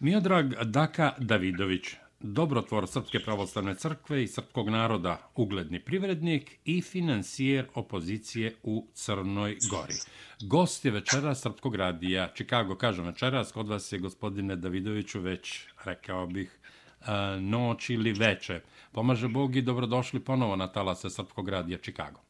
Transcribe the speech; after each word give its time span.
Miodrag 0.00 0.54
Daka 0.64 1.12
Davidović, 1.18 1.82
dobrotvor 2.20 2.86
Srpske 2.88 3.20
pravoslavne 3.20 3.74
crkve 3.74 4.22
i 4.22 4.28
srpskog 4.28 4.68
naroda, 4.68 5.30
ugledni 5.36 5.80
privrednik 5.80 6.58
i 6.64 6.82
financijer 6.82 7.66
opozicije 7.74 8.54
u 8.62 8.86
Crnoj 8.94 9.56
Gori. 9.70 9.94
Gost 10.40 10.84
je 10.84 10.90
večera 10.90 11.34
Srpskog 11.34 11.74
radija 11.74 12.28
Čikago. 12.34 12.74
Kažem 12.74 13.04
večeras, 13.04 13.52
kod 13.52 13.68
vas 13.68 13.92
je 13.92 13.98
gospodine 13.98 14.56
Davidoviću 14.56 15.20
već, 15.20 15.66
rekao 15.84 16.26
bih, 16.26 16.58
eh, 17.00 17.40
noć 17.40 17.90
ili 17.90 18.12
veče. 18.12 18.60
Pomaže 18.92 19.28
Bog 19.28 19.56
i 19.56 19.62
dobrodošli 19.62 20.20
ponovo 20.20 20.56
na 20.56 20.66
talase 20.66 21.10
Srpskog 21.10 21.48
radija 21.48 21.78
Čikago. 21.78 22.29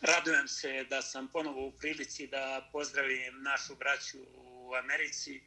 Radujem 0.00 0.48
se 0.48 0.84
da 0.90 1.02
sam 1.02 1.28
ponovo 1.28 1.66
u 1.66 1.72
prilici 1.72 2.26
da 2.26 2.68
pozdravim 2.72 3.42
našu 3.42 3.74
braću 3.76 4.18
u 4.34 4.74
Americi, 4.74 5.42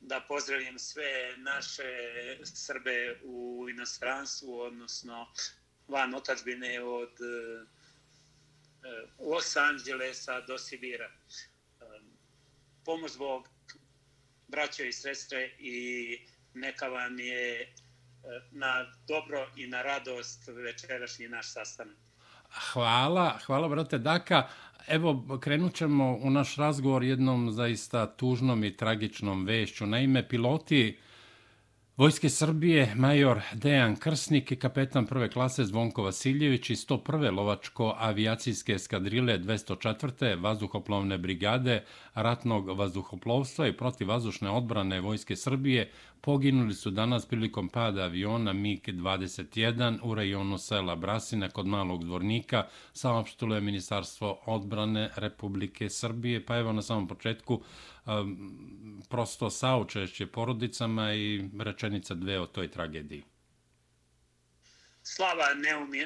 da 0.00 0.20
pozdravim 0.28 0.78
sve 0.78 1.36
naše 1.36 1.82
Srbe 2.44 3.20
u 3.22 3.66
inostranstvu, 3.70 4.60
odnosno 4.60 5.32
van 5.88 6.14
otačbine 6.14 6.82
od 6.82 7.12
eh, 7.12 7.66
Los 9.18 9.56
Angelesa 9.56 10.40
do 10.40 10.58
Sibira. 10.58 11.10
Pomoć 12.84 13.16
Bog, 13.16 13.48
braćo 14.48 14.84
i 14.84 14.92
sestre, 14.92 15.54
i 15.58 16.18
neka 16.54 16.88
vam 16.88 17.18
je 17.18 17.60
eh, 17.60 17.68
na 18.50 18.92
dobro 19.08 19.52
i 19.56 19.66
na 19.66 19.82
radost 19.82 20.48
večerašnji 20.48 21.28
naš 21.28 21.52
sastanak. 21.52 22.01
Hvala, 22.52 23.38
hvala 23.46 23.68
brate 23.68 23.98
Daka. 23.98 24.46
Evo, 24.88 25.38
krenut 25.40 25.74
ćemo 25.74 26.18
u 26.22 26.30
naš 26.30 26.56
razgovor 26.56 27.02
jednom 27.02 27.50
zaista 27.50 28.06
tužnom 28.06 28.64
i 28.64 28.76
tragičnom 28.76 29.44
vešću. 29.44 29.86
Naime, 29.86 30.28
piloti 30.28 30.96
Vojske 31.96 32.28
Srbije, 32.28 32.94
major 32.96 33.40
Dejan 33.52 33.96
Krsnik 33.96 34.52
i 34.52 34.56
kapetan 34.56 35.06
prve 35.06 35.30
klase 35.30 35.64
Zvonko 35.64 36.02
Vasiljević 36.02 36.70
iz 36.70 36.86
101. 36.86 37.34
lovačko-avijacijske 37.34 38.74
eskadrile 38.74 39.38
204. 39.38 40.42
vazduhoplovne 40.42 41.18
brigade 41.18 41.84
ratnog 42.14 42.78
vazduhoplovstva 42.78 43.66
i 43.66 43.76
protivazdušne 43.76 44.50
odbrane 44.50 45.00
Vojske 45.00 45.36
Srbije 45.36 45.90
poginuli 46.22 46.74
su 46.74 46.90
danas 46.90 47.26
prilikom 47.26 47.68
pada 47.68 48.04
aviona 48.04 48.52
MiG-21 48.52 49.98
u 50.02 50.14
rajonu 50.14 50.58
sela 50.58 50.96
Brasina 50.96 51.48
kod 51.48 51.66
Malog 51.66 52.04
dvornika, 52.04 52.66
saopštilo 52.92 53.54
je 53.54 53.60
Ministarstvo 53.60 54.40
odbrane 54.46 55.10
Republike 55.16 55.88
Srbije. 55.90 56.46
Pa 56.46 56.58
evo 56.58 56.72
na 56.72 56.82
samom 56.82 57.08
početku 57.08 57.62
um, 58.06 59.02
prosto 59.08 59.50
saučešće 59.50 60.26
porodicama 60.26 61.14
i 61.14 61.44
rečenica 61.58 62.14
dve 62.14 62.40
o 62.40 62.46
toj 62.46 62.70
tragediji. 62.70 63.22
Slava 65.02 65.46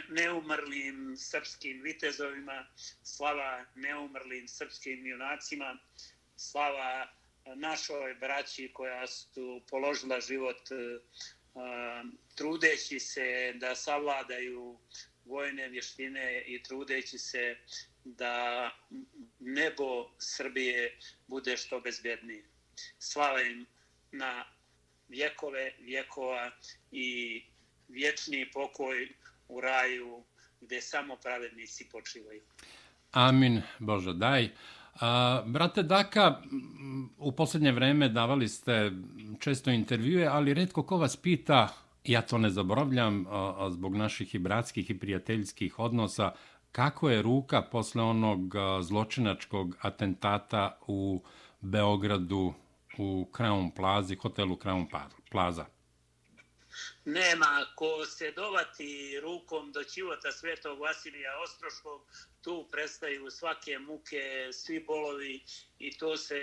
neumrlim 0.08 1.16
srpskim 1.16 1.82
vitezovima, 1.82 2.66
slava 3.02 3.64
neumrlim 3.74 4.48
srpskim 4.48 5.06
junacima, 5.06 5.76
slava 6.36 7.06
našoj 7.54 8.14
braći 8.14 8.70
koja 8.72 9.06
su 9.06 9.62
položila 9.70 10.20
život 10.20 10.70
e, 10.70 10.74
trudeći 12.34 13.00
se 13.00 13.52
da 13.54 13.74
savladaju 13.74 14.78
vojne 15.24 15.68
vještine 15.68 16.42
i 16.46 16.62
trudeći 16.62 17.18
se 17.18 17.56
da 18.04 18.70
nebo 19.40 20.10
Srbije 20.18 20.98
bude 21.26 21.56
što 21.56 21.80
bezbjednije. 21.80 22.44
Slava 22.98 23.42
im 23.42 23.66
na 24.12 24.44
vjekove 25.08 25.72
vjekova 25.78 26.50
i 26.92 27.42
vječni 27.88 28.50
pokoj 28.50 29.08
u 29.48 29.60
raju 29.60 30.24
gde 30.60 30.80
samo 30.80 31.16
pravednici 31.16 31.88
počivaju. 31.92 32.42
Amin, 33.12 33.62
Bože, 33.78 34.12
daj. 34.12 34.48
A, 35.00 35.42
brate 35.46 35.82
Daka, 35.82 36.42
u 37.18 37.32
posljednje 37.32 37.72
vreme 37.72 38.08
davali 38.08 38.48
ste 38.48 38.92
često 39.40 39.70
intervjue, 39.70 40.26
ali 40.26 40.54
redko 40.54 40.82
ko 40.82 40.96
vas 40.96 41.16
pita, 41.16 41.68
ja 42.04 42.22
to 42.22 42.38
ne 42.38 42.50
zaboravljam, 42.50 43.26
a, 43.26 43.54
a 43.58 43.70
zbog 43.70 43.96
naših 43.96 44.34
i 44.34 44.38
bratskih 44.38 44.90
i 44.90 44.98
prijateljskih 44.98 45.78
odnosa, 45.78 46.32
kako 46.72 47.10
je 47.10 47.22
ruka 47.22 47.62
posle 47.62 48.02
onog 48.02 48.54
zločinačkog 48.82 49.76
atentata 49.80 50.78
u 50.86 51.22
Beogradu 51.60 52.54
u 52.98 53.28
Crown 53.32 53.74
Plaza, 53.76 54.14
hotelu 54.22 54.56
Crown 54.56 54.86
pa-, 54.90 55.08
Plaza? 55.30 55.66
Nema 57.04 57.66
ko 57.74 58.04
se 58.06 58.32
dovati 58.36 59.20
rukom 59.22 59.72
do 59.72 59.84
čivota 59.84 60.32
svetog 60.32 60.78
Vasilija 60.80 61.30
Ostroškog, 61.44 62.00
tu 62.46 62.68
prestaju 62.70 63.30
svake 63.30 63.78
muke, 63.78 64.48
svi 64.52 64.80
bolovi 64.80 65.44
i 65.78 65.98
to 65.98 66.16
se 66.16 66.40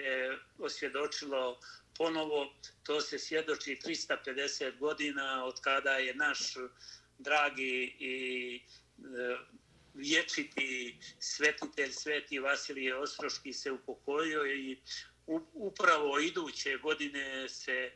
osvjedočilo 0.58 1.59
ponovo. 1.97 2.53
To 2.84 3.02
se 3.02 3.19
svjedoči 3.19 3.80
350 3.86 4.78
godina 4.78 5.46
od 5.46 5.62
kada 5.62 5.92
je 5.92 6.16
naš 6.16 6.40
dragi 7.19 7.96
i 8.00 8.56
e, 8.56 9.02
vječiti 9.94 11.00
svetitelj 11.19 11.92
Sveti 11.92 12.40
Vasilije 12.40 12.96
Ostroški 12.96 13.53
se 13.53 13.72
upokojio 13.72 14.46
i 14.46 14.78
upravo 15.53 16.19
iduće 16.19 16.78
godine 16.78 17.50
se 17.50 17.72
e, 17.72 17.92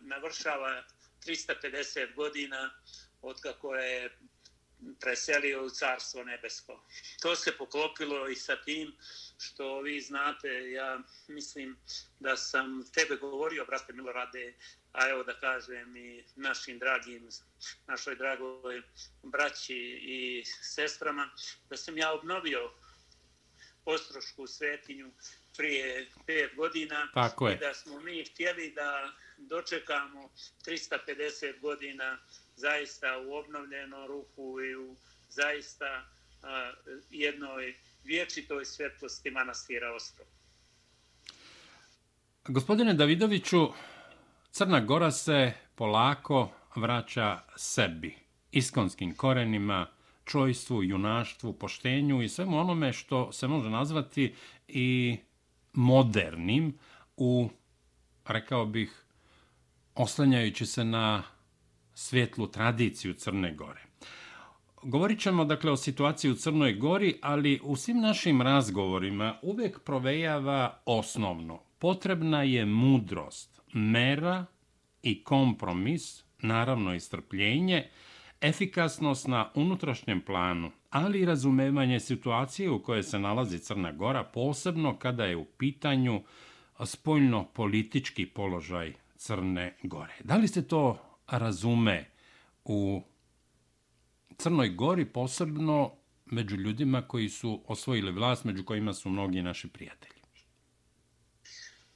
navršava 0.00 0.84
350 1.26 2.14
godina 2.14 2.70
od 3.22 3.40
kako 3.40 3.74
je 3.74 4.18
preselio 5.00 5.64
u 5.64 5.70
Carstvo 5.70 6.24
Nebesko. 6.24 6.84
To 7.22 7.36
se 7.36 7.56
poklopilo 7.56 8.28
i 8.28 8.36
sa 8.36 8.56
tim 8.56 8.96
što 9.38 9.80
vi 9.80 10.00
znate, 10.00 10.70
ja 10.70 11.00
mislim 11.28 11.76
da 12.20 12.36
sam 12.36 12.84
tebe 12.94 13.16
govorio, 13.16 13.64
brate 13.64 13.92
Milorade, 13.92 14.54
a 14.92 15.08
evo 15.08 15.22
da 15.24 15.40
kažem 15.40 15.96
i 15.96 16.24
našim 16.36 16.78
dragim, 16.78 17.28
našoj 17.86 18.16
dragoj 18.16 18.82
braći 19.22 19.98
i 20.02 20.44
sestrama, 20.62 21.30
da 21.70 21.76
sam 21.76 21.98
ja 21.98 22.12
obnovio 22.12 22.72
Ostrošku 23.84 24.46
svetinju 24.46 25.12
prije 25.56 26.10
pet 26.26 26.54
godina 26.56 27.08
Tako 27.14 27.48
je. 27.48 27.54
i 27.54 27.58
da 27.58 27.74
smo 27.74 28.00
mi 28.00 28.24
htjeli 28.24 28.70
da 28.70 29.12
dočekamo 29.38 30.30
350 30.66 31.60
godina 31.60 32.18
zaista 32.60 33.06
u 33.26 33.34
obnovljeno 33.34 34.06
ruhu 34.06 34.60
i 34.60 34.76
u 34.76 34.96
zaista 35.28 36.04
a, 36.42 36.72
jednoj 37.10 37.74
vječitoj 38.04 38.64
svjetlosti 38.64 39.30
manastira 39.30 39.94
Ostrov. 39.94 40.26
Gospodine 42.44 42.94
Davidoviću, 42.94 43.68
Crna 44.50 44.80
Gora 44.80 45.10
se 45.10 45.52
polako 45.74 46.50
vraća 46.76 47.40
sebi, 47.56 48.16
iskonskim 48.52 49.14
korenima, 49.14 49.86
čojstvu, 50.24 50.82
junaštvu, 50.82 51.52
poštenju 51.52 52.22
i 52.22 52.28
svemu 52.28 52.58
onome 52.58 52.92
što 52.92 53.32
se 53.32 53.48
može 53.48 53.70
nazvati 53.70 54.34
i 54.68 55.18
modernim 55.72 56.78
u, 57.16 57.50
rekao 58.26 58.66
bih, 58.66 59.04
oslanjajući 59.94 60.66
se 60.66 60.84
na 60.84 61.22
svetlu 61.94 62.46
tradiciju 62.46 63.14
Crne 63.14 63.54
Gore. 63.54 63.80
Govorit 64.82 65.20
ćemo 65.20 65.44
dakle 65.44 65.70
o 65.70 65.76
situaciji 65.76 66.30
u 66.30 66.34
Crnoj 66.34 66.72
Gori, 66.72 67.18
ali 67.22 67.60
u 67.62 67.76
svim 67.76 68.00
našim 68.00 68.42
razgovorima 68.42 69.38
uvek 69.42 69.80
provejava 69.84 70.82
osnovno. 70.86 71.60
Potrebna 71.78 72.42
je 72.42 72.66
mudrost, 72.66 73.60
mera 73.72 74.46
i 75.02 75.24
kompromis, 75.24 76.24
naravno 76.42 76.94
i 76.94 77.00
strpljenje, 77.00 77.88
efikasnost 78.40 79.26
na 79.26 79.50
unutrašnjem 79.54 80.20
planu, 80.20 80.70
ali 80.90 81.20
i 81.20 81.24
razumevanje 81.24 82.00
situacije 82.00 82.70
u 82.70 82.82
kojoj 82.82 83.02
se 83.02 83.18
nalazi 83.18 83.58
Crna 83.58 83.92
Gora, 83.92 84.24
posebno 84.24 84.98
kada 84.98 85.24
je 85.24 85.36
u 85.36 85.44
pitanju 85.44 86.22
spoljno-politički 86.78 88.26
položaj 88.26 88.92
Crne 89.16 89.76
Gore. 89.82 90.14
Da 90.24 90.36
li 90.36 90.48
ste 90.48 90.62
to 90.62 91.09
razume 91.38 92.10
u 92.64 93.02
Crnoj 94.38 94.68
Gori, 94.68 95.04
posebno 95.04 95.96
među 96.26 96.56
ljudima 96.56 97.08
koji 97.08 97.28
su 97.28 97.64
osvojili 97.66 98.12
vlast, 98.12 98.44
među 98.44 98.64
kojima 98.64 98.94
su 98.94 99.10
mnogi 99.10 99.42
naši 99.42 99.68
prijatelji? 99.68 100.20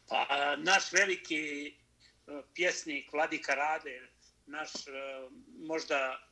Pa, 0.08 0.56
naš 0.56 0.92
veliki 0.92 1.66
eh, 1.66 2.42
pjesnik 2.54 3.12
Vladika 3.12 3.54
Rade, 3.54 4.08
naš 4.46 4.70
eh, 4.75 4.92
možda 5.66 6.24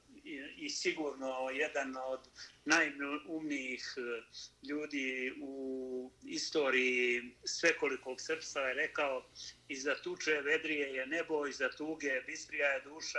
i 0.57 0.71
sigurno 0.71 1.51
jedan 1.51 1.97
od 1.97 2.21
najumnijih 2.65 3.95
e, 3.97 4.23
ljudi 4.69 5.33
u 5.41 6.11
istoriji 6.23 7.35
svekolikog 7.45 8.21
srpstva 8.21 8.63
je 8.63 8.75
rekao 8.75 9.31
iza 9.69 9.95
tuče 10.03 10.41
vedrije 10.41 10.95
je 10.95 11.07
nebo, 11.07 11.47
iza 11.47 11.71
tuge 11.71 12.21
bistrija 12.27 12.69
je 12.69 12.81
duša, 12.81 13.19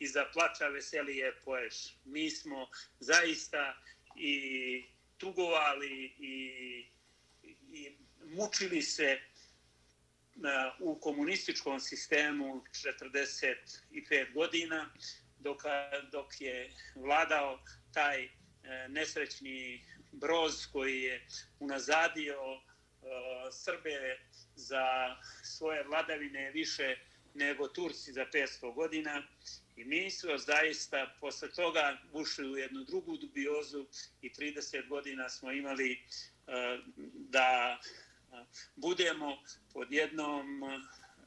za 0.00 0.24
plača 0.32 0.68
veselije 0.68 1.36
poješ. 1.44 1.96
Mi 2.04 2.30
smo 2.30 2.68
zaista 3.00 3.82
i 4.16 4.84
tugovali 5.18 6.14
i, 6.18 6.86
i 7.72 7.92
mučili 8.24 8.82
se 8.82 9.04
e, 9.04 9.20
u 10.78 11.00
komunističkom 11.00 11.80
sistemu 11.80 12.64
45 12.72 14.32
godina 14.34 14.90
dok, 15.40 15.62
dok 16.12 16.40
je 16.40 16.74
vladao 16.94 17.58
taj 17.92 18.24
e, 18.24 18.30
nesrećni 18.88 19.84
broz 20.12 20.66
koji 20.72 21.02
je 21.02 21.26
unazadio 21.58 22.34
e, 22.34 22.60
Srbe 23.52 24.18
za 24.54 25.16
svoje 25.42 25.84
vladavine 25.84 26.50
više 26.50 26.96
nego 27.34 27.68
Turci 27.68 28.12
za 28.12 28.26
500 28.34 28.74
godina. 28.74 29.22
I 29.76 29.84
mi 29.84 30.10
smo 30.10 30.38
zaista 30.38 31.16
posle 31.20 31.50
toga 31.50 31.98
ušli 32.12 32.50
u 32.50 32.56
jednu 32.56 32.84
drugu 32.84 33.16
dubiozu 33.16 33.86
i 34.22 34.30
30 34.30 34.88
godina 34.88 35.28
smo 35.28 35.52
imali 35.52 35.92
e, 35.92 35.98
da 37.12 37.78
e, 37.78 38.44
budemo 38.76 39.38
pod 39.72 39.92
jednom 39.92 40.64
e, 40.64 40.80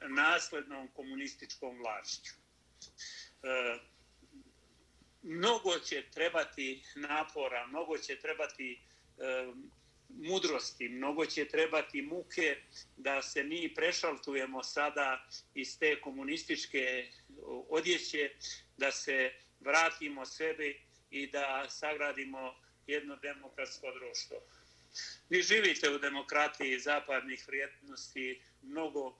naslednom 0.07 0.87
komunističkom 0.87 1.77
vlašću. 1.77 2.33
Mnogo 5.23 5.79
će 5.79 6.03
trebati 6.13 6.83
napora, 6.95 7.67
mnogo 7.67 7.97
će 7.97 8.15
trebati 8.15 8.79
e, 9.17 9.53
mudrosti, 10.09 10.89
mnogo 10.89 11.25
će 11.25 11.45
trebati 11.45 12.01
muke 12.01 12.57
da 12.97 13.21
se 13.21 13.43
mi 13.43 13.73
prešaltujemo 13.73 14.63
sada 14.63 15.27
iz 15.53 15.79
te 15.79 16.01
komunističke 16.01 17.07
odjeće, 17.69 18.29
da 18.77 18.91
se 18.91 19.33
vratimo 19.59 20.25
sebi 20.25 20.81
i 21.11 21.27
da 21.27 21.69
sagradimo 21.69 22.55
jedno 22.87 23.15
demokratsko 23.15 23.91
društvo. 23.91 24.37
Vi 25.29 25.41
živite 25.41 25.89
u 25.89 25.99
demokratiji 25.99 26.79
zapadnih 26.79 27.47
vrijednosti 27.47 28.41
mnogo, 28.61 29.17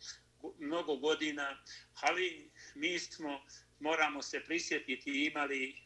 mnogo 0.60 0.96
godina, 0.96 1.64
ali 1.94 2.50
mi 2.76 3.00
smo, 3.00 3.46
moramo 3.80 4.22
se 4.22 4.40
prisjetiti, 4.40 5.26
imali 5.26 5.84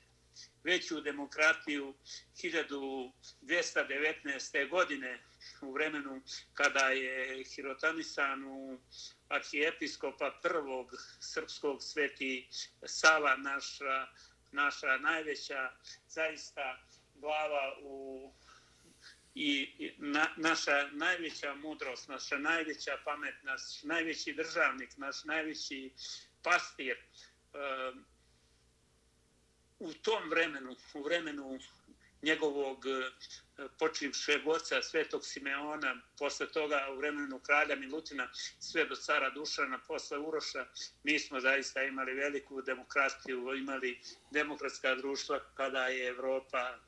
veću 0.63 1.01
demokratiju 1.01 1.93
1219. 2.35 4.69
godine 4.69 5.23
u 5.61 5.73
vremenu 5.73 6.21
kada 6.53 6.89
je 6.89 7.43
Hirotanisan 7.43 8.43
u 8.43 8.79
arhijepiskopa 9.27 10.39
prvog 10.43 10.91
srpskog 11.19 11.83
sveti 11.83 12.49
Sava, 12.85 13.37
naša, 13.37 14.07
naša 14.51 14.97
najveća 14.97 15.71
zaista 16.07 16.79
glava 17.15 17.77
u 17.81 18.33
i 19.35 19.69
na, 19.97 20.27
naša 20.37 20.87
najveća 20.91 21.55
mudrost, 21.55 22.07
naša 22.07 22.37
najveća 22.37 22.97
pamet, 23.05 23.35
naš 23.43 23.83
najveći 23.83 24.33
državnik, 24.33 24.97
naš 24.97 25.23
najveći 25.23 25.91
pastir, 26.43 26.97
u 29.79 29.93
tom 29.93 30.29
vremenu, 30.29 30.75
u 30.93 31.03
vremenu 31.03 31.59
njegovog 32.21 32.85
e, 32.85 33.11
počivšeg 33.79 34.47
oca 34.47 34.81
Svetog 34.81 35.25
Simeona, 35.25 36.01
posle 36.19 36.47
toga 36.51 36.87
u 36.93 36.97
vremenu 36.97 37.39
kralja 37.39 37.75
Milutina, 37.75 38.29
sve 38.59 38.85
do 38.85 38.95
cara 38.95 39.29
Dušana, 39.29 39.79
posle 39.87 40.17
Uroša, 40.17 40.65
mi 41.03 41.19
smo 41.19 41.39
zaista 41.39 41.83
imali 41.83 42.13
veliku 42.13 42.61
demokratiju, 42.61 43.55
imali 43.55 43.99
demokratska 44.31 44.95
društva 44.95 45.39
kada 45.53 45.87
je 45.87 46.07
Evropa 46.07 46.79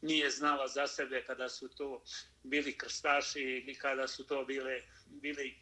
nije 0.00 0.30
znala 0.30 0.68
za 0.68 0.86
sebe, 0.86 1.24
kada 1.26 1.48
su 1.48 1.68
to 1.68 2.02
bili 2.42 2.78
krstaši 2.78 3.40
ili 3.40 3.74
kada 3.74 4.08
su 4.08 4.26
to 4.26 4.44
bile, 4.44 4.82
bili 5.06 5.58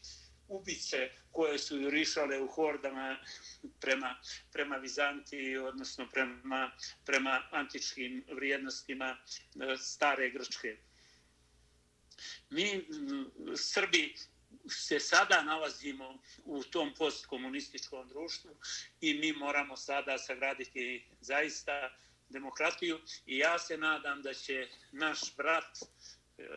ubice 0.50 1.10
koje 1.30 1.58
su 1.58 1.80
jurišale 1.80 2.40
u 2.40 2.46
hordama 2.46 3.18
prema, 3.80 4.20
prema 4.52 4.76
Vizantiji, 4.76 5.56
odnosno 5.56 6.08
prema, 6.12 6.70
prema 7.04 7.42
antičkim 7.50 8.24
vrijednostima 8.28 9.16
e, 9.16 9.76
stare 9.76 10.30
Grčke. 10.30 10.76
Mi, 12.50 12.88
Srbi, 13.56 14.14
se 14.68 15.00
sada 15.00 15.42
nalazimo 15.42 16.18
u 16.44 16.62
tom 16.64 16.94
postkomunističkom 16.94 18.08
društvu 18.08 18.50
i 19.00 19.14
mi 19.14 19.32
moramo 19.32 19.76
sada 19.76 20.18
sagraditi 20.18 21.06
zaista 21.20 21.96
demokratiju 22.28 22.98
i 23.26 23.38
ja 23.38 23.58
se 23.58 23.76
nadam 23.76 24.22
da 24.22 24.34
će 24.34 24.68
naš 24.92 25.36
brat 25.36 25.78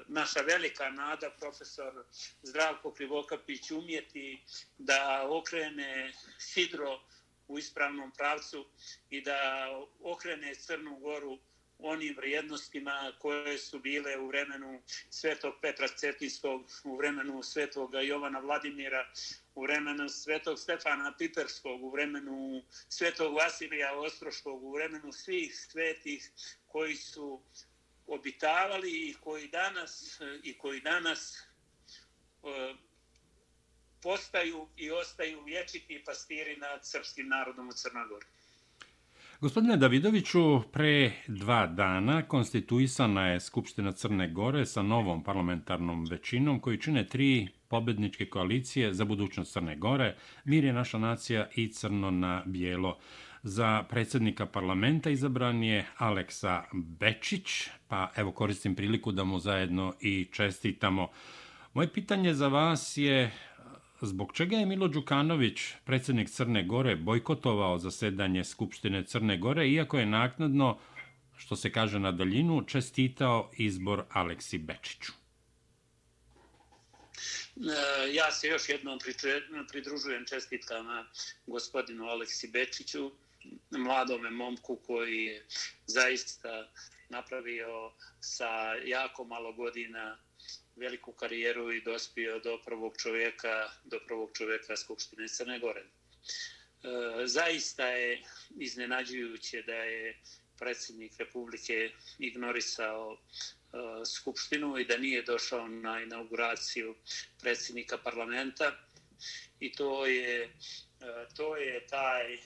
naša 0.08 0.42
velika 0.42 0.90
nada, 0.90 1.30
profesor 1.30 2.04
Zdravko 2.44 2.92
Krivokapić, 2.92 3.72
umjeti 3.72 4.42
da 4.78 5.28
okrene 5.30 6.14
Sidro 6.38 7.00
u 7.48 7.60
ispravnom 7.60 8.12
pravcu 8.12 8.66
i 9.10 9.22
da 9.22 9.70
okrene 10.04 10.56
Crnu 10.56 10.96
Goru 10.96 11.40
onim 11.80 12.16
vrijednostima 12.18 13.14
koje 13.20 13.58
su 13.58 13.80
bile 13.80 14.18
u 14.18 14.28
vremenu 14.28 14.82
Svetog 15.10 15.54
Petra 15.62 15.88
Cetinskog, 15.88 16.62
u 16.84 16.96
vremenu 16.98 17.44
Svetoga 17.44 18.02
Jovana 18.02 18.40
Vladimira, 18.40 19.12
u 19.56 19.62
vremenu 19.62 20.10
Svetog 20.10 20.60
Stefana 20.60 21.14
Piperskog, 21.18 21.84
u 21.84 21.90
vremenu 21.90 22.64
Svetog 22.90 23.36
Vasilija 23.36 24.00
Ostroškog, 24.00 24.64
u 24.64 24.72
vremenu 24.72 25.12
svih 25.12 25.56
svetih 25.56 26.32
koji 26.68 26.96
su 26.96 27.42
obitavali 28.08 29.10
i 29.10 29.14
koji 29.14 29.48
danas 29.48 30.22
i 30.44 30.58
koji 30.58 30.82
danas 30.82 31.48
e, 32.44 32.74
postaju 34.02 34.68
i 34.78 34.92
ostaju 34.92 35.44
vječiti 35.44 36.04
pastiri 36.06 36.58
nad 36.58 36.80
srpskim 36.84 37.28
narodom 37.28 37.70
u 37.70 37.72
Crnoj 37.72 38.08
Gori. 38.08 38.26
Gospodine 39.44 39.78
Davidoviću, 39.78 40.62
pre 40.72 41.12
dva 41.28 41.68
dana 41.68 42.28
konstituisana 42.28 43.28
je 43.28 43.40
Skupština 43.40 43.92
Crne 43.92 44.28
Gore 44.32 44.66
sa 44.66 44.82
novom 44.82 45.24
parlamentarnom 45.24 46.06
većinom 46.06 46.60
koji 46.60 46.82
čine 46.82 47.08
tri 47.08 47.48
pobedničke 47.68 48.26
koalicije 48.30 48.94
za 48.94 49.06
budućnost 49.06 49.54
Crne 49.54 49.76
Gore, 49.76 50.16
Mir 50.46 50.64
je 50.64 50.74
naša 50.74 50.98
nacija 50.98 51.50
i 51.56 51.74
Crno 51.74 52.12
na 52.12 52.44
bijelo. 52.46 53.00
Za 53.44 53.84
predsjednika 53.90 54.46
parlamenta 54.46 55.10
izabran 55.10 55.64
je 55.64 55.86
Aleksa 55.98 56.64
Bečić, 56.74 57.68
pa 57.88 58.12
evo 58.16 58.32
koristim 58.32 58.76
priliku 58.76 59.12
da 59.12 59.24
mu 59.24 59.40
zajedno 59.40 59.94
i 60.00 60.28
čestitamo. 60.32 61.10
Moje 61.74 61.94
pitanje 61.94 62.34
za 62.34 62.48
vas 62.48 62.98
je 62.98 63.32
zbog 64.02 64.34
čega 64.34 64.58
je 64.58 64.66
Milo 64.66 64.88
Đukanović, 64.88 65.62
predsjednik 65.86 66.30
Crne 66.30 66.64
Gore, 66.64 66.96
bojkotovao 66.96 67.78
zasedanje 67.78 68.44
Skupštine 68.44 69.04
Crne 69.04 69.38
Gore, 69.38 69.70
iako 69.70 70.00
je 70.00 70.06
naknadno, 70.06 70.80
što 71.38 71.56
se 71.56 71.72
kaže 71.72 72.00
na 72.00 72.12
daljinu, 72.12 72.64
čestitao 72.68 73.52
izbor 73.58 74.04
Aleksi 74.10 74.58
Bečiću? 74.58 75.12
E, 77.56 78.14
ja 78.14 78.32
se 78.32 78.48
još 78.48 78.70
jednom 78.70 79.00
pridružujem 79.72 80.26
čestitkama 80.26 81.06
gospodinu 81.48 82.06
Aleksi 82.06 82.48
Bečiću 82.48 83.12
mladome 83.72 84.30
momku 84.30 84.76
koji 84.76 85.24
je 85.26 85.46
zaista 85.86 86.72
napravio 87.10 87.92
sa 88.20 88.74
jako 88.86 89.24
malo 89.24 89.54
godina 89.54 90.18
veliku 90.76 91.12
karijeru 91.12 91.72
i 91.74 91.82
dospio 91.82 92.40
do 92.40 92.62
prvog 92.66 92.94
čovjeka, 92.98 93.70
do 93.84 94.00
prvog 94.08 94.30
čovjeka 94.38 94.78
Skupštine 94.78 95.28
Crne 95.28 95.60
Gore. 95.60 95.82
E, 95.82 95.88
zaista 97.28 97.88
je 97.88 98.22
iznenađujuće 98.60 99.62
da 99.62 99.76
je 99.76 100.20
predsjednik 100.60 101.18
Republike 101.20 101.92
ignorisao 102.20 103.18
e, 103.18 103.18
Skupštinu 104.06 104.78
i 104.80 104.86
da 104.86 104.98
nije 104.98 105.22
došao 105.22 105.68
na 105.68 106.02
inauguraciju 106.02 106.96
predsjednika 107.42 107.98
parlamenta 107.98 108.72
i 109.60 109.72
to 109.72 110.06
je 110.06 110.54
E, 111.04 111.26
to 111.36 111.58
je 111.58 111.88
taj 111.88 112.34
e, 112.34 112.40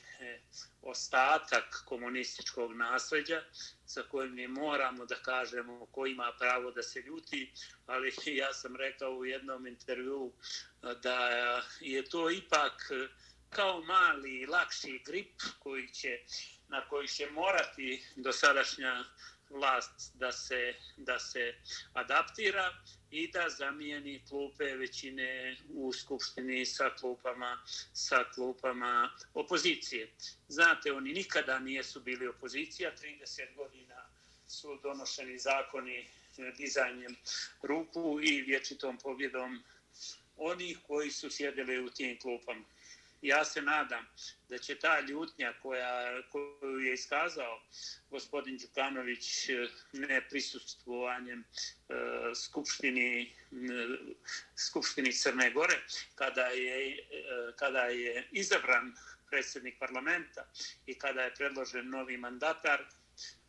ostatak 0.82 1.84
komunističkog 1.86 2.76
nasljeđa 2.76 3.44
sa 3.86 4.04
kojim 4.04 4.34
mi 4.34 4.48
moramo 4.48 5.06
da 5.06 5.16
kažemo 5.16 5.86
ko 5.86 6.06
ima 6.06 6.32
pravo 6.40 6.72
da 6.72 6.84
se 6.84 7.02
ljuti, 7.02 7.54
ali 7.86 8.14
ja 8.42 8.54
sam 8.54 8.76
rekao 8.76 9.12
u 9.12 9.26
jednom 9.26 9.68
intervju 9.68 10.32
e, 10.84 10.96
da 11.04 11.30
je 11.80 12.10
to 12.10 12.32
ipak 12.32 12.92
kao 13.50 13.82
mali, 13.82 14.46
lakši 14.46 15.02
grip 15.06 15.42
koji 15.60 15.88
će 15.88 16.20
na 16.68 16.88
koji 16.88 17.08
će 17.08 17.30
morati 17.30 18.04
dosadašnja 18.16 19.04
vlast 19.50 20.12
da 20.14 20.32
se, 20.32 20.74
da 20.98 21.20
se 21.20 21.54
adaptira 21.94 22.74
i 23.12 23.32
da 23.32 23.50
zamijeni 23.50 24.22
klupe 24.30 24.66
većine 24.66 25.58
u 25.70 25.94
skupštini 25.94 26.66
sa 26.66 26.90
klupama, 27.00 27.64
sa 27.94 28.24
klupama 28.36 29.10
opozicije. 29.34 30.10
Znate, 30.48 30.94
oni 30.94 31.14
nikada 31.14 31.60
nijesu 31.60 32.00
bili 32.00 32.28
opozicija, 32.28 32.92
30 33.02 33.56
godina 33.56 34.06
su 34.48 34.80
donošeni 34.84 35.40
zakoni 35.40 35.98
e, 35.98 36.08
dizanjem 36.58 37.16
ruku 37.62 38.20
i 38.24 38.42
vječitom 38.42 38.98
pobjedom 38.98 39.64
onih 40.38 40.78
koji 40.88 41.12
su 41.12 41.30
sjedili 41.30 41.80
u 41.80 41.90
tim 41.90 42.20
klupama 42.20 42.64
ja 43.22 43.46
se 43.46 43.62
nadam 43.62 44.06
da 44.50 44.58
će 44.58 44.76
ta 44.76 45.00
ljutnja 45.00 45.54
koja, 45.62 46.22
koju 46.30 46.80
je 46.80 46.94
iskazao 46.94 47.62
gospodin 48.10 48.58
Đukanović 48.58 49.50
eh, 49.50 49.68
ne 49.94 50.22
prisustvovanjem 50.30 51.40
e, 51.40 51.94
skupštini, 52.36 53.36
skupštini 54.56 55.14
Crne 55.14 55.52
Gore, 55.52 55.82
kada 56.16 56.46
je, 56.46 56.92
e, 56.92 56.98
kada 57.56 57.84
je 57.84 58.28
izabran 58.32 58.94
predsjednik 59.30 59.80
parlamenta 59.80 60.46
i 60.86 61.00
kada 61.00 61.22
je 61.22 61.34
predložen 61.34 61.90
novi 61.90 62.18
mandatar, 62.18 62.86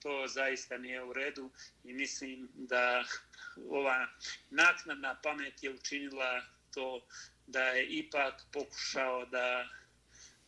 to 0.02 0.26
zaista 0.28 0.78
nije 0.78 1.02
u 1.02 1.12
redu 1.12 1.50
i 1.84 1.92
mislim 1.92 2.48
da 2.54 3.04
ova 3.70 4.08
naknadna 4.50 5.20
pamet 5.22 5.62
je 5.62 5.70
učinila 5.70 6.42
to 6.74 7.06
da 7.48 7.68
je 7.68 7.86
ipak 7.86 8.42
pokušao 8.52 9.26
da 9.26 9.68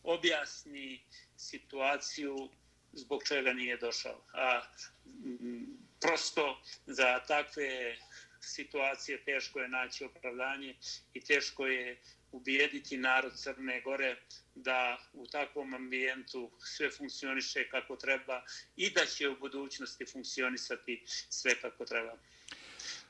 objasni 0.03 1.03
situaciju 1.37 2.49
zbog 2.93 3.23
čega 3.27 3.53
nije 3.53 3.77
došao. 3.77 4.25
A 4.33 4.61
mm, 5.05 5.65
prosto 6.01 6.61
za 6.85 7.19
takve 7.19 7.97
situacije 8.41 9.23
teško 9.23 9.59
je 9.59 9.67
naći 9.67 10.05
opravdanje 10.05 10.75
i 11.13 11.21
teško 11.21 11.67
je 11.67 12.01
ubijediti 12.31 12.97
narod 12.97 13.33
Crne 13.35 13.81
Gore 13.81 14.15
da 14.55 14.97
u 15.13 15.27
takvom 15.27 15.73
ambijentu 15.73 16.51
sve 16.59 16.91
funkcioniše 16.91 17.69
kako 17.69 17.95
treba 17.95 18.43
i 18.75 18.89
da 18.89 19.05
će 19.05 19.29
u 19.29 19.39
budućnosti 19.39 20.05
funkcionisati 20.05 21.03
sve 21.07 21.61
kako 21.61 21.85
treba. 21.85 22.17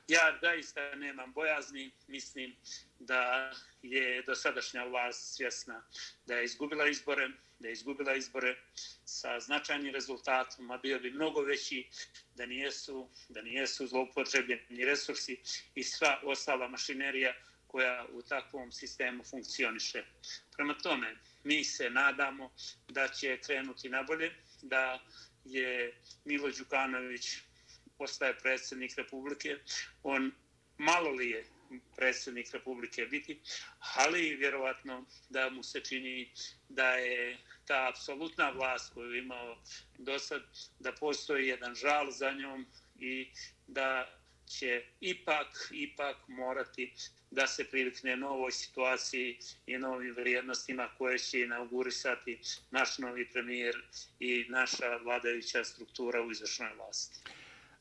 Ja 0.08 0.38
zaista 0.40 0.94
nemam 0.94 1.32
bojazni, 1.32 1.90
mislim 2.06 2.56
da 2.98 3.52
je 3.82 4.22
dosadašnja 4.22 4.84
vlast 4.84 5.34
svjesna 5.36 5.82
da 6.26 6.34
je 6.34 6.44
izgubila 6.44 6.88
izbore, 6.88 7.28
da 7.58 7.68
je 7.68 7.72
izgubila 7.72 8.14
izbore 8.14 8.56
sa 9.04 9.40
značajnim 9.40 9.94
rezultatom, 9.94 10.70
a 10.70 10.78
bio 10.78 10.98
bi 10.98 11.10
mnogo 11.10 11.40
veći 11.40 11.88
da 12.34 12.46
nijesu, 12.46 13.08
da 13.28 13.42
nijesu 13.42 13.86
zloupotrebljeni 13.86 14.84
resursi 14.84 15.40
i 15.74 15.82
sva 15.82 16.20
ostala 16.24 16.68
mašinerija 16.68 17.34
koja 17.66 18.06
u 18.12 18.22
takvom 18.22 18.72
sistemu 18.72 19.24
funkcioniše. 19.24 20.04
Prema 20.56 20.74
tome, 20.74 21.16
mi 21.44 21.64
se 21.64 21.90
nadamo 21.90 22.52
da 22.88 23.08
će 23.08 23.38
krenuti 23.40 23.88
nabolje, 23.88 24.34
da 24.62 25.00
je 25.44 25.94
Milo 26.24 26.50
Đukanović 26.50 27.38
postaje 28.02 28.34
predsjednik 28.42 28.96
Republike. 28.96 29.58
On 30.02 30.32
malo 30.78 31.10
li 31.10 31.30
je 31.30 31.44
predsjednik 31.96 32.50
Republike 32.52 33.06
biti, 33.06 33.40
ali 33.96 34.36
vjerovatno 34.36 35.04
da 35.30 35.50
mu 35.50 35.62
se 35.62 35.80
čini 35.80 36.30
da 36.68 36.94
je 36.94 37.38
ta 37.66 37.88
apsolutna 37.88 38.50
vlast 38.50 38.94
koju 38.94 39.12
je 39.12 39.22
imao 39.22 39.56
do 39.98 40.18
sad, 40.18 40.42
da 40.78 40.92
postoji 40.92 41.48
jedan 41.48 41.74
žal 41.74 42.10
za 42.10 42.32
njom 42.32 42.66
i 42.98 43.28
da 43.66 44.18
će 44.46 44.82
ipak, 45.00 45.68
ipak 45.70 46.16
morati 46.28 46.92
da 47.30 47.46
se 47.46 47.64
privikne 47.64 48.16
novoj 48.16 48.52
situaciji 48.52 49.38
i 49.66 49.78
novim 49.78 50.14
vrijednostima 50.14 50.88
koje 50.98 51.18
će 51.18 51.40
inaugurisati 51.40 52.40
naš 52.70 52.98
novi 52.98 53.30
premijer 53.30 53.82
i 54.20 54.44
naša 54.48 54.96
vladajuća 54.96 55.64
struktura 55.64 56.22
u 56.22 56.30
izvršnoj 56.30 56.74
vlasti. 56.76 57.20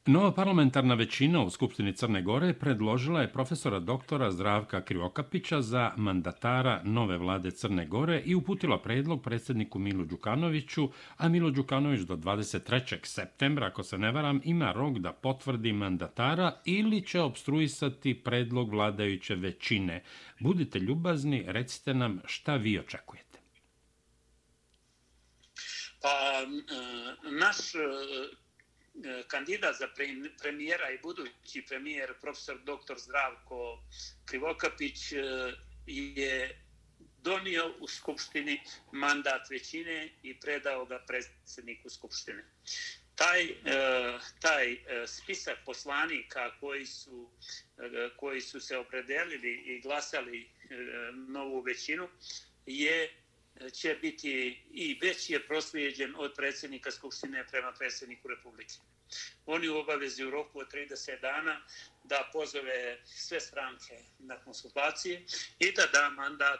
Nova 0.05 0.31
parlamentarna 0.31 0.93
većina 0.93 1.43
u 1.43 1.50
Skupštini 1.50 1.93
Crne 1.93 2.22
Gore 2.22 2.53
predložila 2.53 3.22
je 3.22 3.31
profesora 3.34 3.79
doktora 3.79 4.31
Zdravka 4.31 4.81
Krivokapića 4.81 5.62
za 5.62 5.91
mandatara 5.98 6.81
nove 6.84 7.17
vlade 7.17 7.51
Crne 7.51 7.86
Gore 7.86 8.22
i 8.25 8.36
uputila 8.36 8.81
predlog 8.81 9.24
predsjedniku 9.24 9.79
Milu 9.79 10.05
Đukanoviću, 10.05 10.89
a 11.17 11.29
Milo 11.29 11.50
Đukanović 11.50 12.01
do 12.01 12.15
23. 12.15 13.05
septembra, 13.05 13.67
ako 13.67 13.84
se 13.84 13.98
ne 13.98 14.12
varam, 14.12 14.41
ima 14.43 14.72
rok 14.72 14.98
da 14.98 15.13
potvrdi 15.13 15.74
mandatara 15.74 16.62
ili 16.65 17.01
će 17.08 17.22
obstruisati 17.22 18.24
predlog 18.24 18.72
vladajuće 18.72 19.36
većine. 19.36 20.03
Budite 20.39 20.79
ljubazni, 20.79 21.43
recite 21.48 21.93
nam 21.93 22.22
šta 22.25 22.55
vi 22.55 22.79
očekujete. 22.79 23.39
Pa, 26.01 26.10
eh, 26.10 27.31
naš 27.31 27.75
eh, 27.75 28.41
E, 28.96 29.24
kandidat 29.28 29.76
za 29.80 29.88
premijera 30.42 30.92
i 30.92 30.98
budući 30.98 31.66
premijer 31.68 32.14
profesor 32.22 32.60
dr. 32.60 32.98
Zdravko 32.98 33.84
Krivokapić 34.26 35.12
e, 35.12 35.18
je 35.86 36.62
donio 37.22 37.76
u 37.80 37.88
Skupštini 37.88 38.62
mandat 38.92 39.50
većine 39.50 40.10
i 40.24 40.40
predao 40.40 40.86
ga 40.86 41.04
predsjedniku 41.08 41.90
Skupštine. 41.90 42.46
Taj, 43.16 43.44
e, 43.44 43.54
taj 44.40 44.78
spisak 45.08 45.58
poslanika 45.66 46.60
koji 46.60 46.86
su, 46.86 47.32
koji 48.18 48.42
su 48.42 48.60
se 48.60 48.78
opredelili 48.78 49.64
i 49.66 49.82
glasali 49.82 50.50
novu 51.28 51.62
većinu 51.62 52.10
je 52.66 53.21
će 53.70 53.98
biti 54.01 54.63
i 54.72 55.00
već 55.01 55.30
je 55.30 55.48
proslijeđen 55.48 56.13
od 56.18 56.34
predsjednika 56.36 56.91
Skupštine 56.91 57.48
prema 57.51 57.72
predsjedniku 57.72 58.27
Republike. 58.27 58.74
Oni 59.46 59.70
u 59.70 59.77
obavezi 59.77 60.24
u 60.24 60.30
roku 60.30 60.60
od 60.60 60.74
30 60.74 61.22
dana 61.22 61.62
da 62.03 62.30
pozove 62.34 63.00
sve 63.06 63.39
stranke 63.39 64.00
na 64.20 64.44
konsultacije 64.44 65.25
i 65.60 65.72
da 65.72 65.86
da 65.94 66.10
mandat 66.10 66.60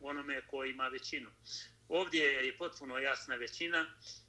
onome 0.00 0.46
koji 0.46 0.70
ima 0.70 0.88
većinu. 0.88 1.30
Ovdje 1.88 2.24
je 2.24 2.56
potpuno 2.58 2.98
jasna 2.98 3.34
većina 3.34 3.86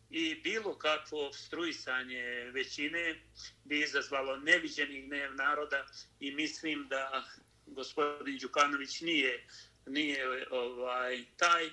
i 0.09 0.35
bilo 0.35 0.77
kakvo 0.77 1.27
obstruisanje 1.27 2.21
većine 2.53 3.15
bi 3.63 3.79
izazvalo 3.79 4.37
neviđeni 4.37 5.01
gnev 5.01 5.35
naroda 5.35 5.85
i 6.19 6.31
mislim 6.31 6.87
da 6.87 7.23
gospodin 7.65 8.37
Đukanović 8.37 9.01
nije 9.01 9.47
nije 9.89 10.47
ovaj 10.51 11.25
taj 11.37 11.69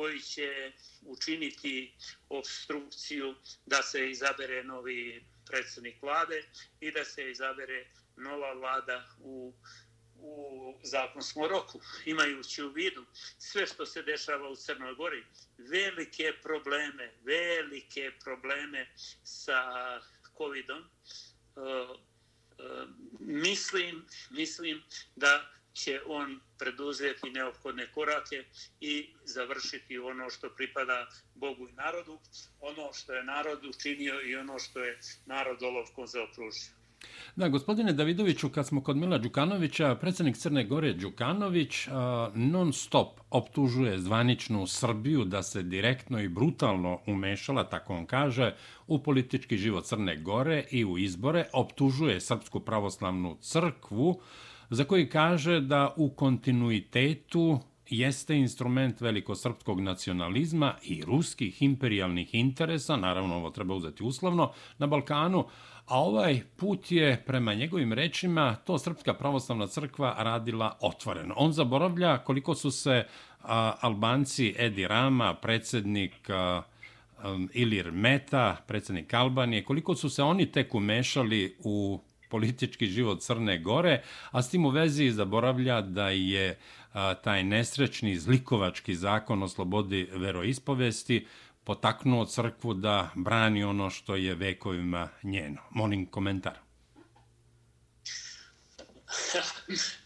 koji 0.00 0.20
će 0.20 0.72
učiniti 1.02 1.94
obstrukciju 2.28 3.34
da 3.66 3.82
se 3.82 4.10
izabere 4.10 4.64
novi 4.64 5.24
predsjednik 5.46 6.02
vlade 6.02 6.44
i 6.80 6.90
da 6.90 7.04
se 7.04 7.30
izabere 7.30 7.86
nova 8.16 8.52
vlada 8.52 9.08
u 9.20 9.52
u 10.22 10.74
zakonskom 10.82 11.46
roku, 11.46 11.80
imajući 12.04 12.62
u 12.62 12.72
vidu 12.72 13.04
sve 13.38 13.66
što 13.66 13.86
se 13.86 14.02
dešava 14.02 14.48
u 14.48 14.56
Crnoj 14.56 14.94
Gori, 14.94 15.24
velike 15.58 16.32
probleme, 16.42 17.12
velike 17.24 18.12
probleme 18.24 18.86
sa 19.24 19.62
COVID-om, 20.36 20.82
uh, 20.82 21.90
uh, 21.90 22.88
mislim, 23.20 24.06
mislim 24.30 24.82
da 25.16 25.59
će 25.72 26.00
on 26.06 26.40
preduzeti 26.58 27.30
neophodne 27.30 27.92
korake 27.92 28.44
i 28.80 29.14
završiti 29.24 29.98
ono 29.98 30.30
što 30.30 30.50
pripada 30.56 31.06
Bogu 31.34 31.68
i 31.68 31.72
narodu, 31.72 32.18
ono 32.60 32.92
što 32.92 33.12
je 33.12 33.24
narod 33.24 33.64
učinio 33.64 34.20
i 34.26 34.36
ono 34.36 34.58
što 34.58 34.80
je 34.80 34.98
narod 35.26 35.62
olovkom 35.62 36.06
zaokružio. 36.06 36.80
Da, 37.36 37.48
gospodine 37.48 37.92
Davidoviću, 37.92 38.48
kad 38.48 38.66
smo 38.66 38.82
kod 38.82 38.96
Mila 38.96 39.18
Đukanovića, 39.18 39.94
predsjednik 39.94 40.36
Crne 40.36 40.64
Gore 40.64 40.92
Đukanović 40.92 41.88
non 42.34 42.72
stop 42.72 43.20
optužuje 43.30 43.98
zvaničnu 43.98 44.66
Srbiju 44.66 45.24
da 45.24 45.42
se 45.42 45.62
direktno 45.62 46.20
i 46.20 46.28
brutalno 46.28 47.00
umešala, 47.06 47.64
tako 47.68 47.94
on 47.94 48.06
kaže, 48.06 48.54
u 48.86 49.02
politički 49.02 49.56
život 49.56 49.84
Crne 49.84 50.16
Gore 50.16 50.64
i 50.70 50.84
u 50.84 50.98
izbore, 50.98 51.46
optužuje 51.52 52.20
Srpsku 52.20 52.60
pravoslavnu 52.60 53.36
crkvu, 53.40 54.20
za 54.70 54.84
koji 54.84 55.08
kaže 55.08 55.60
da 55.60 55.94
u 55.96 56.10
kontinuitetu 56.10 57.60
jeste 57.90 58.36
instrument 58.36 59.00
velikosrpskog 59.00 59.80
nacionalizma 59.80 60.74
i 60.82 61.02
ruskih 61.04 61.62
imperialnih 61.62 62.34
interesa, 62.34 62.96
naravno 62.96 63.36
ovo 63.36 63.50
treba 63.50 63.74
uzeti 63.74 64.04
uslovno, 64.04 64.52
na 64.78 64.86
Balkanu, 64.86 65.46
a 65.86 65.98
ovaj 65.98 66.40
put 66.56 66.92
je, 66.92 67.22
prema 67.26 67.54
njegovim 67.54 67.92
rečima, 67.92 68.54
to 68.54 68.78
Srpska 68.78 69.14
pravoslavna 69.14 69.66
crkva 69.66 70.14
radila 70.18 70.78
otvoreno. 70.80 71.34
On 71.36 71.52
zaboravlja 71.52 72.18
koliko 72.18 72.54
su 72.54 72.70
se 72.70 73.06
a, 73.42 73.74
Albanci 73.80 74.54
Edi 74.58 74.86
Rama, 74.88 75.34
predsjednik 75.34 76.30
a, 76.30 76.62
um, 77.24 77.48
Ilir 77.54 77.90
Meta, 77.92 78.56
predsjednik 78.66 79.14
Albanije, 79.14 79.64
koliko 79.64 79.94
su 79.94 80.10
se 80.10 80.22
oni 80.22 80.46
tek 80.46 80.74
umešali 80.74 81.56
u 81.64 82.00
politički 82.30 82.86
život 82.86 83.20
Crne 83.20 83.58
Gore, 83.58 84.02
a 84.30 84.42
s 84.42 84.50
tim 84.50 84.66
u 84.66 84.70
vezi 84.70 85.10
zaboravlja 85.10 85.80
da 85.80 86.08
je 86.08 86.58
a, 86.92 87.14
taj 87.14 87.44
nesrećni 87.44 88.18
zlikovački 88.18 88.94
zakon 88.94 89.42
o 89.42 89.48
slobodi 89.48 90.08
veroispovesti 90.12 91.26
potaknuo 91.64 92.24
crkvu 92.24 92.74
da 92.74 93.10
brani 93.14 93.64
ono 93.64 93.90
što 93.90 94.16
je 94.16 94.34
vekovima 94.34 95.08
njeno. 95.22 95.62
Molim 95.70 96.06
komentar. 96.06 96.58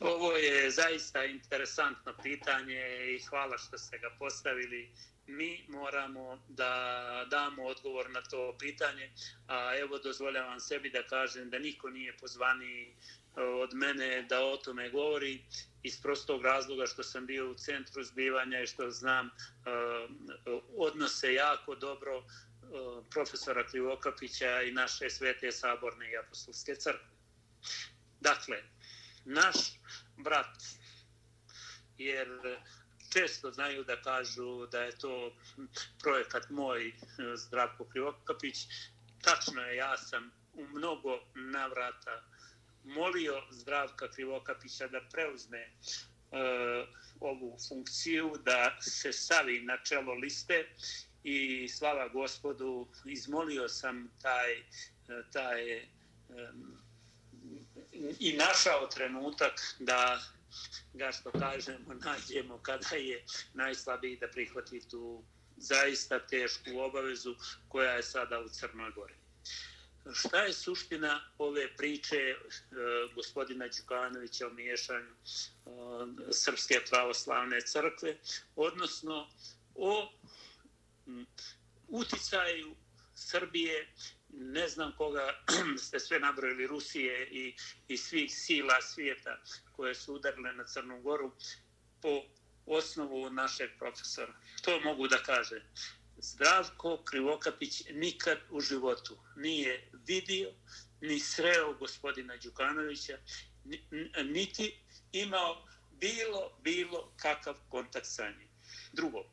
Ovo 0.00 0.32
je 0.32 0.70
zaista 0.70 1.24
interesantno 1.24 2.12
pitanje 2.22 2.82
i 3.16 3.22
hvala 3.28 3.58
što 3.58 3.78
ste 3.78 3.98
ga 3.98 4.10
postavili. 4.18 4.90
Mi 5.26 5.64
moramo 5.68 6.44
da 6.48 7.26
damo 7.30 7.64
odgovor 7.64 8.10
na 8.10 8.22
to 8.22 8.56
pitanje, 8.58 9.12
a 9.46 9.78
evo 9.78 9.98
dozvoljavam 9.98 10.60
sebi 10.60 10.90
da 10.90 11.02
kažem 11.02 11.50
da 11.50 11.58
niko 11.58 11.90
nije 11.90 12.16
pozvani 12.16 12.82
e, 12.82 13.40
od 13.40 13.74
mene 13.74 14.22
da 14.22 14.40
o 14.40 14.56
tome 14.56 14.90
govori 14.90 15.44
iz 15.82 16.02
prostog 16.02 16.42
razloga 16.42 16.86
što 16.86 17.02
sam 17.02 17.26
bio 17.26 17.50
u 17.50 17.54
centru 17.54 18.02
zbivanja 18.02 18.60
i 18.60 18.66
što 18.66 18.90
znam 18.90 19.26
e, 19.26 19.30
odnose 20.76 21.34
jako 21.34 21.74
dobro 21.74 22.18
e, 22.18 22.24
profesora 23.10 23.66
Krivokapića 23.66 24.62
i 24.62 24.72
naše 24.72 25.10
svete 25.10 25.52
saborne 25.52 26.10
i 26.10 26.16
apostolske 26.16 26.74
crkve. 26.74 27.14
Dakle, 28.20 28.62
naš 29.24 29.56
brat, 30.16 30.56
jer 31.98 32.28
često 33.14 33.50
znaju 33.50 33.84
da 33.84 34.02
kažu 34.02 34.66
da 34.66 34.82
je 34.82 34.98
to 34.98 35.36
projekat 36.02 36.50
moj 36.50 36.88
eh, 36.88 36.92
Zdravko 37.36 37.84
Krivokapić, 37.84 38.66
tačno 39.22 39.62
je, 39.62 39.76
ja 39.76 39.96
sam 39.96 40.32
u 40.52 40.66
mnogo 40.68 41.20
navrata 41.34 42.22
molio 42.84 43.42
Zdravka 43.50 44.10
Krivokapića 44.10 44.88
da 44.88 45.00
preuzme 45.12 45.70
uh, 45.70 46.88
ovu 47.20 47.56
funkciju, 47.68 48.32
da 48.44 48.76
se 48.80 49.12
stavi 49.12 49.62
na 49.62 49.78
čelo 49.78 50.14
liste 50.14 50.68
i 51.22 51.68
slava 51.68 52.08
gospodu, 52.08 52.88
izmolio 53.04 53.68
sam 53.68 54.10
taj, 54.22 54.52
eh, 54.52 54.64
taj 55.32 55.78
um, 55.78 56.78
i 58.18 58.32
našao 58.32 58.86
trenutak 58.86 59.76
da 59.78 60.20
ga 60.92 61.12
što 61.12 61.30
kažemo 61.30 61.94
nađemo 62.04 62.58
kada 62.62 62.96
je 62.96 63.24
najslabiji 63.54 64.16
da 64.16 64.28
prihvati 64.28 64.88
tu 64.88 65.24
zaista 65.56 66.26
tešku 66.26 66.70
obavezu 66.78 67.34
koja 67.68 67.92
je 67.92 68.02
sada 68.02 68.40
u 68.40 68.48
Crnoj 68.48 68.90
Gori. 68.90 69.14
Šta 70.12 70.42
je 70.42 70.52
suština 70.52 71.20
ove 71.38 71.76
priče 71.76 72.16
e, 72.16 72.36
gospodina 73.14 73.68
Đukanovića 73.68 74.46
o 74.46 74.50
miješanju 74.50 75.10
e, 75.10 76.32
Srpske 76.32 76.80
pravoslavne 76.90 77.60
crkve, 77.60 78.16
odnosno 78.56 79.28
o 79.74 80.12
m, 81.06 81.26
uticaju 81.88 82.76
Srbije, 83.14 83.92
ne 84.38 84.68
znam 84.68 84.92
koga 84.96 85.44
ste 85.84 86.00
sve 86.00 86.20
nabrojili, 86.20 86.66
Rusije 86.66 87.28
i, 87.30 87.56
i 87.88 87.96
svih 87.96 88.34
sila 88.34 88.82
svijeta 88.82 89.40
koje 89.72 89.94
su 89.94 90.14
udarile 90.14 90.52
na 90.52 90.64
Crnu 90.64 91.00
Goru 91.02 91.32
po 92.02 92.22
osnovu 92.66 93.30
našeg 93.30 93.70
profesora. 93.78 94.34
To 94.62 94.80
mogu 94.80 95.08
da 95.08 95.22
kaže. 95.22 95.62
Zdravko 96.16 97.02
Krivokapić 97.04 97.82
nikad 97.90 98.38
u 98.50 98.60
životu 98.60 99.18
nije 99.36 99.90
vidio 99.92 100.52
ni 101.00 101.20
sreo 101.20 101.74
gospodina 101.74 102.36
Đukanovića, 102.36 103.18
niti 104.24 104.80
imao 105.12 105.66
bilo, 105.90 106.58
bilo 106.62 107.12
kakav 107.16 107.54
kontakt 107.68 108.06
sa 108.06 108.30
njim. 108.30 108.48
Drugo, 108.92 109.24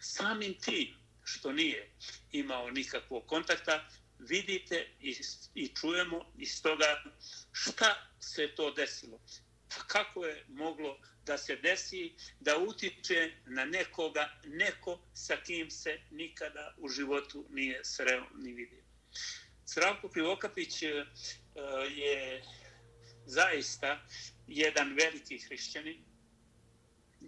samim 0.00 0.54
tim 0.60 1.03
što 1.24 1.52
nije 1.52 1.90
imao 2.32 2.70
nikakvog 2.70 3.26
kontakta, 3.26 3.88
vidite 4.18 4.86
i, 5.00 5.16
i 5.54 5.68
čujemo 5.68 6.32
iz 6.38 6.62
toga 6.62 7.02
šta 7.52 8.10
se 8.20 8.54
to 8.56 8.70
desilo. 8.70 9.20
Pa 9.68 9.84
kako 9.86 10.24
je 10.24 10.44
moglo 10.48 10.98
da 11.26 11.38
se 11.38 11.56
desi 11.56 12.14
da 12.40 12.58
utiče 12.58 13.32
na 13.46 13.64
nekoga, 13.64 14.40
neko 14.44 15.00
sa 15.14 15.36
kim 15.36 15.70
se 15.70 16.00
nikada 16.10 16.74
u 16.78 16.88
životu 16.88 17.46
nije 17.50 17.84
sreo 17.84 18.26
ni 18.34 18.52
vidio. 18.52 18.84
Sravko 19.66 20.08
Krivokapić 20.08 20.82
eh, 20.82 21.04
je 21.96 22.42
zaista 23.26 24.06
jedan 24.46 24.96
veliki 25.00 25.38
hrišćanin, 25.38 26.04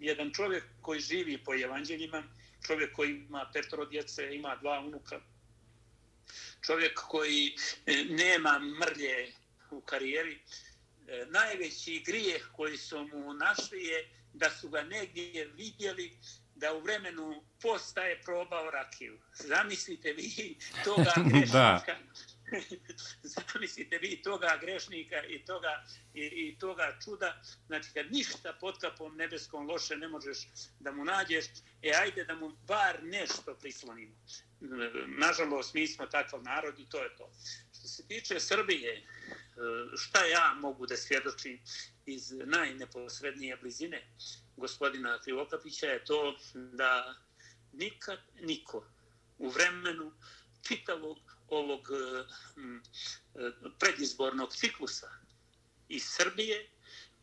jedan 0.01 0.31
čovjek 0.33 0.63
koji 0.81 0.99
živi 0.99 1.37
po 1.43 1.53
evanđeljima, 1.55 2.23
čovjek 2.67 2.95
koji 2.95 3.09
ima 3.09 3.49
petro 3.53 3.85
djece, 3.85 4.35
ima 4.35 4.55
dva 4.55 4.79
unuka, 4.79 5.21
čovjek 6.65 6.99
koji 7.07 7.55
e, 7.85 8.03
nema 8.03 8.59
mrlje 8.59 9.33
u 9.71 9.81
karijeri, 9.81 10.39
E, 11.07 11.25
najveći 11.29 12.03
grijeh 12.05 12.41
koji 12.51 12.77
su 12.77 13.07
mu 13.07 13.33
našli 13.33 13.83
je 13.83 14.09
da 14.33 14.49
su 14.49 14.69
ga 14.69 14.81
negdje 14.81 15.45
vidjeli 15.45 16.17
da 16.55 16.73
u 16.73 16.79
vremenu 16.79 17.43
postaje 17.61 18.21
probao 18.21 18.71
rakiju. 18.71 19.19
Zamislite 19.33 20.13
vi 20.13 20.57
toga 20.85 21.13
grešnika. 21.15 21.95
Zamislite 23.53 23.97
vi 23.97 24.21
toga 24.21 24.57
grešnika 24.61 25.23
i 25.23 25.45
toga, 25.45 25.85
i, 26.13 26.21
i 26.21 26.57
toga 26.59 26.97
čuda. 27.03 27.41
Znači, 27.67 27.89
kad 27.93 28.11
ništa 28.11 28.53
pod 28.59 28.79
kapom 28.79 29.17
nebeskom 29.17 29.69
loše 29.69 29.97
ne 29.97 30.07
možeš 30.07 30.47
da 30.79 30.91
mu 30.91 31.05
nađeš, 31.05 31.45
e, 31.81 31.91
ajde 32.01 32.25
da 32.25 32.35
mu 32.35 32.51
bar 32.67 33.03
nešto 33.03 33.55
prislonimo. 33.55 34.15
Nažalost, 35.07 35.73
mi 35.73 35.87
smo 35.87 36.05
takav 36.05 36.43
narod 36.43 36.79
i 36.79 36.89
to 36.89 37.03
je 37.03 37.15
to. 37.17 37.31
Što 37.79 37.87
se 37.87 38.07
tiče 38.07 38.39
Srbije, 38.39 38.93
e, 38.93 39.03
šta 39.97 40.25
ja 40.25 40.53
mogu 40.59 40.85
da 40.85 40.97
svjedočim 40.97 41.59
iz 42.05 42.31
najneposrednije 42.31 43.57
blizine 43.57 44.07
gospodina 44.57 45.19
Krivokapića 45.23 45.85
je 45.85 46.05
to 46.05 46.37
da 46.53 47.15
nikad 47.73 48.19
niko 48.41 48.85
u 49.37 49.49
vremenu 49.49 50.11
čitavog 50.67 51.17
ovog 51.47 51.87
eh, 51.91 52.25
eh, 53.35 53.51
predizbornog 53.79 54.53
ciklusa 54.53 55.09
iz 55.87 56.03
Srbije 56.05 56.69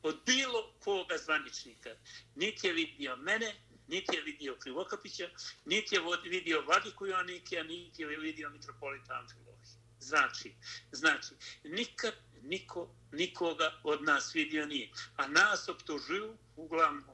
od 0.02 0.20
bilo 0.26 0.72
koga 0.78 1.16
zvaničnika 1.18 1.90
niti 2.34 2.66
je 2.66 2.72
vidio 2.72 3.16
mene, 3.16 3.54
niti 3.88 4.16
je 4.16 4.22
vidio 4.22 4.56
Krivokapića, 4.56 5.28
niti 5.64 5.94
je 5.94 6.00
vidio 6.24 6.64
Vladiku 6.66 7.06
Joanike, 7.06 7.64
niti 7.64 8.02
je 8.02 8.08
vidio 8.08 8.50
Mitropolita 8.50 9.18
Amfilohija. 9.18 9.54
Znači, 9.98 10.54
znači, 10.92 11.34
nikad 11.64 12.14
niko, 12.42 12.94
nikoga 13.12 13.80
od 13.82 14.02
nas 14.02 14.34
vidio 14.34 14.66
nije. 14.66 14.90
A 15.16 15.28
nas 15.28 15.68
optužuju, 15.68 16.36
uglavnom, 16.56 17.13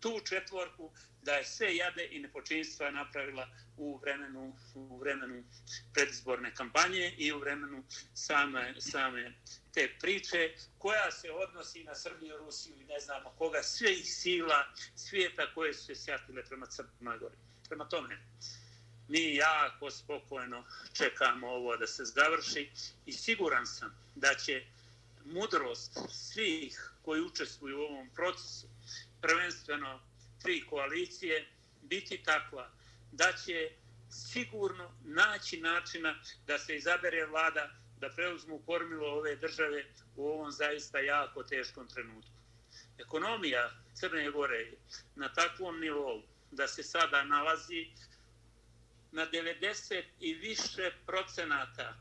tu 0.00 0.20
četvorku 0.28 0.90
da 1.22 1.32
je 1.32 1.44
sve 1.44 1.76
jade 1.76 2.08
i 2.10 2.18
nepočinstva 2.18 2.90
napravila 2.90 3.48
u 3.76 3.96
vremenu, 3.96 4.56
u 4.74 4.98
vremenu 4.98 5.44
predizborne 5.92 6.54
kampanje 6.54 7.14
i 7.18 7.32
u 7.32 7.38
vremenu 7.38 7.84
same, 8.14 8.74
same 8.80 9.32
te 9.74 9.88
priče 10.00 10.54
koja 10.78 11.10
se 11.10 11.30
odnosi 11.30 11.84
na 11.84 11.94
Srbiju, 11.94 12.38
Rusiju 12.38 12.80
i 12.80 12.84
ne 12.84 13.00
znamo 13.00 13.30
koga, 13.38 13.62
sve 13.62 13.92
ih 13.92 14.14
sila 14.14 14.66
svijeta 14.96 15.54
koje 15.54 15.74
su 15.74 15.84
se 15.84 15.94
sjatile 15.94 16.44
prema 16.44 16.66
Crnoj 16.66 17.18
Gori. 17.18 17.36
Prema 17.68 17.88
tome, 17.88 18.18
mi 19.08 19.34
jako 19.34 19.90
spokojno 19.90 20.64
čekamo 20.92 21.48
ovo 21.48 21.76
da 21.76 21.86
se 21.86 22.04
završi 22.04 22.70
i 23.06 23.12
siguran 23.12 23.66
sam 23.66 23.94
da 24.14 24.34
će 24.34 24.66
mudrost 25.24 25.98
svih 26.10 26.92
koji 27.02 27.22
učestvuju 27.22 27.78
u 27.78 27.82
ovom 27.82 28.10
procesu, 28.14 28.66
prvenstveno 29.20 30.00
tri 30.42 30.66
koalicije, 30.66 31.46
biti 31.82 32.22
takva 32.22 32.70
da 33.12 33.32
će 33.46 33.70
sigurno 34.10 34.90
naći 35.04 35.60
načina 35.60 36.14
da 36.46 36.58
se 36.58 36.76
izabere 36.76 37.26
vlada 37.26 37.70
da 38.00 38.08
preuzmu 38.08 38.58
kormilo 38.66 39.08
ove 39.08 39.36
države 39.36 39.84
u 40.16 40.26
ovom 40.26 40.50
zaista 40.50 40.98
jako 40.98 41.42
teškom 41.42 41.88
trenutku. 41.88 42.30
Ekonomija 42.98 43.70
Crne 43.94 44.30
Gore 44.30 44.56
je 44.56 44.76
na 45.16 45.32
takvom 45.32 45.80
nivou 45.80 46.22
da 46.50 46.68
se 46.68 46.82
sada 46.82 47.24
nalazi 47.24 47.86
na 49.12 49.26
90 49.32 50.02
i 50.20 50.34
više 50.34 50.90
procenata 51.06 51.94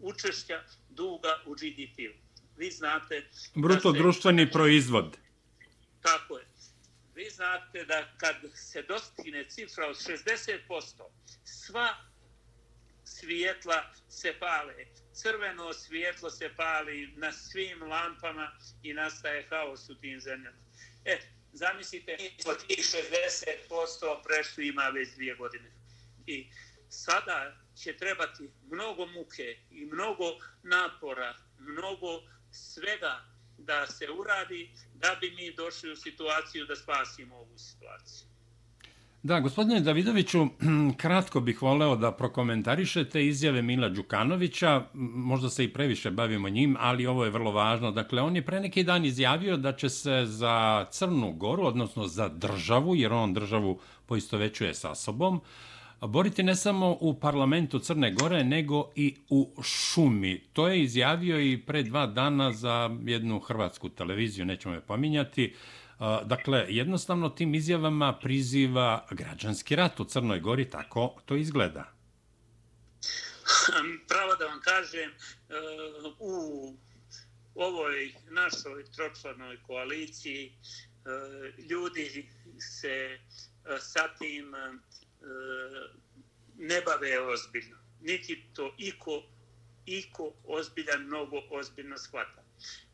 učešća 0.00 0.62
duga 0.90 1.42
u 1.46 1.54
GDP-u. 1.54 2.14
Vi 2.56 2.70
znate... 2.70 3.28
Bruto 3.54 3.92
društveni 3.92 4.50
proizvod. 4.50 5.16
Tako 6.02 6.38
je. 6.38 6.49
Vi 7.14 7.30
znate 7.30 7.84
da 7.84 8.08
kad 8.18 8.36
se 8.54 8.82
dostigne 8.82 9.48
cifra 9.48 9.86
od 9.86 9.96
60%, 9.96 10.58
sva 11.44 12.10
svijetla 13.04 13.92
se 14.08 14.34
pale. 14.38 14.74
Crveno 15.12 15.72
svijetlo 15.72 16.30
se 16.30 16.50
pali 16.56 17.12
na 17.16 17.32
svim 17.32 17.82
lampama 17.82 18.58
i 18.82 18.92
nastaje 18.92 19.46
haos 19.50 19.88
u 19.88 20.00
tim 20.00 20.20
zemljama. 20.20 20.58
E, 21.04 21.18
zamislite, 21.52 22.16
od 22.46 22.66
tih 22.66 22.78
60% 22.78 24.22
prešli 24.24 24.68
ima 24.68 24.88
već 24.88 25.14
dvije 25.14 25.34
godine. 25.34 25.70
I 26.26 26.50
sada 26.88 27.56
će 27.82 27.96
trebati 27.96 28.50
mnogo 28.70 29.06
muke 29.06 29.58
i 29.70 29.86
mnogo 29.86 30.24
napora, 30.62 31.34
mnogo 31.58 32.22
svega 32.52 33.20
da 33.66 33.86
se 33.86 34.06
uradi 34.20 34.70
da 34.94 35.16
bi 35.20 35.30
mi 35.30 35.54
došli 35.54 35.92
u 35.92 35.96
situaciju 35.96 36.66
da 36.66 36.76
spasimo 36.76 37.36
ovu 37.36 37.58
situaciju. 37.58 38.30
Da, 39.22 39.40
gospodine 39.40 39.80
Davidoviću, 39.80 40.46
kratko 41.02 41.40
bih 41.40 41.62
voleo 41.62 41.96
da 41.96 42.12
prokomentarišete 42.12 43.26
izjave 43.26 43.62
Mila 43.62 43.88
Đukanovića, 43.88 44.84
možda 45.14 45.50
se 45.50 45.64
i 45.64 45.72
previše 45.72 46.10
bavimo 46.10 46.48
njim, 46.48 46.76
ali 46.78 47.06
ovo 47.06 47.24
je 47.24 47.30
vrlo 47.30 47.52
važno. 47.52 47.90
Dakle, 47.90 48.22
on 48.22 48.36
je 48.36 48.44
pre 48.44 48.60
neki 48.60 48.84
dan 48.84 49.04
izjavio 49.04 49.56
da 49.56 49.72
će 49.72 49.88
se 49.88 50.22
za 50.26 50.86
Crnu 50.90 51.32
Goru, 51.32 51.66
odnosno 51.66 52.06
za 52.06 52.28
državu, 52.28 52.96
jer 52.96 53.12
on 53.12 53.34
državu 53.34 53.80
poistovećuje 54.06 54.74
sa 54.74 54.94
sobom, 54.94 55.40
boriti 56.00 56.42
ne 56.42 56.56
samo 56.56 56.96
u 57.00 57.20
parlamentu 57.20 57.78
Crne 57.78 58.12
Gore, 58.12 58.44
nego 58.44 58.90
i 58.94 59.16
u 59.30 59.62
šumi. 59.62 60.44
To 60.52 60.68
je 60.68 60.82
izjavio 60.82 61.40
i 61.40 61.62
pre 61.66 61.82
dva 61.82 62.06
dana 62.06 62.52
za 62.52 62.90
jednu 63.04 63.40
hrvatsku 63.40 63.88
televiziju, 63.88 64.44
nećemo 64.44 64.74
je 64.74 64.80
pominjati. 64.80 65.54
Dakle, 66.24 66.66
jednostavno 66.68 67.28
tim 67.28 67.54
izjavama 67.54 68.12
priziva 68.12 69.06
građanski 69.10 69.76
rat 69.76 70.00
u 70.00 70.04
Crnoj 70.04 70.40
Gori, 70.40 70.70
tako 70.70 71.14
to 71.26 71.36
izgleda. 71.36 71.92
Pravo 74.08 74.34
da 74.34 74.46
vam 74.46 74.60
kažem, 74.60 75.10
eh, 75.10 75.54
u 76.18 76.34
ovoj 77.54 78.14
našoj 78.30 78.84
tročlanoj 78.84 79.62
koaliciji 79.62 80.52
eh, 80.52 81.62
ljudi 81.70 82.30
se 82.58 82.88
eh, 82.88 83.18
sa 83.80 84.08
tim 84.18 84.54
E, 85.20 85.26
ne 86.56 86.80
bave 86.80 87.20
ozbiljno. 87.20 87.76
Niti 88.00 88.44
to 88.54 88.74
iko, 88.78 89.22
iko 89.86 90.32
ozbiljan, 90.44 91.02
mnogo 91.02 91.42
ozbiljno 91.50 91.98
shvata. 91.98 92.44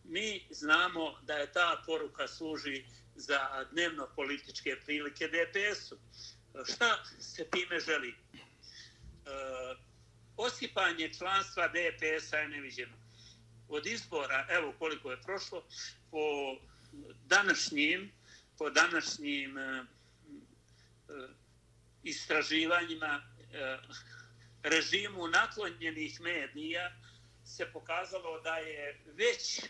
Mi 0.04 0.46
znamo 0.50 1.18
da 1.22 1.34
je 1.34 1.52
ta 1.52 1.82
poruka 1.86 2.28
služi 2.28 2.84
za 3.14 3.66
dnevno 3.72 4.08
političke 4.16 4.76
prilike 4.84 5.28
DPS-u. 5.28 5.98
Šta 6.64 7.04
se 7.20 7.44
time 7.50 7.80
želi? 7.80 8.08
E, 8.08 8.14
osipanje 10.36 11.14
članstva 11.14 11.68
DPS-a 11.68 12.36
je 12.36 12.48
neviđeno. 12.48 12.96
Od 13.68 13.86
izbora, 13.86 14.46
evo 14.50 14.74
koliko 14.78 15.10
je 15.10 15.22
prošlo, 15.22 15.66
po 16.10 16.56
današnjim, 17.24 18.12
po 18.58 18.70
današnjim 18.70 19.58
e, 19.58 19.62
e 19.62 21.28
istraživanjima 22.06 23.22
e, 23.52 23.78
režimu 24.62 25.28
naklonjenih 25.28 26.20
medija 26.20 26.92
se 27.44 27.66
pokazalo 27.72 28.40
da 28.40 28.56
je 28.56 29.04
već 29.06 29.60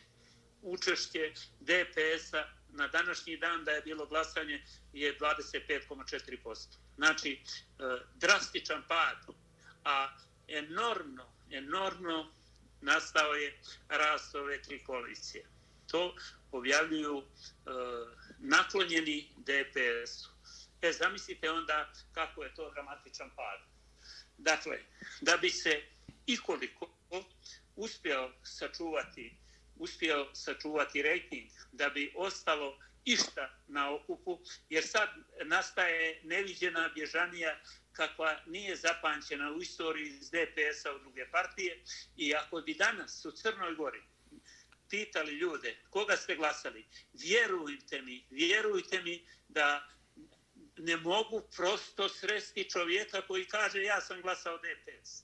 učešće 0.63 1.33
DPS-a 1.61 2.45
na 2.69 2.89
današnji 2.89 3.37
dan 3.37 3.65
da 3.65 3.71
je 3.71 3.83
bilo 3.83 4.07
glasanje 4.07 4.65
je 4.93 5.19
25,4%. 5.19 6.77
Znači, 6.97 7.33
e, 7.33 7.43
drastičan 8.15 8.83
pad, 8.89 9.17
a 9.85 10.17
enormno, 10.49 11.33
enormno 11.51 12.33
nastao 12.81 13.35
je 13.35 13.61
rast 13.89 14.35
ove 14.35 14.63
tri 14.63 14.85
koalicije. 14.85 15.47
To 15.87 16.17
objavljuju 16.53 17.19
e, 17.19 17.25
naklonjeni 18.39 19.33
DPS-u. 19.37 20.36
E, 20.83 20.93
zamislite 20.93 21.51
onda 21.51 21.93
kako 22.13 22.45
je 22.45 22.55
to 22.55 22.71
dramatičan 22.71 23.31
pad. 23.37 23.61
Dakle, 24.39 24.79
da 25.21 25.37
bi 25.37 25.51
se 25.51 25.83
ikoliko 26.27 26.89
uspio 27.77 28.33
sačuvati 28.43 29.47
uspio 29.79 30.27
sačuvati 30.33 31.03
rejting, 31.03 31.51
da 31.73 31.89
bi 31.89 32.13
ostalo 32.17 32.79
išta 33.05 33.59
na 33.67 33.95
okupu, 33.95 34.39
jer 34.69 34.85
sad 34.87 35.09
nastaje 35.45 36.21
neviđena 36.25 36.91
bježanija 36.95 37.61
kakva 37.93 38.41
nije 38.47 38.77
zapančena 38.77 39.53
u 39.53 39.63
istoriji 39.63 40.09
iz 40.09 40.31
DPS-a 40.31 40.95
u 40.95 40.99
druge 40.99 41.31
partije 41.31 41.83
i 42.17 42.35
ako 42.35 42.61
bi 42.61 42.75
danas 42.75 43.25
u 43.25 43.31
Crnoj 43.31 43.75
Gori 43.75 44.03
pitali 44.91 45.33
ljude 45.33 45.77
koga 45.91 46.17
ste 46.17 46.37
glasali, 46.37 46.87
vjerujte 47.13 48.03
mi, 48.03 48.27
vjerujte 48.31 49.03
mi 49.03 49.27
da 49.49 49.89
ne 50.79 50.97
mogu 50.97 51.43
prosto 51.57 52.09
sresti 52.09 52.71
čovjeka 52.71 53.23
koji 53.27 53.45
kaže 53.45 53.83
ja 53.83 54.01
sam 54.01 54.23
glasao 54.23 54.59
DPS. 54.59 55.23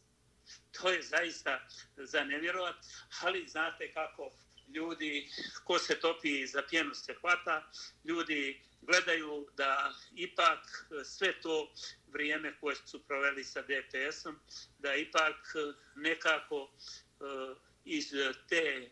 To 0.72 0.90
je 0.90 1.02
zaista 1.02 1.68
za 1.96 2.24
nevjerovat, 2.24 2.76
ali 3.22 3.48
znate 3.48 3.92
kako 3.92 4.30
ljudi, 4.74 5.28
ko 5.64 5.78
se 5.78 6.00
topi 6.00 6.46
za 6.46 6.62
pjenu 6.70 6.94
se 6.94 7.14
hvata, 7.14 7.70
ljudi 8.04 8.62
gledaju 8.80 9.46
da 9.56 9.92
ipak 10.14 10.88
sve 11.04 11.40
to 11.40 11.72
vrijeme 12.06 12.56
koje 12.60 12.76
su 12.76 13.06
proveli 13.06 13.44
sa 13.44 13.62
DPS-om, 13.62 14.38
da 14.78 14.94
ipak 14.94 15.54
nekako 15.94 16.70
eh, 16.70 17.54
iz 17.84 18.12
te 18.48 18.90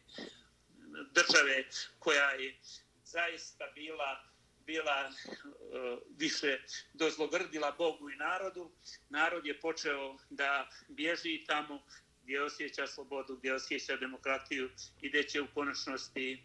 države 1.12 1.64
koja 1.99 2.31
je 2.31 2.59
zaista 3.05 3.64
bila 3.75 4.30
bila 4.66 5.11
eh, 5.11 5.99
više 6.18 6.61
dozlogrdila 6.94 7.75
Bogu 7.79 8.11
i 8.11 8.16
narodu. 8.16 8.70
Narod 9.09 9.46
je 9.46 9.61
počeo 9.61 10.16
da 10.31 10.68
bježi 10.88 11.44
tamo 11.46 11.83
gdje 12.23 12.42
osjeća 12.42 12.87
slobodu, 12.87 13.37
gdje 13.37 13.55
osjeća 13.55 13.96
demokratiju 13.96 14.70
i 15.01 15.09
gdje 15.09 15.23
će 15.23 15.40
u 15.40 15.46
konačnosti, 15.55 16.44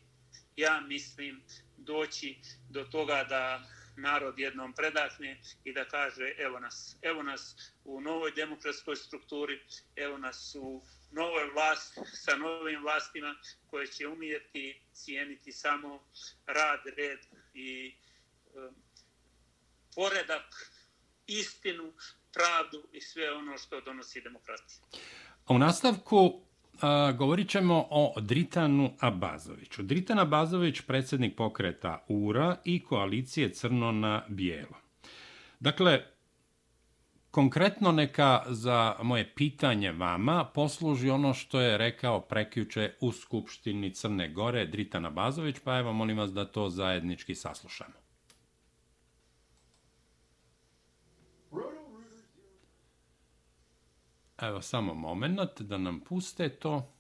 ja 0.56 0.82
mislim, 0.82 1.44
doći 1.78 2.38
do 2.70 2.84
toga 2.84 3.24
da 3.30 3.64
narod 3.98 4.40
jednom 4.40 4.74
predahne 4.74 5.42
i 5.64 5.74
da 5.74 5.86
kaže 5.86 6.34
evo 6.38 6.60
nas, 6.60 6.98
evo 7.02 7.24
nas 7.24 7.72
u 7.84 8.02
novoj 8.02 8.32
demokratskoj 8.32 8.96
strukturi, 8.96 9.62
evo 9.96 10.18
nas 10.18 10.56
u 10.60 10.82
novoj 11.12 11.50
vlast 11.54 12.00
sa 12.14 12.36
novim 12.36 12.82
vlastima 12.82 13.36
koje 13.70 13.88
će 13.88 14.08
umijeti 14.08 14.82
cijeniti 14.94 15.52
samo 15.52 16.04
rad, 16.46 16.80
red 16.98 17.20
i 17.56 17.96
poredak, 19.96 20.72
istinu, 21.28 21.94
pravdu 22.34 22.88
i 22.94 23.02
sve 23.02 23.34
ono 23.34 23.58
što 23.58 23.82
donosi 23.82 24.22
demokratija. 24.22 24.80
U 25.48 25.58
nastavku 25.60 26.42
a, 26.82 27.12
govorit 27.12 27.50
ćemo 27.50 27.88
o 27.90 28.14
Dritanu 28.22 28.98
Abazoviću. 29.00 29.84
Dritan 29.84 30.20
Abazović, 30.20 30.82
predsjednik 30.82 31.36
pokreta 31.36 32.06
URA 32.08 32.58
i 32.64 32.84
koalicije 32.84 33.54
Crno 33.54 33.92
na 33.92 34.26
Bijelo. 34.28 34.78
Dakle, 35.60 36.15
konkretno 37.36 37.92
neka 37.92 38.44
za 38.48 38.96
moje 39.02 39.34
pitanje 39.36 39.92
vama 39.92 40.46
posluži 40.54 41.10
ono 41.10 41.34
što 41.34 41.60
je 41.60 41.78
rekao 41.78 42.22
prekjuče 42.22 42.94
u 43.02 43.12
Skupštini 43.12 43.94
Crne 43.94 44.30
Gore 44.30 44.66
Dritana 44.66 45.10
Bazović, 45.10 45.56
pa 45.64 45.78
evo 45.78 45.94
molim 45.94 46.18
vas 46.18 46.32
da 46.32 46.46
to 46.46 46.70
zajednički 46.70 47.36
saslušamo. 47.36 47.94
Evo 54.42 54.62
samo 54.62 54.94
moment 54.94 55.62
da 55.62 55.78
nam 55.78 56.00
puste 56.00 56.50
to. 56.50 56.92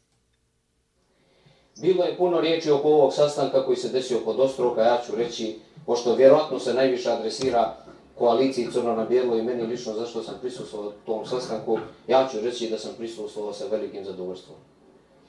Bilo 1.81 2.03
je 2.03 2.17
puno 2.17 2.41
riječi 2.41 2.71
oko 2.71 2.87
ovog 2.87 3.13
sastanka 3.13 3.65
koji 3.65 3.77
se 3.77 3.89
desio 3.89 4.19
kod 4.25 4.39
Ostroka, 4.39 4.81
ja 4.81 5.01
ću 5.05 5.15
reći, 5.15 5.59
pošto 5.85 6.15
vjerojatno 6.15 6.59
se 6.59 6.73
najviše 6.73 7.09
adresira 7.11 7.84
koaliciji 8.17 8.71
Crno 8.71 8.95
na 8.95 9.05
Bijelo 9.05 9.37
i 9.37 9.43
meni 9.43 9.63
lično 9.63 9.93
zašto 9.93 10.23
sam 10.23 10.35
prisustvovao 10.41 10.91
tom 11.05 11.25
sastanku, 11.25 11.79
ja 12.07 12.27
ću 12.31 12.39
reći 12.41 12.69
da 12.69 12.77
sam 12.77 12.91
prisustvovao 12.97 13.53
sa 13.53 13.65
velikim 13.71 14.05
zadovoljstvom. 14.05 14.57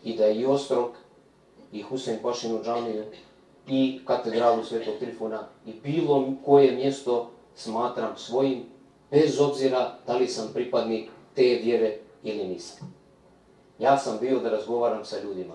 I 0.04 0.16
da 0.16 0.24
je 0.24 0.40
i 0.40 0.46
Ostrok, 0.46 0.90
i 1.72 1.82
Husein 1.82 2.18
Pašinu 2.22 2.60
džamiju, 2.64 3.04
i 3.68 4.00
katedralu 4.04 4.64
Svetog 4.64 4.94
Trifuna, 5.00 5.48
i 5.66 5.72
bilo 5.82 6.32
koje 6.44 6.76
mjesto 6.76 7.30
smatram 7.54 8.16
svojim, 8.16 8.64
bez 9.10 9.40
obzira 9.40 9.98
da 10.06 10.16
li 10.16 10.28
sam 10.28 10.48
pripadnik 10.54 11.10
te 11.34 11.60
vjere 11.62 11.98
ili 12.22 12.44
nisam. 12.44 12.94
Ja 13.78 13.98
sam 13.98 14.18
bio 14.20 14.40
da 14.40 14.50
razgovaram 14.50 15.04
sa 15.04 15.16
ljudima. 15.22 15.54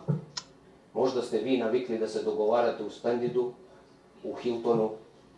Možda 0.94 1.22
ste 1.22 1.38
vi 1.38 1.58
navikli 1.58 1.98
da 1.98 2.08
se 2.08 2.24
dogovarate 2.24 2.84
u 2.84 2.90
Spendidu, 2.90 3.54
u 4.24 4.34
Hiltonu, 4.34 4.90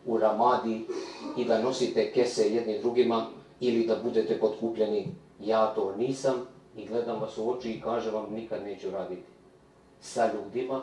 u 0.06 0.18
ramadi 0.18 0.86
i 1.38 1.46
da 1.46 1.62
nosite 1.62 2.12
kese 2.12 2.50
jednim 2.50 2.82
drugima 2.82 3.26
ili 3.60 3.88
da 3.88 3.96
budete 4.04 4.40
potkupljeni. 4.40 5.08
Ja 5.40 5.74
to 5.76 5.96
nisam 5.98 6.34
i 6.78 6.86
gledam 6.86 7.22
vas 7.22 7.38
u 7.38 7.50
oči 7.50 7.72
i 7.72 7.82
kažem 7.82 8.14
vam 8.14 8.34
nikad 8.34 8.64
neću 8.64 8.92
raditi 8.92 9.22
sa 10.02 10.32
ljudima, 10.34 10.82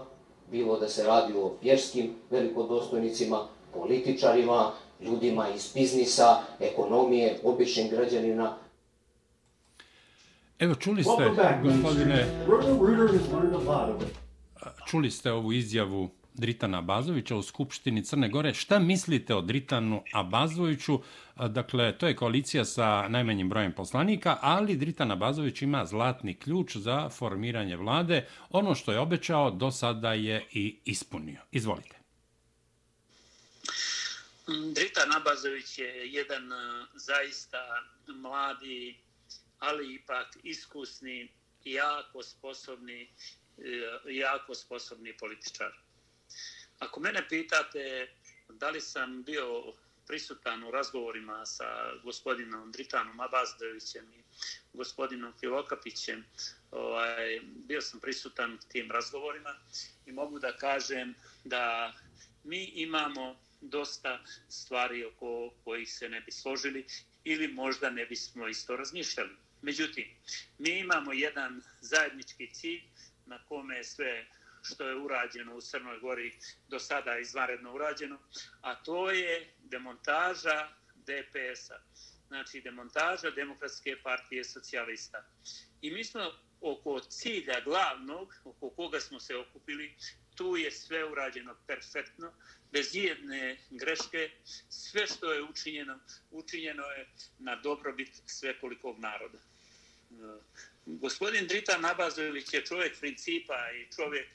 bilo 0.51 0.79
da 0.79 0.89
se 0.89 1.05
radi 1.05 1.33
o 1.37 1.53
vjerskim 1.63 2.15
velikodostojnicima, 2.31 3.47
političarima, 3.75 4.73
ljudima 5.01 5.49
iz 5.49 5.73
biznisa, 5.75 6.43
ekonomije, 6.61 7.39
običnim 7.45 7.89
građanina. 7.89 8.57
Evo, 10.59 10.75
čuli 10.75 11.03
ste, 11.03 11.31
gospodine, 11.65 12.27
čuli 14.87 15.11
ste 15.11 15.33
ovu 15.33 15.53
izjavu 15.53 16.09
Dritana 16.35 16.79
Abazovića 16.79 17.37
u 17.37 17.43
Skupštini 17.43 18.05
Crne 18.05 18.29
Gore. 18.29 18.55
Šta 18.55 18.79
mislite 18.79 19.35
o 19.35 19.41
Dritanu 19.41 20.03
Abazoviću? 20.13 21.01
Dakle, 21.49 21.99
to 21.99 22.09
je 22.09 22.17
koalicija 22.17 22.65
sa 22.65 23.09
najmanjim 23.09 23.49
brojem 23.49 23.73
poslanika, 23.73 24.39
ali 24.41 24.77
Dritan 24.77 25.11
Abazović 25.11 25.63
ima 25.63 25.87
zlatni 25.87 26.35
ključ 26.35 26.77
za 26.77 27.09
formiranje 27.09 27.77
vlade. 27.77 28.27
Ono 28.51 28.75
što 28.75 28.93
je 28.93 28.99
obećao, 28.99 29.51
do 29.51 29.71
sada 29.71 30.13
je 30.13 30.47
i 30.53 30.79
ispunio. 30.85 31.41
Izvolite. 31.53 31.97
Dritan 34.75 35.13
Abazović 35.17 35.79
je 35.79 36.13
jedan 36.13 36.51
zaista 36.95 37.59
mladi, 38.07 38.99
ali 39.59 39.95
ipak 39.95 40.37
iskusni, 40.43 41.29
jako 41.65 42.23
sposobni, 42.23 43.03
e, 43.03 44.13
jako 44.13 44.55
sposobni 44.55 45.17
političar. 45.17 45.73
Ako 46.79 47.01
mene 47.01 47.29
pitate 47.29 48.09
da 48.49 48.71
li 48.71 48.81
sam 48.81 49.23
bio 49.23 49.75
prisutan 50.07 50.65
u 50.65 50.71
razgovorima 50.71 51.47
sa 51.47 51.93
gospodinom 52.03 52.73
Dritanom 52.73 53.21
Abazdovićem 53.21 54.13
i 54.13 54.23
gospodinom 54.73 55.33
Filokapićem, 55.41 56.25
ovaj, 56.71 57.41
bio 57.45 57.81
sam 57.81 58.01
prisutan 58.01 58.59
tim 58.69 58.91
razgovorima 58.91 59.55
i 60.07 60.13
mogu 60.13 60.39
da 60.39 60.57
kažem 60.57 61.15
da 61.45 61.95
mi 62.45 62.65
imamo 62.65 63.37
dosta 63.61 64.25
stvari 64.49 65.05
oko 65.05 65.55
kojih 65.65 65.93
se 65.93 66.09
ne 66.09 66.21
bi 66.21 66.33
složili 66.33 66.87
ili 67.25 67.49
možda 67.49 67.91
ne 67.91 68.07
bismo 68.07 68.49
isto 68.49 68.77
razmišljali. 68.77 69.37
Međutim, 69.63 70.05
mi 70.59 70.79
imamo 70.79 71.13
jedan 71.13 71.63
zajednički 71.81 72.55
cilj 72.55 72.83
na 73.27 73.45
kome 73.45 73.85
sve 73.85 74.27
što 74.63 74.89
je 74.89 74.97
urađeno 74.97 75.57
u 75.57 75.61
Crnoj 75.61 75.99
Gori 75.99 76.33
do 76.69 76.79
sada 76.79 77.19
izvanredno 77.19 77.75
urađeno, 77.75 78.19
a 78.61 78.75
to 78.75 79.11
je 79.11 79.55
demontaža 79.59 80.69
DPS-a, 80.95 81.81
znači 82.29 82.61
demontaža 82.61 83.31
Demokratske 83.31 83.97
partije 84.03 84.45
socijalista. 84.45 85.25
I 85.83 85.91
mi 85.91 86.05
smo 86.05 86.33
oko 86.61 87.01
cilja 87.01 87.61
glavnog, 87.65 88.35
oko 88.45 88.71
koga 88.71 89.01
smo 89.01 89.21
se 89.21 89.37
okupili, 89.37 89.95
tu 90.35 90.57
je 90.57 90.71
sve 90.71 91.05
urađeno 91.05 91.57
perfektno, 91.67 92.33
bez 92.73 92.95
jedne 92.95 93.59
greške, 93.71 94.31
sve 94.69 95.07
što 95.07 95.33
je 95.33 95.43
učinjeno, 95.43 95.99
učinjeno 96.31 96.83
je 96.83 97.09
na 97.39 97.57
dobrobit 97.57 98.23
svekolikog 98.27 98.99
naroda. 98.99 99.39
Gospodin 100.99 101.47
Drita 101.47 101.79
Nabazović 101.79 102.55
je 102.55 102.65
čovjek 102.65 102.99
principa 103.01 103.71
i 103.71 103.93
čovjek 103.97 104.29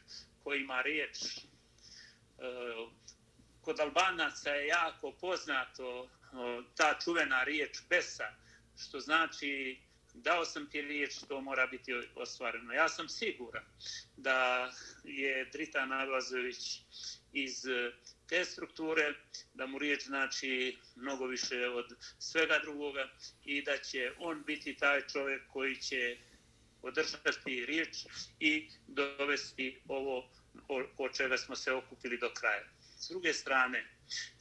koji 0.44 0.62
ima 0.62 0.82
riječ. 0.82 1.18
E, 1.18 1.42
kod 3.62 3.80
Albanaca 3.80 4.50
je 4.50 4.68
jako 4.68 5.12
poznato 5.12 6.04
e, 6.04 6.08
ta 6.76 7.00
čuvena 7.04 7.44
riječ 7.44 7.78
besa, 7.90 8.34
što 8.78 9.00
znači 9.00 9.80
dao 10.14 10.46
sam 10.46 10.70
ti 10.70 10.82
riječ, 10.82 11.14
to 11.28 11.42
mora 11.42 11.68
biti 11.68 11.94
ostvareno. 12.16 12.74
Ja 12.74 12.90
sam 12.90 13.10
siguran 13.10 13.64
da 14.18 14.72
je 15.04 15.46
Drita 15.46 15.86
Nabazović 15.86 16.82
iz 17.34 17.66
e, 17.66 17.92
te 18.28 18.46
strukture, 18.46 19.14
da 19.54 19.66
mu 19.66 19.80
riječ 19.80 20.04
znači 20.04 20.78
mnogo 20.96 21.26
više 21.26 21.70
od 21.70 21.86
svega 22.20 22.60
drugoga 22.64 23.10
i 23.44 23.62
da 23.62 23.78
će 23.78 24.12
on 24.20 24.44
biti 24.44 24.78
taj 24.78 25.08
čovjek 25.08 25.42
koji 25.48 25.76
će 25.76 26.18
održati 26.86 27.66
riječ 27.66 28.06
i 28.40 28.70
dovesti 28.88 29.82
ovo 29.88 30.30
o 30.98 31.10
čega 31.10 31.38
smo 31.38 31.56
se 31.56 31.72
okupili 31.72 32.18
do 32.18 32.34
kraja. 32.34 32.64
S 33.00 33.10
druge 33.10 33.34
strane, 33.34 33.86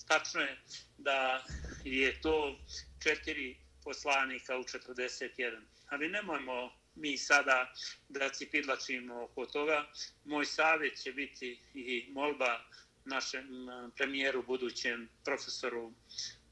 tačno 0.09 0.41
je 0.41 0.61
da 0.99 1.45
je 1.85 2.21
to 2.21 2.59
četiri 3.03 3.57
poslanika 3.85 4.59
u 4.59 4.63
41. 4.63 5.61
Ali 5.89 6.09
nemojmo 6.09 6.73
mi 6.95 7.19
sada 7.19 7.75
da 8.09 8.29
cipidlačimo 8.29 9.23
oko 9.23 9.47
toga. 9.47 9.87
Moj 10.25 10.45
savjet 10.45 11.03
će 11.03 11.13
biti 11.13 11.61
i 11.75 12.07
molba 12.13 12.65
našem 13.05 13.69
eh, 13.69 13.89
premijeru, 13.97 14.43
budućem 14.43 15.09
profesoru 15.25 15.93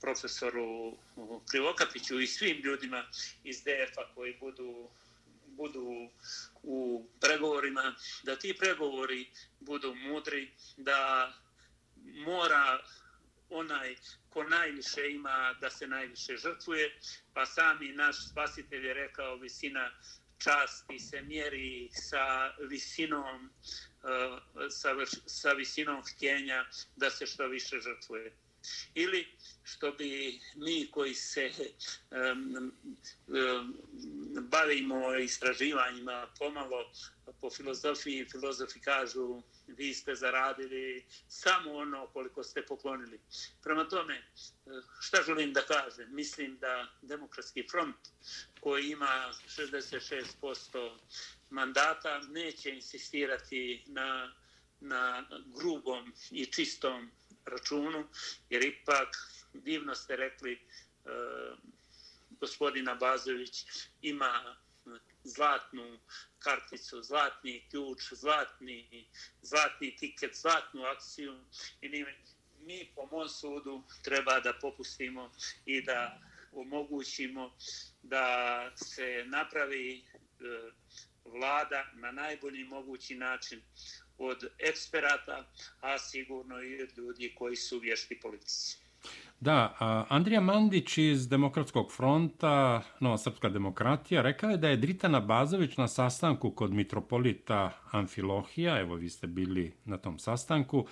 profesoru 0.00 0.96
Krivokapiću 1.50 2.20
i 2.20 2.26
svim 2.26 2.60
ljudima 2.64 3.04
iz 3.44 3.62
DF-a 3.62 4.14
koji 4.14 4.36
budu 4.40 4.88
budu 5.62 6.10
u 6.62 7.06
pregovorima, 7.20 7.94
da 8.22 8.36
ti 8.36 8.56
pregovori 8.58 9.30
budu 9.60 9.94
mudri, 9.94 10.50
da 10.76 11.32
mora 12.26 12.80
onaj 13.50 13.96
ko 14.28 14.42
najviše 14.44 15.10
ima 15.10 15.54
da 15.60 15.70
se 15.70 15.86
najviše 15.86 16.36
žrtvuje, 16.36 16.98
pa 17.34 17.46
sami 17.46 17.92
naš 17.92 18.16
spasitelj 18.30 18.86
je 18.86 18.94
rekao 18.94 19.36
visina 19.36 19.90
časti 20.38 20.98
se 20.98 21.22
mjeri 21.22 21.88
sa 21.92 22.52
visinom 22.68 23.50
eh, 24.04 24.68
sa, 24.70 24.88
sa 25.26 25.52
visinom 25.52 26.02
htjenja 26.02 26.64
da 26.96 27.10
se 27.10 27.26
što 27.26 27.46
više 27.46 27.80
žrtvuje 27.80 28.32
ili 28.94 29.26
što 29.62 29.92
bi 29.92 30.40
mi 30.54 30.90
koji 30.90 31.14
se 31.14 31.50
um, 32.10 32.72
um, 33.26 33.76
bavimo 34.50 35.16
istraživanjima 35.16 36.26
pomalo 36.38 36.92
po 37.40 37.50
filozofiji, 37.50 38.28
filozofi 38.30 38.80
kažu 38.80 39.42
vi 39.66 39.94
ste 39.94 40.14
zaradili 40.14 41.04
samo 41.28 41.72
ono 41.72 42.06
koliko 42.06 42.42
ste 42.42 42.66
poklonili. 42.66 43.20
Prema 43.62 43.88
tome, 43.88 44.22
šta 45.00 45.22
želim 45.22 45.52
da 45.52 45.60
kažem? 45.60 46.14
Mislim 46.14 46.58
da 46.58 46.88
Demokratski 47.02 47.66
front 47.70 47.96
koji 48.60 48.90
ima 48.90 49.32
66% 49.48 50.98
mandata 51.50 52.18
neće 52.18 52.70
insistirati 52.70 53.84
na, 53.86 54.32
na 54.80 55.26
grubom 55.46 56.12
i 56.30 56.46
čistom 56.46 57.10
računu, 57.46 58.08
jer 58.50 58.64
ipak 58.64 59.08
divno 59.52 59.94
ste 59.94 60.16
rekli 60.16 60.52
e, 60.52 60.58
gospodina 62.40 62.94
Bazović 62.94 63.64
ima 64.02 64.56
e, 64.86 64.90
zlatnu 65.24 65.98
karticu, 66.38 67.02
zlatni 67.02 67.66
ključ, 67.70 68.12
zlatni, 68.12 69.08
zlatni 69.42 69.96
tiket, 69.96 70.34
zlatnu 70.34 70.84
akciju 70.84 71.44
i 71.80 71.88
mi, 71.88 72.04
mi 72.60 72.92
po 72.94 73.06
mom 73.06 73.28
sudu 73.28 73.82
treba 74.04 74.40
da 74.40 74.52
popustimo 74.60 75.32
i 75.66 75.82
da 75.82 76.20
omogućimo 76.52 77.56
da 78.02 78.26
se 78.76 79.24
napravi 79.26 79.98
e, 79.98 80.02
vlada 81.24 81.90
na 81.94 82.12
najbolji 82.12 82.64
mogući 82.64 83.14
način 83.14 83.62
od 84.18 84.44
eksperata, 84.58 85.44
a 85.80 85.98
sigurno 85.98 86.62
i 86.62 86.82
od 86.82 86.98
ljudi 86.98 87.32
koji 87.38 87.56
su 87.56 87.78
vješti 87.78 88.20
politici. 88.20 88.82
Da, 89.40 89.76
Andrija 90.08 90.40
Mandić 90.40 90.98
iz 90.98 91.28
Demokratskog 91.28 91.92
fronta, 91.92 92.82
Nova 93.00 93.18
Srpska 93.18 93.48
demokratija, 93.48 94.22
rekao 94.22 94.50
je 94.50 94.56
da 94.56 94.68
je 94.68 94.76
Dritana 94.76 95.20
Bazović 95.20 95.76
na 95.76 95.88
sastanku 95.88 96.50
kod 96.50 96.72
mitropolita 96.72 97.70
Amfilohija, 97.90 98.80
evo 98.80 98.94
vi 98.94 99.08
ste 99.08 99.26
bili 99.26 99.72
na 99.84 99.98
tom 99.98 100.18
sastanku, 100.18 100.86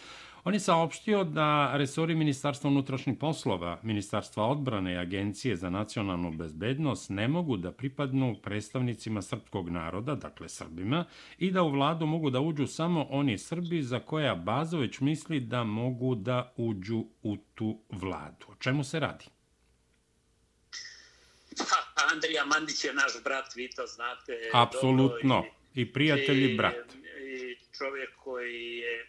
On 0.44 0.55
je 0.55 0.61
saopštio 0.61 1.24
da 1.24 1.76
resori 1.76 2.14
Ministarstva 2.14 2.70
unutrašnjih 2.70 3.16
poslova, 3.20 3.81
Ministarstva 3.83 4.46
odbrane 4.46 4.92
i 4.92 4.96
Agencije 4.96 5.57
za 5.57 5.70
nacionalnu 5.70 6.31
bezbednost 6.33 7.11
ne 7.11 7.29
mogu 7.29 7.57
da 7.57 7.72
pripadnu 7.72 8.37
predstavnicima 8.42 9.22
srpskog 9.22 9.68
naroda, 9.68 10.14
dakle 10.14 10.48
Srbima, 10.48 11.05
i 11.38 11.50
da 11.50 11.62
u 11.62 11.70
vladu 11.70 12.07
mogu 12.07 12.31
da 12.31 12.40
uđu 12.40 12.66
samo 12.66 13.07
oni 13.11 13.38
Srbi 13.38 13.83
za 13.83 14.00
koje 14.00 14.37
Bazović 14.37 15.00
misli 15.00 15.40
da 15.40 15.64
mogu 15.64 16.14
da 16.14 16.53
uđu 16.57 17.05
u 17.22 17.37
tu 17.55 17.81
vladu. 17.90 18.46
O 18.48 18.55
čemu 18.55 18.85
se 18.85 19.00
radi? 19.00 19.24
Pa, 21.57 22.05
Andrija 22.12 22.44
Mandić 22.44 22.85
je 22.85 22.94
naš 22.94 23.12
brat, 23.24 23.55
vi 23.57 23.70
to 23.70 23.87
znate. 23.87 24.33
Apsolutno. 24.55 25.44
I, 25.74 25.81
I 25.81 25.92
prijatelji 25.92 26.53
i, 26.53 26.57
brat. 26.57 26.74
I 26.74 27.57
čovjek 27.79 28.11
koji 28.16 28.76
je 28.76 29.07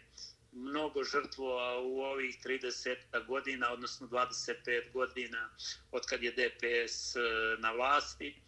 mnogo 0.52 1.04
žrtvova 1.04 1.78
u 1.80 2.00
ovih 2.00 2.38
30 2.44 3.26
godina, 3.26 3.72
odnosno 3.72 4.06
25 4.06 4.92
godina 4.92 5.50
od 5.90 6.06
kad 6.06 6.22
je 6.22 6.30
DPS 6.30 7.16
e, 7.16 7.20
na 7.58 7.70
vlasti. 7.70 8.42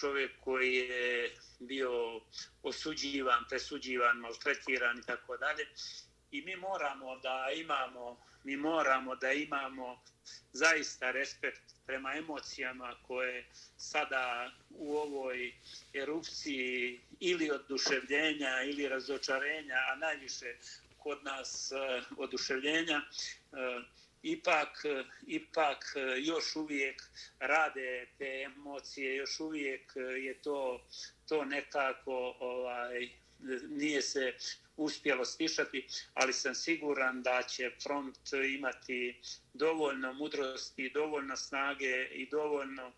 Čovjek 0.00 0.30
koji 0.40 0.74
je 0.74 1.30
bio 1.58 2.20
osuđivan, 2.62 3.44
presuđivan, 3.48 4.16
maltretiran 4.16 4.98
i 4.98 5.06
tako 5.06 5.36
dalje. 5.36 5.66
I 6.30 6.42
mi 6.42 6.56
moramo 6.56 7.18
da 7.18 7.50
imamo, 7.56 8.20
mi 8.44 8.56
moramo 8.56 9.16
da 9.16 9.32
imamo 9.32 10.02
zaista 10.52 11.10
respekt 11.10 11.74
prema 11.86 12.14
emocijama 12.14 12.94
koje 13.06 13.46
sada 13.76 14.50
u 14.70 14.96
ovoj 14.96 15.54
erupciji 15.94 17.00
ili 17.20 17.50
oduševljenja 17.50 18.62
ili 18.62 18.88
razočarenja, 18.88 19.76
a 19.92 19.96
najviše 19.96 20.56
kod 21.06 21.24
nas 21.24 21.72
e, 21.72 22.02
oduševljenja, 22.16 23.00
e, 23.00 23.04
ipak, 24.22 24.84
e, 24.84 25.04
ipak 25.26 25.84
još 26.18 26.56
uvijek 26.56 27.02
rade 27.38 28.06
te 28.18 28.42
emocije, 28.46 29.16
još 29.16 29.40
uvijek 29.40 29.92
je 29.96 30.34
to, 30.42 30.86
to 31.28 31.44
nekako 31.44 32.36
ovaj, 32.40 33.08
nije 33.68 34.02
se 34.02 34.34
uspjelo 34.76 35.24
stišati, 35.24 35.86
ali 36.14 36.32
sam 36.32 36.54
siguran 36.54 37.22
da 37.22 37.42
će 37.42 37.70
front 37.82 38.18
imati 38.56 39.20
dovoljno 39.54 40.12
mudrosti, 40.12 40.90
dovoljno 40.94 41.36
snage 41.36 42.04
i 42.04 42.28
dovoljno, 42.30 42.92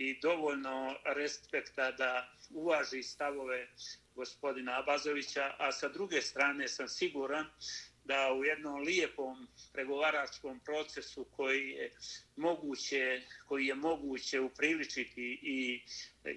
i 0.00 0.18
dovoljno 0.22 0.96
respekta 1.04 1.90
da 1.92 2.28
uvaži 2.50 3.02
stavove 3.02 3.68
gospodina 4.14 4.78
Abazovića, 4.78 5.54
a 5.58 5.72
sa 5.72 5.88
druge 5.88 6.22
strane 6.22 6.68
sam 6.68 6.88
siguran 6.88 7.46
da 8.04 8.32
u 8.32 8.44
jednom 8.44 8.80
lijepom 8.82 9.48
pregovaračkom 9.72 10.60
procesu 10.60 11.24
koji 11.24 11.68
je 11.70 11.92
moguće, 12.36 13.22
koji 13.46 13.66
je 13.66 13.74
moguće 13.74 14.40
upriličiti 14.40 15.38
i, 15.42 15.82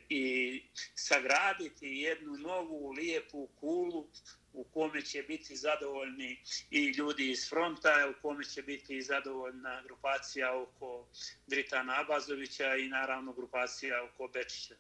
i 0.10 0.63
sagraditi 0.95 1.88
jednu 1.88 2.38
novu 2.38 2.91
lijepu 2.91 3.49
kulu 3.60 4.08
u 4.53 4.63
kome 4.63 5.01
će 5.01 5.23
biti 5.23 5.55
zadovoljni 5.55 6.39
i 6.71 6.87
ljudi 6.97 7.31
iz 7.31 7.49
fronta, 7.49 8.09
u 8.09 8.21
kome 8.21 8.43
će 8.43 8.61
biti 8.61 9.01
zadovoljna 9.01 9.81
grupacija 9.81 10.57
oko 10.61 11.07
Dritana 11.47 12.01
Abazovića 12.01 12.75
i 12.75 12.89
naravno 12.89 13.33
grupacija 13.33 14.03
oko 14.03 14.27
Bečića. 14.27 14.73
E, 14.73 14.79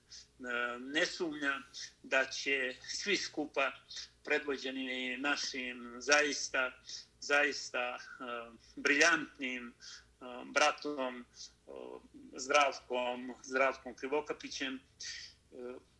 ne 0.79 1.05
sumnjam 1.05 1.63
da 2.03 2.25
će 2.25 2.75
svi 2.81 3.17
skupa 3.17 3.71
predvođeni 4.23 5.17
našim 5.17 5.95
zaista 5.97 6.71
zaista 7.19 7.79
e, 7.79 7.99
briljantnim 8.75 9.67
e, 9.67 9.73
bratom 10.45 11.25
Zdravkom, 12.35 13.33
Zdravkom 13.43 13.95
Krivokapićem 13.95 14.79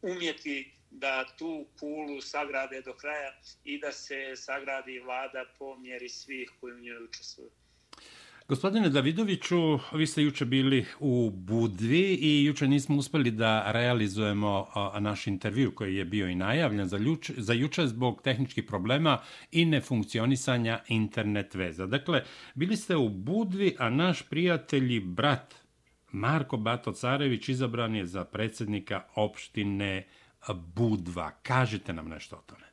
umjeti 0.02 0.83
da 0.94 1.26
tu 1.38 1.66
kulu 1.80 2.22
sagrade 2.22 2.82
do 2.82 2.94
kraja 2.94 3.32
i 3.64 3.80
da 3.80 3.92
se 3.92 4.36
sagradi 4.36 5.00
vlada 5.00 5.46
po 5.60 5.78
mjeri 5.78 6.10
svih 6.10 6.52
koji 6.60 6.74
u 6.74 6.80
njoj 6.80 7.04
učestvuju. 7.04 7.50
Gospodine 8.48 8.90
Davidoviću, 8.90 9.80
vi 9.94 10.08
ste 10.08 10.24
juče 10.24 10.46
bili 10.46 10.86
u 11.00 11.30
Budvi 11.30 12.18
i 12.22 12.46
juče 12.46 12.68
nismo 12.68 12.96
uspeli 12.96 13.32
da 13.32 13.72
realizujemo 13.72 14.68
naš 15.00 15.28
intervju 15.28 15.72
koji 15.76 15.96
je 15.96 16.06
bio 16.06 16.28
i 16.28 16.36
najavljen 16.36 16.88
za, 16.88 16.98
ljuč, 16.98 17.32
za 17.38 17.54
juče 17.54 17.88
zbog 17.88 18.22
tehničkih 18.22 18.64
problema 18.64 19.22
i 19.52 19.66
nefunkcionisanja 19.66 20.80
internet 20.88 21.56
veza. 21.56 21.86
Dakle, 21.86 22.24
bili 22.56 22.78
ste 22.78 22.96
u 22.96 23.10
Budvi, 23.10 23.76
a 23.80 23.90
naš 23.90 24.22
prijatelj 24.30 24.96
i 24.96 25.00
brat 25.00 25.56
Marko 26.12 26.58
Bato 26.58 26.92
Carević 26.92 27.50
izabran 27.50 27.96
je 27.96 28.06
za 28.06 28.24
predsjednika 28.24 29.04
opštine 29.16 30.06
Kažite 31.44 31.94
nam 31.94 32.08
nešto 32.08 32.36
o 32.36 32.42
tome. 32.42 32.73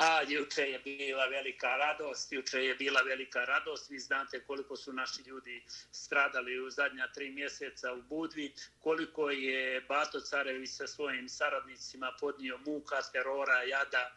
A 0.00 0.22
juče 0.28 0.62
je 0.62 0.78
bila 0.78 1.26
velika 1.26 1.76
radost, 1.76 2.32
juče 2.32 2.64
je 2.64 2.74
bila 2.74 3.00
velika 3.00 3.44
radost. 3.44 3.90
Vi 3.90 3.98
znate 3.98 4.40
koliko 4.40 4.76
su 4.76 4.92
naši 4.92 5.22
ljudi 5.22 5.64
stradali 5.92 6.60
u 6.60 6.70
zadnja 6.70 7.08
tri 7.14 7.30
mjeseca 7.30 7.92
u 7.92 8.02
Budvi, 8.02 8.52
koliko 8.78 9.30
je 9.30 9.80
Bato 9.80 10.20
Carević 10.20 10.70
sa 10.70 10.86
svojim 10.86 11.28
saradnicima 11.28 12.12
podnio 12.20 12.58
muka, 12.66 12.96
terora, 13.12 13.62
jada, 13.62 14.12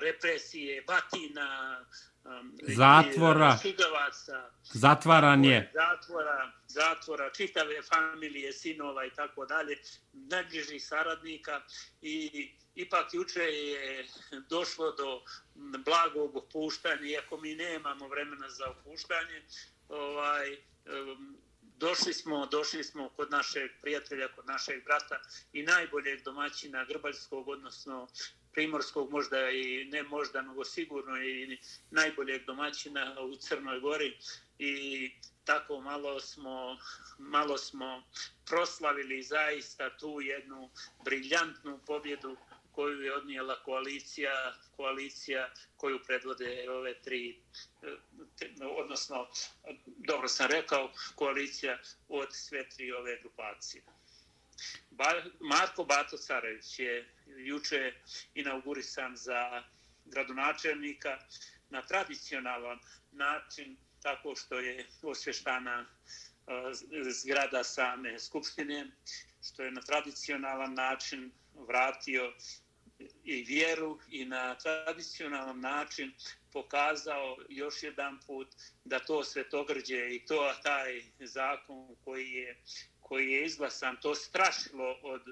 represije, 0.00 0.82
batina, 0.86 1.84
zatvora, 2.62 3.58
zatvaranje, 4.62 5.70
zatvora, 5.74 6.52
zatvora, 6.68 7.30
čitave 7.30 7.82
familije, 7.82 8.52
sinova 8.52 9.04
i 9.06 9.10
tako 9.10 9.46
dalje, 9.46 9.76
najbližih 10.12 10.86
saradnika. 10.86 11.60
I 12.02 12.52
ipak 12.74 13.14
juče 13.14 13.42
je 13.42 14.06
došlo 14.48 14.92
do 14.92 15.22
blagog 15.84 16.36
opuštanja, 16.36 17.06
iako 17.06 17.36
mi 17.36 17.54
nemamo 17.54 18.08
vremena 18.08 18.48
za 18.50 18.70
opuštanje, 18.70 19.42
ovaj, 19.88 20.56
došli 21.82 22.12
smo, 22.12 22.46
došli 22.46 22.84
smo 22.84 23.08
kod 23.08 23.30
našeg 23.30 23.70
prijatelja, 23.80 24.28
kod 24.28 24.46
našeg 24.46 24.84
brata 24.84 25.20
i 25.52 25.62
najboljeg 25.62 26.22
domaćina 26.22 26.84
Grbaljskog, 26.84 27.48
odnosno 27.48 28.08
primorskog, 28.52 29.10
možda 29.10 29.50
i 29.50 29.84
ne 29.84 30.02
možda, 30.02 30.42
nego 30.42 30.64
sigurno 30.64 31.22
i 31.22 31.58
najboljeg 31.90 32.44
domaćina 32.44 33.20
u 33.20 33.36
Crnoj 33.36 33.80
Gori. 33.80 34.18
I 34.58 35.10
tako 35.44 35.80
malo 35.80 36.20
smo, 36.20 36.78
malo 37.18 37.58
smo 37.58 38.02
proslavili 38.46 39.22
zaista 39.22 39.96
tu 39.96 40.20
jednu 40.20 40.70
briljantnu 41.04 41.80
pobjedu 41.86 42.36
koju 42.72 43.00
je 43.00 43.14
odnijela 43.14 43.62
koalicija, 43.62 44.54
koalicija 44.76 45.50
koju 45.76 45.98
predvode 46.06 46.70
ove 46.70 46.94
tri, 47.02 47.40
odnosno, 48.78 49.28
dobro 49.86 50.28
sam 50.28 50.50
rekao, 50.50 50.92
koalicija 51.14 51.78
od 52.08 52.28
sve 52.32 52.68
tri 52.68 52.92
ove 52.92 53.20
grupacije. 53.20 53.82
Marko 55.40 55.84
Bato 55.84 56.16
Carević 56.16 56.78
je 56.78 57.08
juče 57.26 57.92
inaugurisan 58.34 59.16
za 59.16 59.62
gradonačelnika 60.04 61.18
na 61.70 61.82
tradicionalan 61.82 62.78
način, 63.12 63.76
tako 64.02 64.36
što 64.36 64.58
je 64.58 64.86
osvještana 65.02 65.86
eh, 65.86 66.52
zgrada 67.10 67.64
same 67.64 68.18
skupštine, 68.18 68.90
što 69.42 69.62
je 69.62 69.70
na 69.70 69.80
tradicionalan 69.80 70.74
način 70.74 71.32
vratio 71.66 72.32
i 73.24 73.42
vjeru 73.42 73.98
i 74.08 74.24
na 74.24 74.54
tradicionalan 74.54 75.60
način 75.60 76.12
pokazao 76.52 77.36
još 77.48 77.82
jedan 77.82 78.20
put 78.26 78.48
da 78.84 78.98
to 78.98 79.24
svetogrđe 79.24 80.14
i 80.14 80.24
to 80.26 80.54
taj 80.62 81.02
zakon 81.20 81.96
koji 82.04 82.30
je 82.30 82.62
koji 83.12 83.30
je 83.30 83.44
izglasan, 83.44 83.96
to 84.00 84.14
strašilo 84.14 84.98
od, 85.02 85.22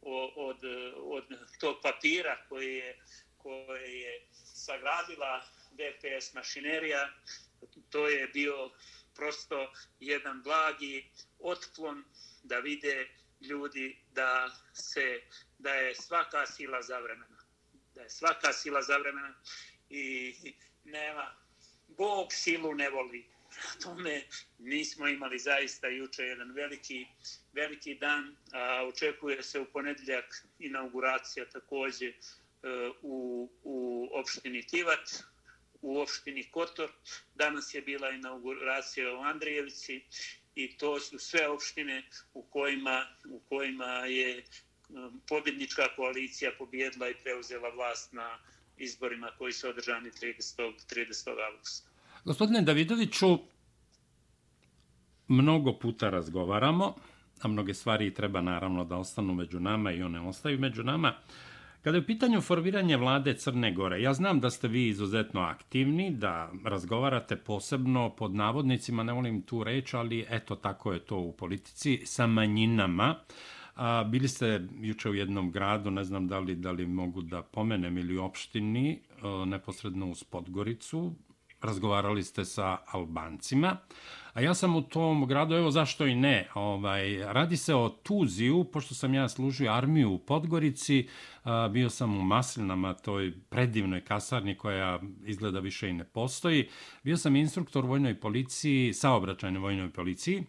od, 0.00 0.28
od, 0.36 0.64
od 0.96 1.24
tog 1.60 1.76
papira 1.82 2.36
koji 2.48 2.74
je, 2.76 2.98
koji 3.36 4.00
je 4.00 4.26
sagradila 4.54 5.44
DPS 5.72 6.34
mašinerija, 6.34 7.12
to 7.90 8.08
je 8.08 8.28
bio 8.28 8.70
prosto 9.14 9.72
jedan 10.00 10.42
blagi 10.42 11.10
otklon 11.38 12.04
da 12.42 12.58
vide 12.58 13.08
ljudi 13.40 13.98
da 14.12 14.50
se 14.72 15.20
da 15.58 15.74
je 15.74 15.94
svaka 15.94 16.46
sila 16.46 16.82
zavremena. 16.82 17.38
Da 17.94 18.02
je 18.02 18.10
svaka 18.10 18.52
sila 18.52 18.82
zavremena 18.82 19.34
i 19.90 20.34
nema 20.84 21.34
Bog 21.88 22.32
silu 22.32 22.74
ne 22.74 22.90
voli. 22.90 23.24
Tome 23.82 24.22
nismo 24.58 25.08
imali 25.08 25.38
zaista 25.38 25.88
juče 25.88 26.22
jedan 26.22 26.52
veliki 26.52 27.06
veliki 27.52 27.94
dan 27.94 28.36
a 28.52 28.84
očekuje 28.84 29.42
se 29.42 29.60
u 29.60 29.64
ponedjeljak 29.64 30.44
inauguracija 30.58 31.46
takođe 31.50 32.06
e, 32.06 32.14
u 33.02 33.50
u 33.62 34.08
opštini 34.12 34.66
Tivat 34.66 35.10
u 35.82 36.00
opštini 36.00 36.50
Kotor. 36.50 36.90
Danas 37.34 37.74
je 37.74 37.82
bila 37.82 38.10
inauguracija 38.10 39.14
u 39.14 39.22
Andrijevici 39.22 40.04
i 40.54 40.76
to 40.78 41.00
su 41.00 41.18
sve 41.18 41.48
opštine 41.48 42.02
u 42.34 42.42
kojima 42.42 43.06
u 43.30 43.40
kojima 43.48 43.84
je 43.84 44.44
um, 44.88 45.20
pobjednička 45.28 45.82
koalicija 45.96 46.50
pobjedila 46.58 47.08
i 47.08 47.14
preuzela 47.22 47.68
vlast 47.68 48.12
na 48.12 48.38
izborima 48.76 49.30
koji 49.38 49.52
su 49.52 49.68
održani 49.68 50.10
30. 50.10 50.72
30. 50.94 51.28
augusta. 51.52 51.88
Gospodine 52.24 52.62
Davidoviću, 52.62 53.38
mnogo 55.28 55.78
puta 55.78 56.10
razgovaramo, 56.10 56.94
a 57.42 57.48
mnoge 57.48 57.74
stvari 57.74 58.14
treba 58.14 58.40
naravno 58.40 58.84
da 58.84 58.96
ostanu 58.96 59.34
među 59.34 59.60
nama 59.60 59.92
i 59.92 60.02
one 60.02 60.20
ostaju 60.20 60.58
među 60.58 60.82
nama. 60.82 61.14
Kada 61.82 61.96
je 61.96 62.02
u 62.02 62.06
pitanju 62.06 62.40
formiranje 62.40 62.96
vlade 62.96 63.34
Crne 63.34 63.72
Gore, 63.72 64.02
ja 64.02 64.14
znam 64.14 64.40
da 64.40 64.50
ste 64.50 64.68
vi 64.68 64.88
izuzetno 64.88 65.40
aktivni, 65.40 66.10
da 66.10 66.52
razgovarate 66.64 67.36
posebno 67.36 68.10
pod 68.16 68.34
navodnicima, 68.34 69.02
ne 69.02 69.12
volim 69.12 69.42
tu 69.42 69.64
reč, 69.64 69.94
ali 69.94 70.26
eto 70.30 70.56
tako 70.56 70.92
je 70.92 70.98
to 70.98 71.18
u 71.18 71.32
politici, 71.32 72.00
sa 72.04 72.26
manjinama. 72.26 73.14
A, 73.76 74.04
bili 74.04 74.28
ste 74.28 74.68
juče 74.80 75.10
u 75.10 75.14
jednom 75.14 75.50
gradu, 75.50 75.90
ne 75.90 76.04
znam 76.04 76.28
da 76.28 76.38
li, 76.38 76.54
da 76.54 76.70
li 76.70 76.86
mogu 76.86 77.22
da 77.22 77.42
pomenem 77.42 77.98
ili 77.98 78.18
opštini, 78.18 78.90
e, 78.92 79.00
neposredno 79.46 80.10
uz 80.10 80.24
Podgoricu, 80.24 81.14
razgovarali 81.60 82.22
ste 82.22 82.44
sa 82.44 82.76
Albancima. 82.86 83.76
A 84.32 84.40
ja 84.40 84.54
sam 84.54 84.76
u 84.76 84.82
tom 84.82 85.26
gradu, 85.26 85.54
evo 85.54 85.70
zašto 85.70 86.06
i 86.06 86.14
ne, 86.14 86.48
ovaj, 86.54 87.16
radi 87.32 87.56
se 87.56 87.74
o 87.74 87.88
Tuziju, 87.88 88.64
pošto 88.64 88.94
sam 88.94 89.14
ja 89.14 89.28
služio 89.28 89.72
armiju 89.72 90.12
u 90.12 90.18
Podgorici, 90.18 91.08
a, 91.42 91.68
bio 91.68 91.90
sam 91.90 92.16
u 92.16 92.22
Maslinama, 92.22 92.94
toj 92.94 93.32
predivnoj 93.48 94.00
kasarni 94.00 94.56
koja 94.56 95.00
izgleda 95.24 95.60
više 95.60 95.90
i 95.90 95.92
ne 95.92 96.04
postoji. 96.04 96.68
Bio 97.02 97.16
sam 97.16 97.36
instruktor 97.36 97.84
vojnoj 97.84 98.20
policiji, 98.20 98.92
saobraćajnoj 98.92 99.60
vojnoj 99.60 99.90
policiji, 99.90 100.44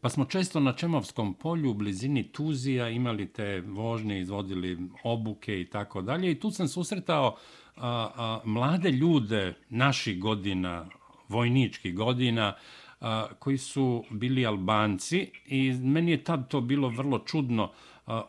Pa 0.00 0.08
smo 0.08 0.24
često 0.24 0.60
na 0.60 0.72
Čemovskom 0.72 1.34
polju 1.34 1.70
u 1.70 1.74
blizini 1.74 2.32
Tuzija 2.32 2.88
imali 2.88 3.32
te 3.32 3.60
vožnje, 3.60 4.20
izvodili 4.20 4.78
obuke 5.04 5.60
i 5.60 5.70
tako 5.70 6.02
dalje. 6.02 6.30
I 6.30 6.40
tu 6.40 6.50
sam 6.50 6.68
susretao 6.68 7.36
a, 7.76 8.10
a, 8.16 8.40
mlade 8.44 8.90
ljude 8.90 9.54
naših 9.68 10.20
godina, 10.20 10.88
vojničkih 11.30 11.94
godina, 11.94 12.54
a, 13.00 13.26
koji 13.38 13.58
su 13.58 14.04
bili 14.10 14.46
Albanci 14.46 15.30
i 15.46 15.72
meni 15.72 16.10
je 16.10 16.24
tad 16.24 16.48
to 16.48 16.60
bilo 16.60 16.88
vrlo 16.88 17.18
čudno. 17.18 17.70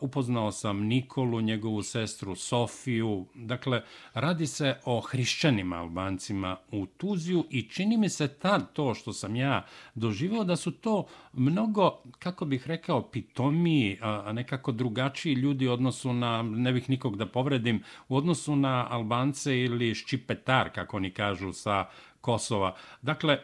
Upoznao 0.00 0.52
sam 0.52 0.80
Nikolu, 0.86 1.40
njegovu 1.40 1.82
sestru 1.82 2.34
Sofiju. 2.34 3.26
Dakle, 3.34 3.82
radi 4.14 4.46
se 4.46 4.76
o 4.84 5.00
hrišćanima 5.00 5.76
Albancima 5.76 6.56
u 6.70 6.86
Tuziju 6.86 7.44
i 7.50 7.62
čini 7.62 7.96
mi 7.96 8.08
se 8.08 8.28
tad 8.28 8.72
to 8.72 8.94
što 8.94 9.12
sam 9.12 9.36
ja 9.36 9.66
doživio 9.94 10.44
da 10.44 10.56
su 10.56 10.70
to 10.70 11.06
mnogo, 11.32 12.02
kako 12.18 12.44
bih 12.44 12.66
rekao, 12.66 13.02
pitomiji, 13.10 13.98
a 14.00 14.32
nekako 14.32 14.72
drugačiji 14.72 15.34
ljudi 15.34 15.68
u 15.68 15.72
odnosu 15.72 16.12
na, 16.12 16.42
ne 16.42 16.72
bih 16.72 16.90
nikog 16.90 17.16
da 17.16 17.26
povredim, 17.26 17.82
u 18.08 18.16
odnosu 18.16 18.56
na 18.56 18.86
Albance 18.90 19.58
ili 19.58 19.94
Ščipetar, 19.94 20.70
kako 20.74 20.96
oni 20.96 21.10
kažu, 21.10 21.52
sa 21.52 21.86
Kosova. 22.22 22.74
Dakle, 23.02 23.38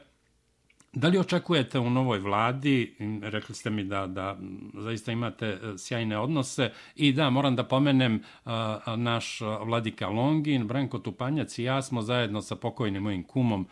Da 0.93 1.09
li 1.09 1.19
očekujete 1.19 1.79
u 1.79 1.91
novoj 1.91 2.19
vladi, 2.19 2.97
rekli 3.23 3.55
ste 3.55 3.71
mi 3.71 3.85
da, 3.85 4.07
da 4.07 4.39
zaista 4.75 5.13
imate 5.13 5.47
e, 5.47 5.59
sjajne 5.79 6.19
odnose 6.19 6.73
i 6.97 7.13
da, 7.13 7.31
moram 7.31 7.57
da 7.57 7.65
pomenem 7.65 8.15
e, 8.15 8.21
naš 8.97 9.41
e, 9.41 9.45
vladika 9.45 10.09
Longin, 10.09 10.67
Branko 10.67 10.99
Tupanjac 10.99 11.59
i 11.59 11.65
ja 11.65 11.83
smo 11.83 12.03
zajedno 12.03 12.43
sa 12.43 12.57
pokojnim 12.57 13.03
mojim 13.03 13.25
kumom 13.25 13.67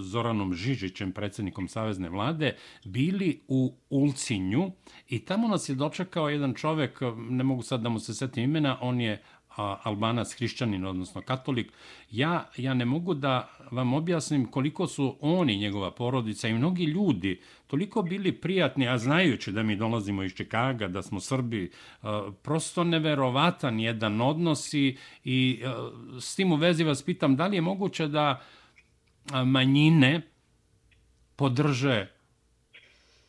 Zoranom 0.00 0.54
Žižićem, 0.54 1.12
predsjednikom 1.12 1.68
Savezne 1.68 2.08
vlade, 2.08 2.56
bili 2.84 3.40
u 3.48 3.74
Ulcinju 3.90 4.70
i 5.08 5.18
tamo 5.18 5.48
nas 5.48 5.68
je 5.68 5.74
dočekao 5.74 6.28
jedan 6.28 6.54
čovek, 6.54 7.00
ne 7.16 7.44
mogu 7.44 7.62
sad 7.62 7.80
da 7.80 7.88
mu 7.88 7.98
se 8.00 8.14
setim 8.14 8.44
imena, 8.44 8.78
on 8.80 9.00
je 9.00 9.22
albanac, 9.58 10.34
hrišćanin, 10.34 10.86
odnosno 10.86 11.22
katolik, 11.22 11.72
ja, 12.10 12.50
ja 12.56 12.74
ne 12.74 12.84
mogu 12.84 13.14
da 13.14 13.48
vam 13.70 13.94
objasnim 13.94 14.50
koliko 14.50 14.86
su 14.86 15.16
oni, 15.20 15.56
njegova 15.56 15.90
porodica 15.90 16.48
i 16.48 16.54
mnogi 16.54 16.84
ljudi, 16.84 17.40
toliko 17.66 18.02
bili 18.02 18.32
prijatni, 18.32 18.88
a 18.88 18.98
znajući 18.98 19.52
da 19.52 19.62
mi 19.62 19.76
dolazimo 19.76 20.22
iz 20.22 20.34
Čikaga, 20.34 20.88
da 20.88 21.02
smo 21.02 21.20
Srbi, 21.20 21.70
prosto 22.42 22.84
neverovatan 22.84 23.80
jedan 23.80 24.20
odnos 24.20 24.74
i, 24.74 24.96
i 25.24 25.60
s 26.20 26.36
tim 26.36 26.52
u 26.52 26.56
vezi 26.56 26.84
vas 26.84 27.02
pitam 27.02 27.36
da 27.36 27.46
li 27.46 27.56
je 27.56 27.60
moguće 27.60 28.08
da 28.08 28.42
manjine 29.44 30.22
podrže 31.36 32.06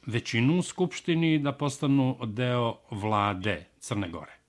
većinu 0.05 0.57
u 0.57 0.61
Skupštini 0.61 1.39
da 1.39 1.51
postanu 1.51 2.17
deo 2.25 2.77
vlade 2.91 3.65
Crne 3.79 4.09
Gore? 4.09 4.39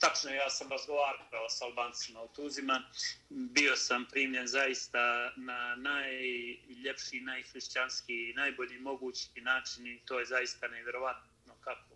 Tačno, 0.00 0.30
ja 0.30 0.50
sam 0.50 0.70
razgovarao 0.70 1.48
s 1.48 1.62
Albancima 1.62 2.22
u 2.22 2.28
Tuzima. 2.28 2.82
Bio 3.28 3.76
sam 3.76 4.06
primljen 4.10 4.46
zaista 4.46 5.32
na 5.36 5.76
najljepši, 5.76 7.20
najhrišćanski, 7.20 8.32
najbolji 8.36 8.78
mogući 8.78 9.40
način 9.40 9.86
i 9.86 10.00
to 10.04 10.18
je 10.18 10.26
zaista 10.26 10.68
nevjerovatno 10.68 11.54
kako 11.60 11.94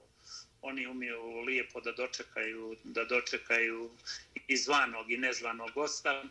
oni 0.62 0.86
umiju 0.86 1.40
lijepo 1.40 1.80
da 1.80 1.92
dočekaju, 1.92 2.76
da 2.84 3.05
dočekaju 3.05 3.90
izvanog 4.48 5.11
i 5.11 5.16
nezvanog 5.16 5.70
gosta. 5.70 6.22
E, 6.22 6.26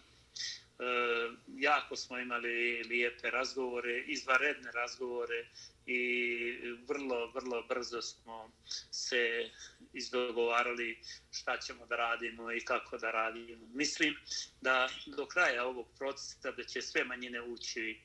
jako 1.58 1.96
smo 1.96 2.20
imali 2.20 2.84
lijepe 2.84 3.30
razgovore, 3.30 4.04
izvaredne 4.08 4.72
razgovore 4.72 5.48
i 5.86 6.78
vrlo, 6.88 7.32
vrlo 7.32 7.64
brzo 7.64 8.02
smo 8.02 8.52
se 8.92 9.50
izdogovarali 9.94 11.00
šta 11.32 11.58
ćemo 11.58 11.86
da 11.86 11.96
radimo 11.96 12.52
i 12.52 12.60
kako 12.60 12.98
da 12.98 13.12
radimo. 13.12 13.68
Mislim 13.74 14.16
da 14.62 14.88
do 15.06 15.26
kraja 15.26 15.66
ovog 15.66 15.88
procesa 15.98 16.52
da 16.52 16.64
će 16.64 16.82
sve 16.82 17.04
manjine 17.04 17.42
ući 17.42 17.82
e, 17.92 17.98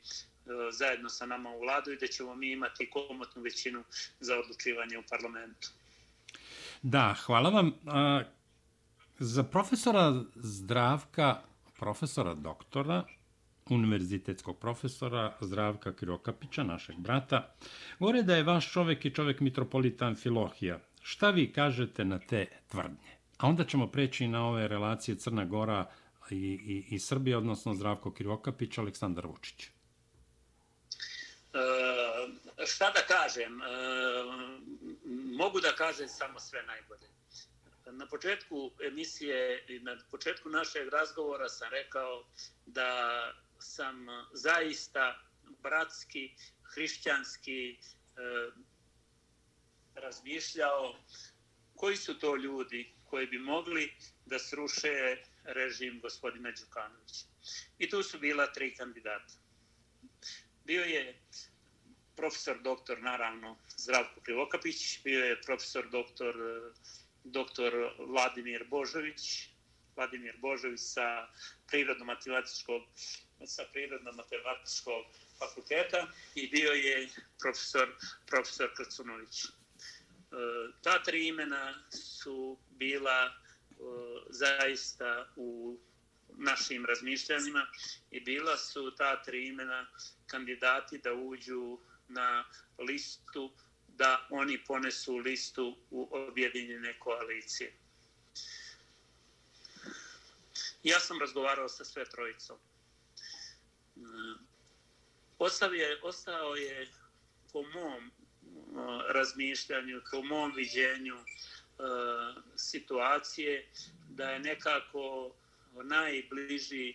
zajedno 0.72 1.08
sa 1.08 1.26
nama 1.26 1.50
u 1.50 1.60
vladu 1.60 1.92
i 1.92 1.96
da 1.96 2.06
ćemo 2.06 2.34
mi 2.34 2.52
imati 2.52 2.90
komotnu 2.90 3.42
većinu 3.42 3.84
za 4.20 4.38
odlučivanje 4.38 4.98
u 4.98 5.02
parlamentu. 5.10 5.68
Da, 6.82 7.14
hvala 7.24 7.50
vam. 7.50 7.72
Za 9.18 9.42
profesora 9.42 10.24
Zdravka 10.34 11.42
profesora 11.78 12.34
doktora, 12.34 13.04
univerzitetskog 13.70 14.58
profesora 14.58 15.36
Zdravka 15.40 15.92
Kirokapića, 15.96 16.62
našeg 16.62 16.96
brata, 16.98 17.54
govore 17.98 18.22
da 18.22 18.36
je 18.36 18.42
vaš 18.42 18.72
čovek 18.72 19.04
i 19.04 19.14
čovek 19.14 19.40
mitropolitan 19.40 20.16
Filohija. 20.16 20.78
Šta 21.02 21.30
vi 21.30 21.52
kažete 21.52 22.04
na 22.04 22.18
te 22.18 22.46
tvrdnje? 22.68 23.18
A 23.38 23.46
onda 23.46 23.64
ćemo 23.64 23.86
preći 23.86 24.28
na 24.28 24.48
ove 24.48 24.68
relacije 24.68 25.16
Crna 25.16 25.44
Gora 25.44 25.90
i, 26.30 26.36
i, 26.36 26.94
i 26.94 26.98
Srbija, 26.98 27.38
odnosno 27.38 27.74
Zdravko 27.74 28.14
Kirokapić, 28.14 28.78
Aleksandar 28.78 29.26
Vučić. 29.26 29.64
E, 29.64 29.70
šta 32.66 32.90
da 32.90 33.00
kažem? 33.00 33.62
E, 33.62 33.66
mogu 35.36 35.60
da 35.60 35.72
kažem 35.72 36.08
samo 36.08 36.40
sve 36.40 36.62
najbolje 36.62 37.08
na 37.92 38.06
početku 38.06 38.70
emisije 38.86 39.64
i 39.68 39.80
na 39.80 39.96
početku 40.10 40.48
našeg 40.48 40.88
razgovora 40.88 41.48
sam 41.48 41.68
rekao 41.70 42.24
da 42.66 43.20
sam 43.58 44.06
zaista 44.32 45.20
bratski, 45.62 46.34
hrišćanski 46.62 47.70
e, 47.70 47.76
razmišljao 50.00 50.94
koji 51.76 51.96
su 51.96 52.18
to 52.18 52.36
ljudi 52.36 52.92
koji 53.04 53.26
bi 53.26 53.38
mogli 53.38 53.92
da 54.26 54.38
sruše 54.38 55.16
režim 55.44 56.00
gospodina 56.00 56.50
Đukanovića. 56.50 57.24
I 57.78 57.90
tu 57.90 58.02
su 58.02 58.18
bila 58.18 58.52
tri 58.52 58.74
kandidata. 58.76 59.34
Bio 60.64 60.84
je 60.84 61.22
profesor 62.16 62.62
doktor, 62.62 63.02
naravno, 63.02 63.56
Zdravko 63.76 64.20
Krivokapić, 64.20 65.02
bio 65.04 65.24
je 65.24 65.40
profesor 65.42 65.90
doktor 65.90 66.34
doktor 67.24 67.72
Vladimir 67.98 68.64
Božović, 68.70 69.48
Vladimir 69.96 70.36
Božović 70.38 70.80
sa 70.80 71.28
prirodno-matematičkog 71.66 72.82
sa 73.46 73.64
prirodno-matematičkog 73.72 75.04
fakulteta 75.38 76.06
i 76.34 76.48
bio 76.48 76.72
je 76.72 77.08
profesor, 77.40 77.88
profesor 78.26 78.70
Krcunović. 78.76 79.46
E, 80.32 80.36
ta 80.82 81.02
tri 81.02 81.28
imena 81.28 81.74
su 81.90 82.58
bila 82.70 83.26
e, 83.26 83.32
zaista 84.30 85.28
u 85.36 85.78
našim 86.36 86.86
razmišljanjima 86.86 87.66
i 88.10 88.20
bila 88.20 88.56
su 88.56 88.94
ta 88.96 89.22
tri 89.22 89.46
imena 89.46 89.86
kandidati 90.26 90.98
da 90.98 91.12
uđu 91.12 91.78
na 92.08 92.44
listu 92.78 93.52
da 93.88 94.26
oni 94.30 94.64
ponesu 94.64 95.16
listu 95.16 95.76
u 95.90 96.08
objedinjene 96.10 96.98
koalicije. 96.98 97.72
Ja 100.82 101.00
sam 101.00 101.20
razgovarao 101.20 101.68
sa 101.68 101.84
sve 101.84 102.04
trojicom. 102.04 102.56
E, 102.56 104.00
ostao 105.38 105.72
je, 105.72 106.00
ostao 106.02 106.54
je 106.54 106.88
po 107.52 107.62
mom 107.62 108.10
razmišljanju, 109.08 110.00
po 110.10 110.22
mom 110.22 110.52
viđenju 110.56 111.16
e, 111.16 111.22
situacije 112.56 113.68
da 114.08 114.30
je 114.30 114.38
nekako 114.38 115.34
najbliži 115.82 116.90
e, 116.90 116.94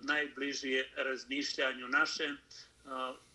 najbliži 0.00 0.84
razmišljanju 0.96 1.88
našem 1.88 2.32
e, 2.32 2.38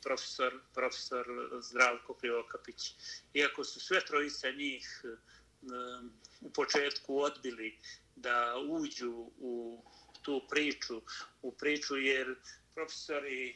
profesor, 0.04 0.60
profesor 0.74 1.26
Zdravko 1.62 2.14
Krivokapić. 2.14 2.94
Iako 3.34 3.64
su 3.64 3.80
sve 3.80 4.06
trojice 4.06 4.52
njih 4.52 5.06
u 6.42 6.50
početku 6.50 7.20
odbili 7.20 7.78
da 8.16 8.56
uđu 8.68 9.32
u 9.38 9.84
tu 10.22 10.42
priču, 10.50 11.02
u 11.42 11.52
priču 11.52 11.98
jer 11.98 12.36
profesori 12.74 13.56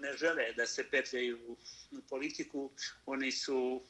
ne 0.00 0.16
žele 0.16 0.52
da 0.56 0.66
se 0.66 0.84
petljaju 0.90 1.56
u 1.90 2.00
politiku. 2.10 2.70
Oni 3.06 3.32
su, 3.32 3.82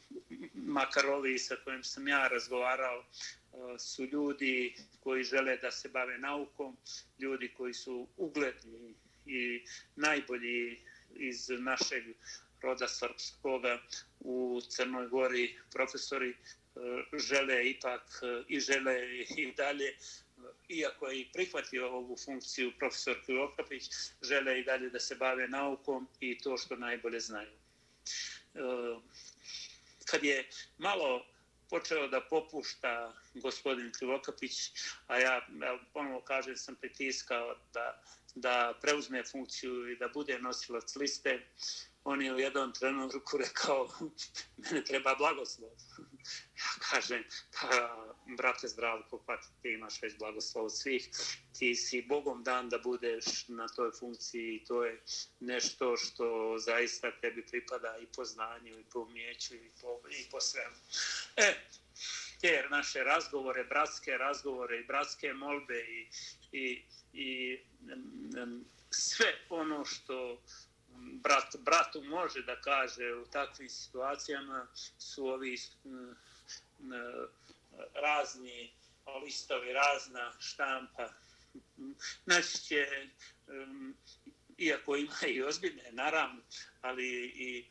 makar 0.55 1.07
ovi 1.07 1.39
sa 1.39 1.57
kojim 1.65 1.85
sam 1.85 2.09
ja 2.09 2.29
razgovarao, 2.29 3.05
e, 3.05 3.79
su 3.79 4.05
ljudi 4.05 4.75
koji 5.01 5.25
žele 5.25 5.57
da 5.57 5.71
se 5.71 5.89
bave 5.89 6.19
naukom, 6.19 6.77
ljudi 7.19 7.53
koji 7.57 7.75
su 7.75 8.09
ugledni 8.17 8.95
i 9.27 9.65
najbolji 9.97 10.81
iz 11.15 11.49
našeg 11.49 12.05
roda 12.63 12.89
srpskoga 12.89 13.83
u 14.21 14.61
Crnoj 14.69 15.09
Gori 15.09 15.59
profesori 15.73 16.31
e, 16.31 16.37
žele 17.19 17.71
ipak 17.71 18.03
e, 18.23 18.43
i 18.49 18.61
žele 18.61 19.25
i 19.37 19.53
dalje 19.57 19.97
iako 20.73 21.09
je 21.09 21.21
i 21.21 21.29
prihvatio 21.33 21.97
ovu 21.97 22.17
funkciju 22.25 22.73
profesor 22.79 23.17
Krivokapić, 23.25 23.85
žele 24.23 24.61
i 24.61 24.65
dalje 24.65 24.91
da 24.91 25.01
se 25.01 25.15
bave 25.15 25.49
naukom 25.49 26.09
i 26.21 26.39
to 26.39 26.57
što 26.57 26.77
najbolje 26.77 27.21
znaju. 27.21 27.53
E, 28.55 28.61
kad 30.05 30.25
je 30.25 30.49
malo 30.79 31.27
počeo 31.71 32.09
da 32.09 32.21
popušta 32.21 33.15
gospodin 33.35 33.93
Krivokapić, 33.93 34.53
a 35.07 35.19
ja 35.19 35.47
ponovo 35.93 36.21
kažem 36.21 36.57
sam 36.57 36.77
pritiskao 36.77 37.57
da, 37.75 38.03
da 38.35 38.79
preuzme 38.81 39.25
funkciju 39.25 39.91
i 39.91 39.97
da 39.97 40.09
bude 40.09 40.39
nosilac 40.39 40.97
liste, 40.97 41.47
on 42.05 42.23
je 42.23 42.35
u 42.35 42.39
jednom 42.39 42.73
trenutku 42.73 43.37
rekao, 43.37 43.89
mene 44.63 44.85
treba 44.85 45.15
blagoslov. 45.15 45.71
Ja 46.59 46.73
kažem, 46.91 47.25
pa, 47.61 47.69
brate 48.37 48.69
Zdravko, 48.69 49.23
pa 49.27 49.37
ti 49.63 49.73
imaš 49.73 50.03
već 50.03 50.19
blagoslov 50.19 50.71
svih, 50.71 51.09
ti 51.59 51.75
si 51.75 52.03
Bogom 52.03 52.43
dan 52.43 52.69
da 52.69 52.79
budeš 52.79 53.49
na 53.49 53.69
toj 53.69 53.91
funkciji 53.99 54.55
i 54.55 54.65
to 54.65 54.85
je 54.85 55.03
nešto 55.41 55.97
što 55.97 56.57
zaista 56.59 57.11
tebi 57.21 57.47
pripada 57.47 57.97
i 58.03 58.07
po 58.17 58.25
znanju, 58.25 58.79
i 58.79 58.85
po 58.93 59.01
umjeću, 59.01 59.55
i 59.55 59.71
po, 59.81 60.01
i 60.11 60.31
po 60.31 60.41
svemu. 60.41 60.77
E, 61.37 61.55
jer 62.43 62.71
naše 62.71 63.05
razgovore, 63.05 63.65
bratske 63.65 64.19
razgovore 64.19 64.79
i 64.79 64.85
bratske 64.85 65.33
molbe 65.33 65.81
i, 65.81 66.09
i, 66.53 66.85
i 67.13 67.59
sve 68.91 69.27
ono 69.49 69.85
što 69.85 70.43
brat 71.23 71.57
bratu 71.59 72.03
može 72.05 72.43
da 72.43 72.61
kaže 72.61 73.15
u 73.15 73.27
takvim 73.27 73.69
situacijama 73.69 74.67
su 74.99 75.27
ovi 75.27 75.57
mm, 75.85 75.91
mm, 75.91 76.95
razni 77.95 78.73
listovi, 79.25 79.73
razna 79.73 80.33
štampa. 80.41 81.13
Znači 82.25 82.59
će, 82.59 82.87
mm, 83.49 83.95
iako 84.59 84.97
ima 84.97 85.17
i 85.29 85.43
ozbiljne, 85.43 85.93
naravno, 85.93 86.43
ali 86.81 87.07
i 87.27 87.67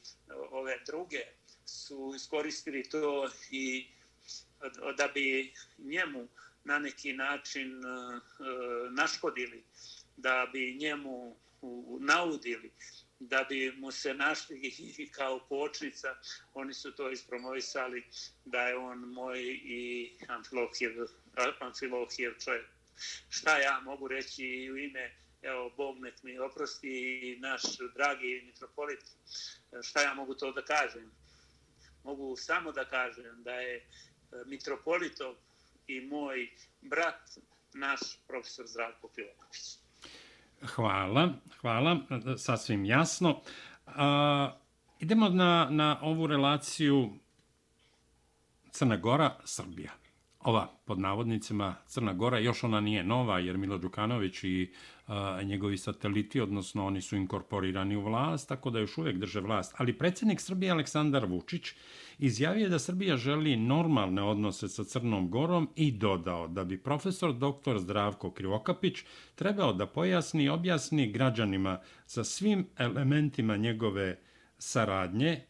ove 0.52 0.80
druge 0.86 1.26
su 1.66 2.14
iskoristili 2.16 2.90
to 2.90 3.30
i 3.52 3.88
da 4.98 5.08
bi 5.14 5.54
njemu 5.78 6.28
na 6.64 6.80
neki 6.80 7.14
način 7.14 7.82
naškodili, 8.92 9.64
da 10.18 10.50
bi 10.54 10.78
njemu 10.80 11.36
naudili, 12.00 12.72
da 13.22 13.46
bi 13.50 13.72
mu 13.78 13.92
se 13.92 14.14
našli 14.14 15.10
kao 15.12 15.40
počnica, 15.50 16.16
oni 16.54 16.74
su 16.74 16.92
to 16.92 17.10
ispromovisali 17.10 18.04
da 18.46 18.62
je 18.62 18.78
on 18.78 19.00
moj 19.00 19.40
i 19.64 20.12
Amfilohijev, 20.28 20.94
Amfilohijev 21.60 22.34
čovjek. 22.44 22.66
Šta 23.30 23.58
ja 23.58 23.80
mogu 23.80 24.08
reći 24.08 24.70
u 24.74 24.78
ime, 24.78 25.16
evo, 25.42 25.70
Bog 25.78 26.00
nek 26.00 26.24
mi 26.24 26.40
oprosti 26.40 26.90
i 26.90 27.40
naš 27.40 27.62
dragi 27.96 28.42
mitropolit, 28.46 29.04
šta 29.84 30.02
ja 30.02 30.14
mogu 30.14 30.36
to 30.36 30.52
da 30.52 30.66
kažem? 30.66 31.12
Mogu 32.04 32.36
samo 32.36 32.72
da 32.72 32.86
kažem 32.90 33.44
da 33.44 33.54
je 33.54 33.76
e, 33.76 33.84
mitropolitov 34.46 35.36
i 35.88 36.02
moj 36.02 36.50
brat 36.82 37.30
naš 37.74 38.00
profesor 38.28 38.68
Zdravko 38.68 39.08
Piloković. 39.08 39.81
Hvala, 40.66 41.30
hvala, 41.62 41.98
sasvim 42.38 42.86
jasno. 42.86 43.40
A, 43.86 44.52
idemo 45.00 45.30
na, 45.30 45.68
na 45.70 46.00
ovu 46.02 46.28
relaciju 46.28 47.10
Crna 48.72 48.98
Gora, 48.98 49.36
Srbija. 49.44 49.92
Ova, 50.40 50.68
pod 50.86 51.00
navodnicima, 51.00 51.76
Crna 51.88 52.14
Gora, 52.14 52.40
još 52.40 52.64
ona 52.64 52.82
nije 52.82 53.04
nova, 53.04 53.40
jer 53.40 53.58
Milo 53.58 53.78
Đukanović 53.78 54.44
i 54.44 54.74
a, 55.12 55.42
njegovi 55.44 55.78
sateliti, 55.78 56.42
odnosno 56.42 56.86
oni 56.86 57.02
su 57.02 57.16
inkorporirani 57.16 57.96
u 57.96 58.02
vlast, 58.02 58.50
tako 58.50 58.70
da 58.70 58.80
još 58.80 58.98
uvijek 58.98 59.18
drže 59.18 59.40
vlast. 59.40 59.76
Ali 59.78 59.98
predsjednik 59.98 60.42
Srbije 60.42 60.72
Aleksandar 60.72 61.26
Vučić 61.26 61.74
izjavio 62.20 62.70
da 62.70 62.80
Srbija 62.80 63.18
želi 63.18 63.58
normalne 63.58 64.24
odnose 64.24 64.70
sa 64.70 64.84
Crnom 64.84 65.30
Gorom 65.30 65.70
i 65.76 65.92
dodao 65.92 66.48
da 66.48 66.64
bi 66.64 66.78
profesor 66.84 67.34
dr. 67.34 67.78
Zdravko 67.78 68.32
Krivokapić 68.32 68.98
trebao 69.36 69.74
da 69.74 69.88
pojasni 69.88 70.44
i 70.44 70.50
objasni 70.50 71.12
građanima 71.12 71.80
sa 72.06 72.24
svim 72.24 72.68
elementima 72.78 73.58
njegove 73.58 74.20
saradnje 74.58 75.42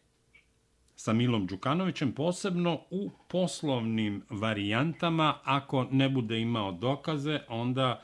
sa 0.94 1.12
Milom 1.12 1.46
Đukanovićem, 1.46 2.12
posebno 2.12 2.80
u 2.90 3.10
poslovnim 3.28 4.22
varijantama. 4.30 5.34
Ako 5.44 5.86
ne 5.90 6.08
bude 6.08 6.40
imao 6.40 6.72
dokaze, 6.72 7.40
onda 7.48 8.02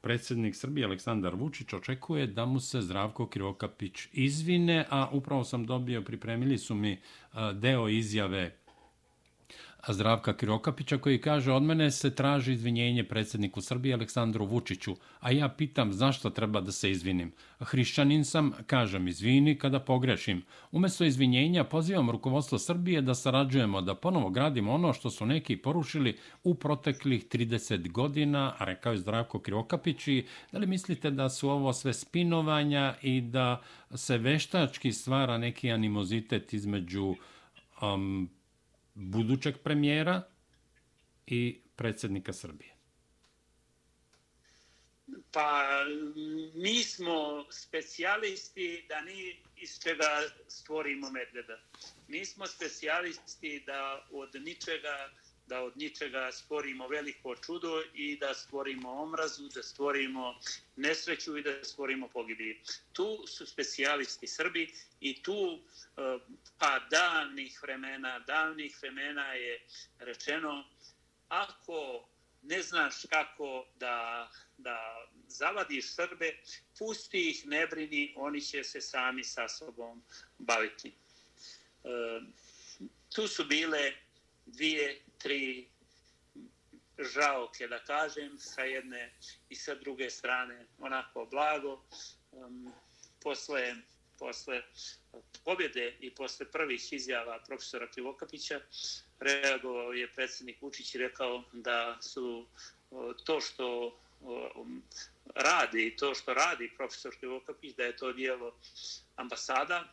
predsjednik 0.00 0.56
Srbije 0.56 0.84
Aleksandar 0.84 1.34
Vučić 1.34 1.72
očekuje 1.72 2.26
da 2.26 2.46
mu 2.46 2.60
se 2.60 2.80
Zdravko 2.82 3.26
Krivokapić 3.26 4.08
izvine, 4.12 4.84
a 4.90 5.08
upravo 5.12 5.44
sam 5.44 5.66
dobio, 5.66 6.02
pripremili 6.02 6.58
su 6.58 6.74
mi 6.74 7.00
deo 7.54 7.88
izjave 7.88 8.58
Zdravka 9.88 10.36
Kirokapića 10.36 10.98
koji 10.98 11.20
kaže 11.20 11.52
od 11.52 11.62
mene 11.62 11.90
se 11.90 12.14
traži 12.14 12.52
izvinjenje 12.52 13.04
predsjedniku 13.04 13.60
Srbije 13.60 13.94
Aleksandru 13.94 14.44
Vučiću, 14.44 14.96
a 15.20 15.30
ja 15.30 15.48
pitam 15.48 15.92
zašto 15.92 16.30
treba 16.30 16.60
da 16.60 16.72
se 16.72 16.90
izvinim. 16.90 17.32
Hrišćanin 17.60 18.24
sam, 18.24 18.52
kažem 18.66 19.08
izvini 19.08 19.58
kada 19.58 19.80
pogrešim. 19.80 20.42
Umesto 20.72 21.04
izvinjenja 21.04 21.64
pozivam 21.64 22.10
rukovodstvo 22.10 22.58
Srbije 22.58 23.02
da 23.02 23.14
sarađujemo, 23.14 23.80
da 23.80 23.94
ponovo 23.94 24.30
gradimo 24.30 24.72
ono 24.72 24.92
što 24.92 25.10
su 25.10 25.26
neki 25.26 25.56
porušili 25.56 26.16
u 26.44 26.54
proteklih 26.54 27.26
30 27.28 27.90
godina, 27.90 28.54
a 28.58 28.64
rekao 28.64 28.92
je 28.92 28.98
Zdravko 28.98 29.40
Kirokapić 29.40 30.08
i 30.08 30.26
da 30.52 30.58
li 30.58 30.66
mislite 30.66 31.10
da 31.10 31.28
su 31.28 31.50
ovo 31.50 31.72
sve 31.72 31.94
spinovanja 31.94 32.94
i 33.02 33.20
da 33.20 33.62
se 33.94 34.18
veštački 34.18 34.92
stvara 34.92 35.38
neki 35.38 35.72
animozitet 35.72 36.52
između 36.52 37.14
um, 37.82 38.30
budućeg 38.98 39.54
premijera 39.64 40.22
i 41.26 41.60
predsjednika 41.76 42.32
Srbije? 42.32 42.74
Pa 45.32 45.68
mi 46.54 46.82
smo 46.82 47.46
specijalisti 47.50 48.84
da 48.88 49.00
ni 49.00 49.36
iz 49.56 49.78
čega 49.82 50.22
stvorimo 50.48 51.10
medveda. 51.10 51.58
Mi 52.08 52.24
smo 52.24 52.46
specijalisti 52.46 53.62
da 53.66 54.06
od 54.12 54.34
ničega 54.34 55.10
da 55.48 55.62
od 55.62 55.76
ničega 55.76 56.32
stvorimo 56.32 56.88
veliko 56.88 57.36
čudo 57.36 57.82
i 57.94 58.16
da 58.16 58.34
stvorimo 58.34 58.92
omrazu, 58.92 59.48
da 59.48 59.62
stvorimo 59.62 60.34
nesreću 60.76 61.36
i 61.38 61.42
da 61.42 61.64
stvorimo 61.64 62.08
pogibije. 62.08 62.60
Tu 62.92 63.26
su 63.26 63.46
specijalisti 63.46 64.26
Srbi 64.26 64.72
i 65.00 65.22
tu 65.22 65.58
e, 65.58 66.18
pa 66.58 66.78
davnih 66.90 67.62
vremena, 67.62 68.18
davnih 68.18 68.78
vremena 68.82 69.32
je 69.32 69.60
rečeno 69.98 70.64
ako 71.28 72.08
ne 72.42 72.62
znaš 72.62 72.94
kako 73.10 73.66
da, 73.76 74.30
da 74.58 75.08
zavadiš 75.28 75.94
Srbe, 75.94 76.36
pusti 76.78 77.30
ih, 77.30 77.46
ne 77.46 77.66
brini, 77.66 78.14
oni 78.16 78.40
će 78.40 78.64
se 78.64 78.80
sami 78.80 79.24
sa 79.24 79.48
sobom 79.48 80.02
baviti. 80.38 80.88
E, 80.88 82.20
tu 83.14 83.28
su 83.28 83.44
bile 83.44 83.92
dvije 84.46 85.02
tri 85.18 85.68
žaoke, 86.98 87.68
da 87.68 87.78
kažem, 87.84 88.38
sa 88.38 88.62
jedne 88.62 89.12
i 89.48 89.54
sa 89.54 89.74
druge 89.74 90.10
strane, 90.10 90.66
onako 90.78 91.26
blago. 91.30 91.82
Um, 92.32 92.72
posle, 93.22 93.74
posle 94.18 94.62
pobjede 95.44 95.96
i 96.00 96.14
posle 96.14 96.50
prvih 96.50 96.92
izjava 96.92 97.38
profesora 97.46 97.90
Krivokapića, 97.90 98.60
reagovao 99.20 99.92
je 99.92 100.12
predsjednik 100.12 100.62
Vučić 100.62 100.94
i 100.94 100.98
rekao 100.98 101.44
da 101.52 101.98
su 102.00 102.46
to 103.24 103.40
što 103.40 104.00
radi 104.20 104.60
um, 104.60 104.82
radi, 105.34 105.96
to 105.96 106.14
što 106.14 106.34
radi 106.34 106.70
profesor 106.76 107.16
Krivokapić, 107.18 107.74
da 107.76 107.84
je 107.84 107.96
to 107.96 108.12
dijelo 108.12 108.56
ambasada, 109.16 109.84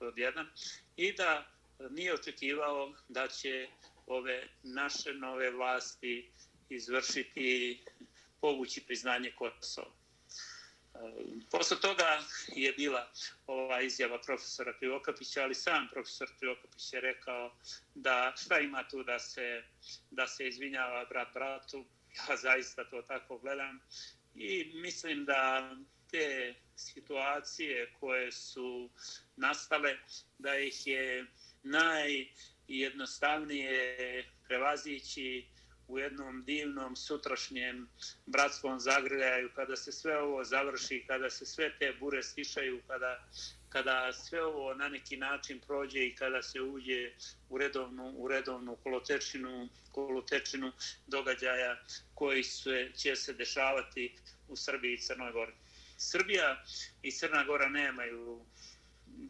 od 0.00 0.18
jedan, 0.18 0.46
i 0.96 1.12
da 1.12 1.46
nije 1.90 2.14
očekivao 2.14 2.92
da 3.08 3.28
će 3.28 3.68
ove 4.08 4.48
naše 4.62 5.14
nove 5.14 5.50
vlasti 5.50 6.32
izvršiti, 6.68 7.80
povući 8.40 8.84
priznanje 8.86 9.32
Kosova. 9.36 9.90
E, 10.94 10.98
posle 11.50 11.80
toga 11.80 12.22
je 12.56 12.72
bila 12.72 13.12
ova 13.46 13.80
izjava 13.80 14.20
profesora 14.20 14.78
Krivokapića, 14.78 15.42
ali 15.42 15.54
sam 15.54 15.88
profesor 15.92 16.28
Krivokapić 16.38 16.92
je 16.92 17.00
rekao 17.00 17.56
da 17.94 18.32
šta 18.36 18.58
ima 18.60 18.88
tu 18.88 19.02
da 19.02 19.18
se, 19.18 19.62
da 20.10 20.26
se 20.26 20.48
izvinjava 20.48 21.04
brat 21.04 21.34
bratu. 21.34 21.86
Ja 22.28 22.36
zaista 22.36 22.84
to 22.84 23.02
tako 23.02 23.38
gledam 23.38 23.80
i 24.34 24.72
mislim 24.74 25.24
da 25.24 25.70
te 26.10 26.54
situacije 26.76 27.92
koje 28.00 28.32
su 28.32 28.90
nastale, 29.36 29.98
da 30.38 30.58
ih 30.58 30.86
je 30.86 31.26
naj 31.62 32.26
i 32.68 32.78
jednostavnije 32.78 34.24
prevazići 34.46 35.46
u 35.88 35.98
jednom 35.98 36.44
divnom 36.44 36.96
sutrašnjem 36.96 37.88
bratskom 38.26 38.80
zagrljaju, 38.80 39.50
kada 39.54 39.76
se 39.76 39.92
sve 39.92 40.18
ovo 40.18 40.44
završi, 40.44 41.04
kada 41.06 41.30
se 41.30 41.46
sve 41.46 41.78
te 41.78 41.92
bure 42.00 42.22
stišaju, 42.22 42.82
kada, 42.86 43.28
kada 43.68 44.12
sve 44.12 44.42
ovo 44.42 44.74
na 44.74 44.88
neki 44.88 45.16
način 45.16 45.60
prođe 45.66 46.06
i 46.06 46.14
kada 46.14 46.42
se 46.42 46.60
uđe 46.60 47.12
u 47.48 47.58
redovnu, 47.58 48.12
u 48.16 48.28
redovnu 48.28 48.76
kolotečinu, 48.76 49.68
kolotečinu 49.92 50.72
događaja 51.06 51.76
koji 52.14 52.42
se, 52.42 52.90
će 52.96 53.16
se 53.16 53.32
dešavati 53.32 54.18
u 54.48 54.56
Srbiji 54.56 54.94
i 54.94 55.00
Crnoj 55.00 55.32
Gori. 55.32 55.52
Srbija 55.96 56.64
i 57.02 57.12
Crna 57.12 57.44
Gora 57.44 57.68
nemaju 57.68 58.46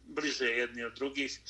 bliže 0.09 0.47
jedni 0.47 0.85
od 0.85 0.95
drugih, 0.95 1.41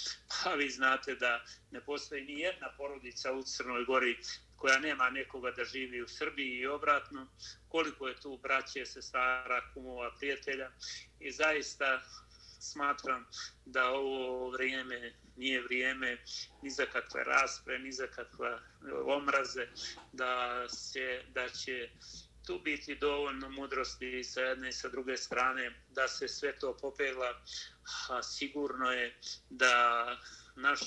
pa 0.45 0.55
vi 0.55 0.71
znate 0.71 1.15
da 1.15 1.45
ne 1.71 1.81
postoji 1.81 2.25
ni 2.25 2.41
jedna 2.41 2.69
porodica 2.77 3.33
u 3.33 3.43
Crnoj 3.43 3.85
Gori 3.85 4.19
koja 4.57 4.79
nema 4.79 5.11
nekoga 5.11 5.51
da 5.51 5.65
živi 5.65 6.03
u 6.03 6.09
Srbiji 6.09 6.59
i 6.59 6.67
obratno, 6.67 7.27
koliko 7.69 8.09
je 8.09 8.21
tu 8.21 8.39
braće, 8.43 8.87
sestara, 8.87 9.63
kumova, 9.75 10.11
prijatelja? 10.19 10.71
I 11.21 11.33
zaista 11.33 12.03
smatram 12.61 13.27
da 13.65 13.91
ovo 13.91 14.51
vrijeme 14.51 15.13
nije 15.37 15.63
vrijeme 15.63 16.19
ni 16.63 16.71
za 16.71 16.87
kakve 16.87 17.25
raspre, 17.25 17.79
ni 17.79 17.93
za 17.93 18.07
kakve 18.07 18.59
omraze, 19.05 19.67
da, 20.13 20.65
se, 20.69 21.23
da 21.35 21.49
će 21.49 21.89
tu 22.47 22.59
biti 22.65 22.95
dovoljno 22.95 23.51
mudrosti 23.51 24.25
sa 24.25 24.41
jedne 24.41 24.69
i 24.69 24.73
sa 24.73 24.89
druge 24.89 25.17
strane 25.17 25.73
da 25.89 26.09
se 26.09 26.29
sve 26.29 26.59
to 26.59 26.77
popegla, 26.81 27.43
a 28.09 28.23
sigurno 28.23 28.93
je 28.93 29.19
da 29.51 30.17
naš, 30.57 30.81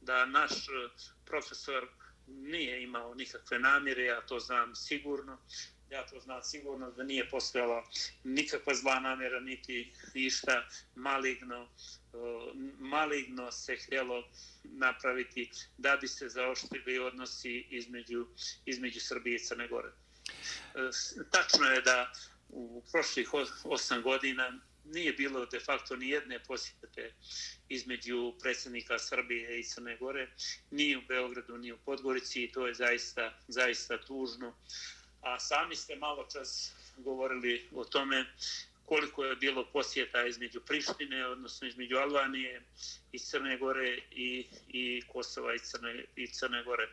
da 0.00 0.26
naš 0.26 0.52
e, 0.52 0.88
profesor 1.24 1.88
nije 2.26 2.82
imao 2.82 3.14
nikakve 3.14 3.58
namjere, 3.58 4.04
ja 4.04 4.20
to 4.20 4.40
znam 4.40 4.74
sigurno. 4.74 5.38
Ja 5.90 6.06
to 6.06 6.20
znam 6.20 6.42
sigurno 6.42 6.90
da 6.90 7.02
nije 7.02 7.28
postojala 7.28 7.84
nikakva 8.24 8.74
zla 8.74 9.00
namjera, 9.00 9.40
niti 9.40 9.92
ništa 10.14 10.68
maligno, 10.94 11.62
e, 11.62 11.68
maligno 12.78 13.52
se 13.52 13.76
htjelo 13.76 14.28
napraviti 14.64 15.50
da 15.78 15.96
bi 15.96 16.08
se 16.08 16.28
zaoštrili 16.28 16.98
odnosi 16.98 17.66
između, 17.70 18.26
između 18.64 19.00
Srbije 19.00 19.36
i 19.36 19.44
Crne 19.44 19.68
Gore. 19.68 19.88
E, 19.88 20.90
tačno 21.30 21.66
je 21.66 21.80
da 21.80 22.12
u 22.48 22.82
prošlih 22.92 23.30
osam 23.64 24.02
godina 24.02 24.60
nije 24.86 25.12
bilo 25.12 25.46
de 25.46 25.60
facto 25.60 25.96
ni 25.96 26.08
jedne 26.08 26.38
posjete 26.38 27.14
između 27.68 28.34
predsjednika 28.42 28.98
Srbije 28.98 29.60
i 29.60 29.64
Crne 29.64 29.96
Gore, 29.96 30.28
ni 30.70 30.96
u 30.96 31.02
Beogradu, 31.08 31.58
ni 31.58 31.72
u 31.72 31.78
Podgorici 31.84 32.44
i 32.44 32.52
to 32.52 32.66
je 32.66 32.74
zaista, 32.74 33.38
zaista 33.48 33.98
tužno. 34.04 34.56
A 35.20 35.40
sami 35.40 35.76
ste 35.76 35.96
malo 35.96 36.28
čas 36.32 36.72
govorili 36.96 37.68
o 37.72 37.84
tome 37.84 38.26
koliko 38.84 39.24
je 39.24 39.36
bilo 39.36 39.64
posjeta 39.72 40.26
između 40.26 40.60
Prištine, 40.60 41.26
odnosno 41.26 41.68
između 41.68 41.96
Albanije 41.96 42.62
i 43.12 43.18
Crne 43.18 43.58
Gore 43.58 43.98
i, 44.10 44.46
i 44.68 45.02
Kosova 45.08 45.54
i 45.54 45.58
Crne, 45.58 46.04
i 46.16 46.26
Crne 46.26 46.62
Gore. 46.64 46.88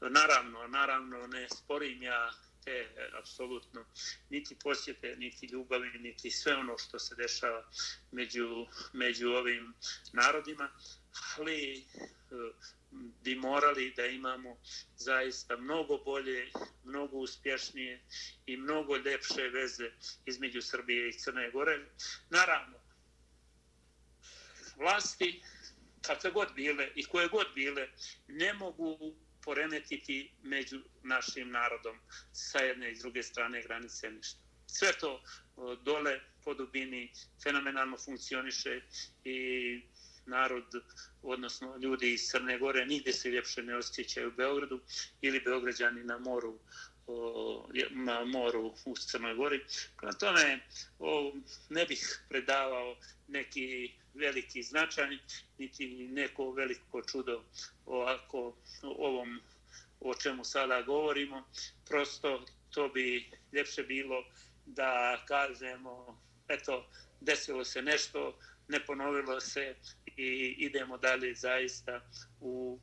Naravno, 0.00 0.66
naravno, 0.66 1.26
ne 1.26 1.48
sporim 1.48 2.02
ja 2.02 2.30
te 2.66 2.78
e, 2.80 3.10
apsolutno 3.18 3.84
niti 4.30 4.56
posjete, 4.62 5.16
niti 5.16 5.46
ljubavi, 5.46 5.98
niti 5.98 6.30
sve 6.30 6.56
ono 6.56 6.78
što 6.78 6.98
se 6.98 7.14
dešava 7.14 7.70
među, 8.10 8.66
među 8.92 9.28
ovim 9.28 9.74
narodima, 10.12 10.70
ali 11.36 11.78
e, 11.78 11.84
bi 13.22 13.34
morali 13.34 13.92
da 13.96 14.06
imamo 14.06 14.56
zaista 14.96 15.56
mnogo 15.56 15.98
bolje, 15.98 16.50
mnogo 16.84 17.16
uspješnije 17.16 18.04
i 18.46 18.56
mnogo 18.56 18.96
lepše 18.96 19.48
veze 19.52 19.90
između 20.26 20.62
Srbije 20.62 21.08
i 21.08 21.18
Crne 21.18 21.50
Gore. 21.50 21.86
Naravno, 22.30 22.78
vlasti, 24.76 25.42
kakve 26.02 26.30
god 26.30 26.54
bile 26.54 26.88
i 26.94 27.04
koje 27.04 27.28
god 27.28 27.46
bile, 27.54 27.88
ne 28.28 28.52
mogu 28.54 29.16
poremetiti 29.46 30.16
među 30.42 30.80
našim 31.02 31.50
narodom 31.50 31.96
sa 32.32 32.58
jedne 32.58 32.92
i 32.92 32.98
druge 32.98 33.22
strane 33.22 33.62
granice 33.62 34.10
ništa. 34.10 34.40
Sve 34.66 34.92
to 35.00 35.22
e, 35.22 35.22
dole 35.82 36.20
po 36.44 36.54
dubini 36.54 37.12
fenomenalno 37.42 37.96
funkcioniše 38.04 38.80
i 39.24 39.38
narod, 40.26 40.64
odnosno 41.22 41.76
ljudi 41.76 42.12
iz 42.12 42.28
Crne 42.30 42.58
Gore, 42.58 42.86
nigde 42.86 43.12
se 43.12 43.30
ljepše 43.30 43.62
ne 43.62 43.76
osjećaju 43.76 44.28
u 44.28 44.36
Beogradu 44.36 44.80
ili 45.20 45.40
Beograđani 45.40 46.04
na 46.04 46.18
moru 46.18 46.58
na 47.90 48.24
moru 48.24 48.74
u 48.84 48.96
Crnoj 48.96 49.34
Gori. 49.34 49.64
Prema 49.96 50.12
tome, 50.12 50.60
o, 50.98 51.32
ne 51.68 51.86
bih 51.86 52.24
predavao 52.28 52.96
neki 53.28 53.92
veliki 54.16 54.62
značaj, 54.62 55.18
niti 55.58 56.08
neko 56.08 56.50
veliko 56.50 57.02
čudo 57.02 57.44
ovako 57.86 58.56
ovom 58.82 59.40
o 60.00 60.14
čemu 60.14 60.44
sada 60.44 60.82
govorimo. 60.82 61.44
Prosto 61.88 62.44
to 62.70 62.88
bi 62.88 63.30
ljepše 63.52 63.82
bilo 63.82 64.24
da 64.66 65.24
kažemo, 65.28 66.20
eto, 66.48 66.86
desilo 67.20 67.64
se 67.64 67.82
nešto, 67.82 68.38
ne 68.68 68.86
ponovilo 68.86 69.40
se 69.40 69.74
i 70.16 70.54
idemo 70.58 70.98
dalje 70.98 71.34
zaista 71.34 72.00
u 72.40 72.78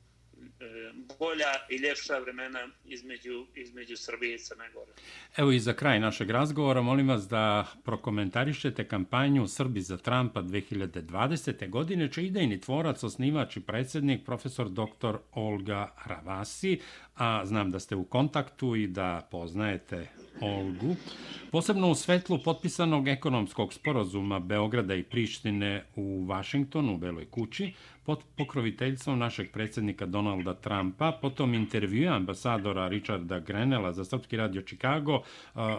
E, 0.64 0.94
bolja 1.20 1.52
i 1.70 1.76
ljepša 1.78 2.18
vremena 2.18 2.68
između, 2.86 3.46
između 3.56 3.98
Srbije 3.98 4.36
i 4.36 4.40
Crne 4.40 4.70
Gore. 4.74 4.92
Evo 5.38 5.52
i 5.52 5.60
za 5.60 5.74
kraj 5.74 6.00
našeg 6.00 6.30
razgovora 6.30 6.82
molim 6.82 7.10
vas 7.10 7.28
da 7.28 7.68
prokomentarišete 7.84 8.88
kampanju 8.88 9.48
Srbi 9.48 9.82
za 9.82 9.98
Trumpa 9.98 10.42
2020. 10.42 11.70
godine, 11.70 12.12
čiji 12.12 12.26
idejni 12.26 12.62
tvorac, 12.62 13.04
osnivač 13.04 13.58
i 13.58 13.62
predsjednik, 13.62 14.26
profesor 14.26 14.70
dr. 14.70 15.18
Olga 15.32 15.96
Ravasi, 16.06 16.80
a 17.16 17.46
znam 17.46 17.72
da 17.72 17.80
ste 17.80 17.96
u 17.96 18.04
kontaktu 18.04 18.76
i 18.76 18.88
da 18.88 19.28
poznajete 19.32 20.08
Olgu. 20.42 20.96
Posebno 21.52 21.92
u 21.92 21.96
svetlu 21.96 22.40
potpisanog 22.44 23.08
ekonomskog 23.08 23.74
sporozuma 23.74 24.40
Beograda 24.40 24.96
i 24.96 25.04
Prištine 25.04 25.86
u 25.96 26.26
Vašingtonu, 26.26 26.94
u 26.94 26.98
Beloj 26.98 27.26
kući, 27.26 27.74
pod 28.06 28.24
pokroviteljstvom 28.38 29.20
našeg 29.20 29.52
predsjednika 29.52 30.06
Donalda 30.06 30.54
Trumpa, 30.54 31.12
potom 31.22 31.54
intervju 31.54 32.12
ambasadora 32.12 32.88
Richarda 32.88 33.40
Grenela 33.40 33.94
za 33.94 34.06
Srpski 34.06 34.38
radio 34.38 34.62
Chicago, 34.62 35.22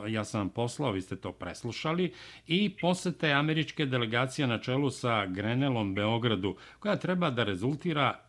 ja 0.08 0.24
sam 0.24 0.40
vam 0.40 0.48
poslao, 0.48 0.92
vi 0.92 1.00
ste 1.00 1.16
to 1.16 1.32
preslušali, 1.32 2.12
i 2.46 2.70
posete 2.80 3.32
američke 3.32 3.86
delegacije 3.86 4.46
na 4.46 4.58
čelu 4.58 4.90
sa 4.90 5.26
Grenelom 5.26 5.94
Beogradu, 5.94 6.56
koja 6.78 6.96
treba 6.96 7.30
da 7.30 7.44
rezultira 7.44 8.20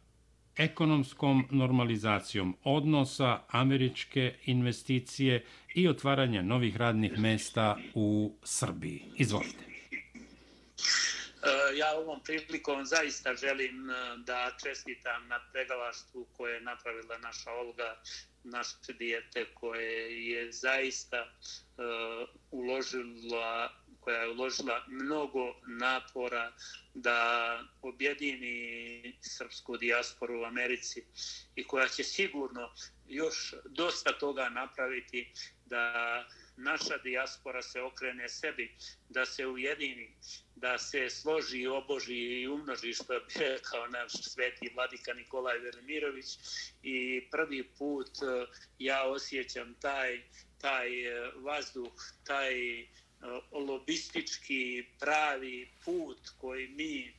ekonomskom 0.57 1.45
normalizacijom 1.51 2.55
odnosa 2.63 3.39
američke 3.49 4.35
investicije 4.45 5.43
i 5.75 5.87
otvaranja 5.87 6.41
novih 6.41 6.77
radnih 6.77 7.19
mesta 7.19 7.77
u 7.93 8.35
Srbiji. 8.43 9.01
Izvolite. 9.17 9.65
E, 11.45 11.77
ja 11.77 11.93
ovom 11.97 12.23
prilikom 12.23 12.85
zaista 12.85 13.35
želim 13.35 13.89
e, 13.89 13.93
da 14.17 14.51
čestitam 14.63 15.27
na 15.27 15.39
pregalaštvu 15.51 16.27
koje 16.37 16.53
je 16.53 16.61
napravila 16.61 17.17
naša 17.17 17.51
Olga, 17.51 18.01
naše 18.43 18.93
dijete 18.97 19.45
koje 19.53 20.27
je 20.29 20.51
zaista 20.51 21.27
uh, 21.27 22.29
uložila 22.51 23.71
koja 24.05 24.21
je 24.21 24.29
uložila 24.29 24.83
mnogo 24.87 25.55
napora 25.67 26.51
da 26.93 27.59
objedini 27.81 29.17
srpsku 29.21 29.77
dijasporu 29.77 30.41
u 30.41 30.43
Americi 30.43 31.05
i 31.55 31.63
koja 31.63 31.87
će 31.87 32.03
sigurno 32.03 32.73
još 33.07 33.53
dosta 33.65 34.11
toga 34.11 34.49
napraviti 34.49 35.33
da 35.65 36.25
naša 36.57 36.97
dijaspora 36.97 37.61
se 37.61 37.81
okrene 37.81 38.29
sebi, 38.29 38.75
da 39.09 39.25
se 39.25 39.47
ujedini, 39.47 40.15
da 40.55 40.77
se 40.77 41.09
složi, 41.09 41.67
oboži 41.67 42.15
i 42.15 42.47
umnoži, 42.47 42.93
što 42.93 43.13
je 43.13 43.19
rekao 43.35 43.87
naš 43.97 44.11
sveti 44.11 44.71
vladika 44.75 45.13
Nikolaj 45.13 45.59
Velimirović. 45.59 46.25
I 46.83 47.27
prvi 47.31 47.63
put 47.63 48.07
e, 48.07 48.45
ja 48.79 49.03
osjećam 49.03 49.75
taj, 49.81 50.21
taj 50.61 51.07
e, 51.07 51.31
vazduh, 51.35 51.93
taj 52.23 52.81
e, 52.81 52.85
lobistički 53.51 54.85
pravi 54.99 55.69
put 55.85 56.19
koji 56.37 56.67
mi 56.67 57.13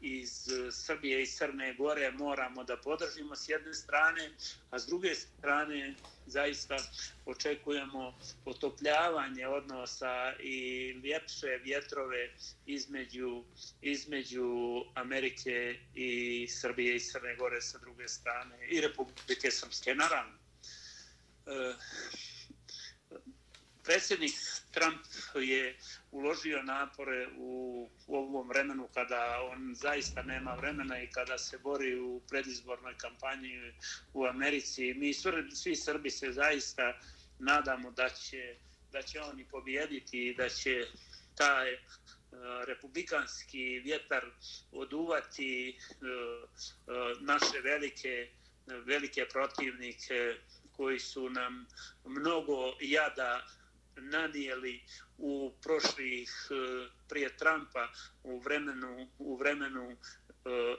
iz 0.00 0.48
e, 0.48 0.72
Srbije 0.72 1.22
i 1.22 1.26
Crne 1.26 1.74
Gore 1.74 2.10
moramo 2.10 2.64
da 2.64 2.76
podržimo 2.76 3.36
s 3.36 3.48
jedne 3.48 3.74
strane, 3.74 4.30
a 4.70 4.78
s 4.78 4.86
druge 4.86 5.14
strane 5.14 5.94
zaista 6.26 6.76
očekujemo 7.26 8.18
potopljavanje 8.44 9.46
odnosa 9.46 10.32
i 10.40 10.88
ljepše 11.04 11.60
vjetrove 11.62 12.30
između, 12.66 13.44
između 13.80 14.50
Amerike 14.94 15.78
i 15.94 16.46
Srbije 16.48 16.96
i 16.96 17.00
Crne 17.00 17.36
Gore 17.36 17.60
sa 17.60 17.78
druge 17.78 18.08
strane 18.08 18.68
i 18.68 18.80
Republike 18.80 19.50
Srpske 19.50 19.94
naravno. 19.94 20.38
E, 21.46 21.74
predsjednik 23.84 24.32
Trump 24.70 25.00
je 25.34 25.78
uložio 26.10 26.62
napore 26.62 27.28
u, 27.36 27.88
u 28.06 28.16
ovom 28.16 28.48
vremenu 28.48 28.88
kada 28.94 29.40
on 29.52 29.74
zaista 29.74 30.22
nema 30.22 30.54
vremena 30.54 31.02
i 31.02 31.10
kada 31.10 31.38
se 31.38 31.58
bori 31.58 31.98
u 31.98 32.20
predizbornoj 32.28 32.96
kampanji 32.98 33.72
u 34.12 34.24
Americi. 34.24 34.94
Mi 34.94 35.14
svi, 35.14 35.50
svi 35.54 35.76
Srbi 35.76 36.10
se 36.10 36.32
zaista 36.32 36.98
nadamo 37.38 37.90
da 37.90 38.08
će, 38.08 38.56
da 38.92 39.02
će 39.02 39.20
oni 39.20 39.44
pobijediti 39.44 40.26
i 40.26 40.34
da 40.34 40.48
će 40.48 40.86
taj 41.34 41.72
e, 41.72 41.78
republikanski 42.66 43.80
vjetar 43.84 44.24
oduvati 44.72 45.68
e, 45.68 45.72
e, 45.72 45.76
naše 47.20 47.60
velike 47.62 48.30
velike 48.66 49.26
protivnike 49.32 50.34
koji 50.72 50.98
su 50.98 51.30
nam 51.30 51.66
mnogo 52.04 52.74
jada 52.80 53.46
nanijeli 53.96 54.82
u 55.18 55.52
prošlih 55.62 56.48
e, 56.50 56.88
prije 57.08 57.36
Trumpa 57.36 57.88
u 58.22 58.38
vremenu 58.38 59.08
u 59.18 59.36
vremenu 59.36 59.90
e, 59.90 59.96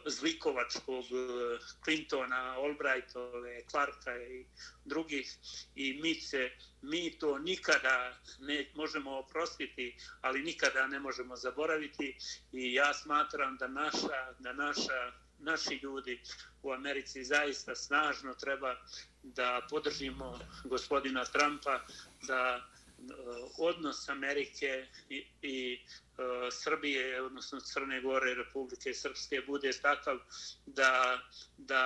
zlikovačkog 0.06 1.06
e, 1.06 1.60
Clintona, 1.84 2.56
Albrightove, 2.58 3.62
Clarka 3.70 4.18
i 4.18 4.46
drugih. 4.86 5.38
I 5.76 6.02
mi 6.02 6.16
se 6.16 6.52
mi 6.82 7.20
to 7.20 7.40
nikada 7.40 8.18
ne 8.40 8.72
možemo 8.76 9.18
oprostiti, 9.18 9.98
ali 10.22 10.44
nikada 10.44 10.88
ne 10.88 11.00
možemo 11.00 11.36
zaboraviti. 11.36 12.18
I 12.52 12.74
ja 12.74 12.94
smatram 12.94 13.58
da 13.58 13.68
naša 13.68 14.34
da 14.40 14.54
naša 14.54 15.12
naši 15.44 15.80
ljudi 15.84 16.22
u 16.64 16.72
Americi 16.72 17.24
zaista 17.24 17.76
snažno 17.76 18.34
treba 18.34 18.76
da 19.24 19.68
podržimo 19.70 20.40
gospodina 20.64 21.26
Trumpa 21.26 21.80
da 22.28 22.71
Eh, 23.10 23.50
odnos 23.58 24.10
Amerike 24.10 24.88
i, 25.10 25.26
i 25.42 25.80
uh, 26.18 26.50
Srbije, 26.52 27.22
odnosno 27.22 27.60
Crne 27.60 28.02
Gore, 28.02 28.34
Republike 28.36 28.94
Srpske, 28.94 29.42
bude 29.48 29.72
takav 29.82 30.20
da, 30.66 31.22
da 31.58 31.84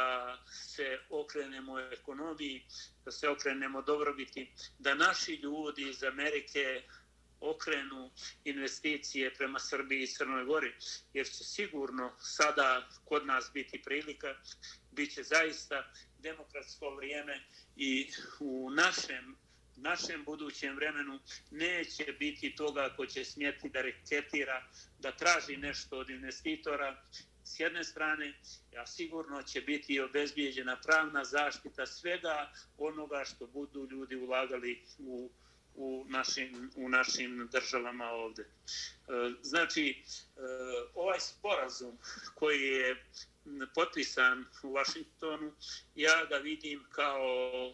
se 0.52 1.00
okrenemo 1.10 1.80
ekonomiji, 1.80 2.66
da 3.06 3.12
se 3.12 3.30
okrenemo 3.30 3.82
dobrobiti, 3.82 4.52
da 4.80 4.96
naši 4.96 5.36
ljudi 5.36 5.90
iz 5.90 6.04
Amerike 6.04 6.84
okrenu 7.40 8.12
investicije 8.44 9.34
prema 9.34 9.60
Srbiji 9.60 10.04
i 10.04 10.08
Crnoj 10.08 10.46
Gori, 10.46 10.74
jer 11.14 11.26
će 11.26 11.44
sigurno 11.44 12.12
sada 12.20 12.90
kod 13.06 13.26
nas 13.26 13.52
biti 13.54 13.82
prilika, 13.82 14.36
bit 14.92 15.14
će 15.14 15.24
zaista 15.24 15.92
demokratsko 16.20 16.96
vrijeme 16.96 17.44
i 17.76 18.10
u 18.40 18.70
našem 18.70 19.45
našem 19.76 20.24
budućem 20.24 20.76
vremenu 20.76 21.20
neće 21.52 22.06
biti 22.20 22.56
toga 22.56 22.94
ko 22.96 23.06
će 23.06 23.26
smjeti 23.26 23.70
da 23.70 23.82
reketira, 23.82 24.64
da 25.00 25.12
traži 25.12 25.58
nešto 25.58 25.98
od 25.98 26.10
investitora 26.10 27.04
s 27.44 27.60
jedne 27.60 27.84
strane, 27.84 28.34
a 28.78 28.86
sigurno 28.86 29.44
će 29.44 29.62
biti 29.62 30.00
obezbijeđena 30.00 30.78
pravna 30.86 31.24
zaštita 31.24 31.86
svega 31.86 32.52
onoga 32.78 33.24
što 33.26 33.48
budu 33.48 33.88
ljudi 33.92 34.16
ulagali 34.16 34.84
u, 35.00 35.30
u, 35.76 36.06
našim, 36.10 36.72
u 36.76 36.90
našim 36.90 37.50
državama 37.52 38.06
ovde. 38.06 38.42
E, 38.42 38.48
znači, 39.42 39.90
e, 39.90 40.42
ovaj 40.96 41.20
sporazum 41.20 41.98
koji 42.36 42.62
je 42.62 43.06
potpisan 43.76 44.46
u 44.64 44.74
Vašingtonu, 44.74 45.54
ja 45.96 46.26
ga 46.26 46.36
vidim 46.36 46.86
kao 46.92 47.74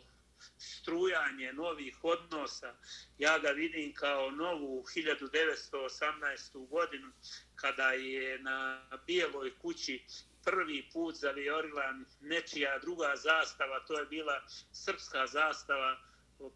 strujanje 0.57 1.53
novih 1.53 2.03
odnosa. 2.03 2.75
Ja 3.17 3.39
ga 3.39 3.49
vidim 3.49 3.93
kao 3.93 4.31
novu 4.31 4.83
1918. 4.83 6.67
godinu 6.67 7.11
kada 7.55 7.91
je 7.91 8.39
na 8.39 8.87
Bijeloj 9.07 9.57
kući 9.57 10.05
prvi 10.43 10.89
put 10.93 11.15
zaviorila 11.15 11.93
nečija 12.21 12.79
druga 12.79 13.15
zastava, 13.15 13.79
to 13.87 13.99
je 13.99 14.05
bila 14.05 14.41
srpska 14.71 15.27
zastava, 15.27 16.10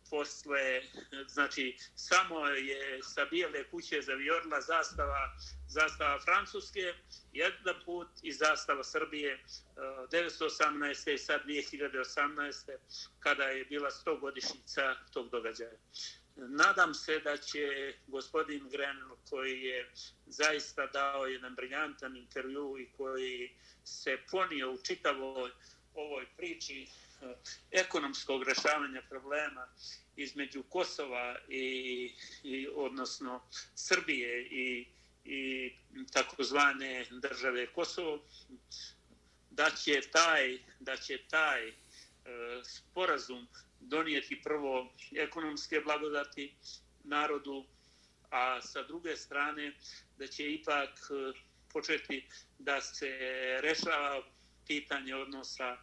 posle, 0.09 0.81
znači, 1.27 1.77
samo 1.95 2.47
je 2.47 2.99
sa 3.03 3.25
bijele 3.25 3.69
kuće 3.69 4.01
zavijorila 4.01 4.61
zastava, 4.61 5.35
zastava 5.67 6.19
Francuske, 6.19 6.93
jedan 7.33 7.75
put 7.85 8.07
i 8.21 8.31
zastava 8.31 8.83
Srbije 8.83 9.43
1918. 9.75 11.13
i 11.13 11.17
sad 11.17 11.41
2018. 11.45 12.77
kada 13.19 13.43
je 13.43 13.65
bila 13.65 13.89
100 13.89 14.19
godišnica 14.19 14.95
tog 15.13 15.29
događaja. 15.29 15.77
Nadam 16.35 16.93
se 16.93 17.19
da 17.19 17.37
će 17.37 17.93
gospodin 18.07 18.69
Gren, 18.69 18.97
koji 19.29 19.61
je 19.61 19.91
zaista 20.25 20.85
dao 20.85 21.25
jedan 21.25 21.55
briljantan 21.55 22.17
intervju 22.17 22.77
i 22.79 22.91
koji 22.97 23.57
se 23.83 24.17
ponio 24.31 24.71
u 24.71 24.77
čitavoj 24.77 25.51
ovoj 25.93 26.25
priči, 26.37 26.87
Eh, 27.21 27.35
ekonomskog 27.71 28.43
rešavanja 28.43 29.01
problema 29.09 29.67
između 30.15 30.63
Kosova 30.63 31.35
i, 31.49 32.11
i 32.43 32.67
odnosno 32.75 33.41
Srbije 33.75 34.47
i, 34.47 34.87
i 35.25 35.71
takozvane 36.13 37.05
države 37.11 37.67
Kosovo 37.73 38.23
da 39.51 39.69
će 39.69 40.01
taj 40.11 40.59
da 40.79 40.97
će 40.97 41.17
taj 41.29 41.67
e, 41.67 41.73
sporazum 42.63 43.47
donijeti 43.79 44.41
prvo 44.41 44.93
ekonomske 45.15 45.81
blagodati 45.81 46.55
narodu 47.03 47.65
a 48.29 48.61
sa 48.61 48.83
druge 48.83 49.15
strane 49.15 49.73
da 50.17 50.27
će 50.27 50.53
ipak 50.53 50.89
eh, 50.89 51.39
početi 51.73 52.27
da 52.59 52.81
se 52.81 53.17
rešava 53.61 54.23
pitanje 54.67 55.15
odnosa 55.15 55.77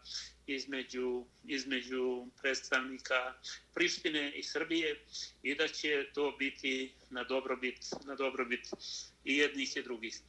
između, 0.46 1.24
između 1.44 2.26
predstavnika 2.40 3.34
Prištine 3.74 4.32
i 4.32 4.42
Srbije 4.42 5.04
i 5.42 5.54
da 5.54 5.68
će 5.68 6.06
to 6.14 6.36
biti 6.38 6.94
na 7.10 7.24
dobrobit, 7.24 7.78
na 8.04 8.14
dobrobit 8.14 8.66
i 9.24 9.36
jednih 9.36 9.76
i 9.76 9.82
drugih. 9.82 10.14
E, 10.14 10.22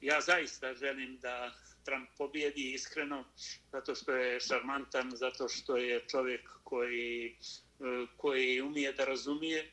ja 0.00 0.20
zaista 0.20 0.74
želim 0.74 1.18
da 1.18 1.54
Trump 1.84 2.08
pobjedi 2.18 2.72
iskreno, 2.72 3.24
zato 3.72 3.94
što 3.94 4.12
je 4.12 4.40
šarmantan, 4.40 5.10
zato 5.14 5.48
što 5.48 5.76
je 5.76 6.04
čovjek 6.10 6.50
koji, 6.64 7.26
e, 7.26 8.06
koji 8.16 8.60
umije 8.60 8.92
da 8.92 9.04
razumije, 9.04 9.70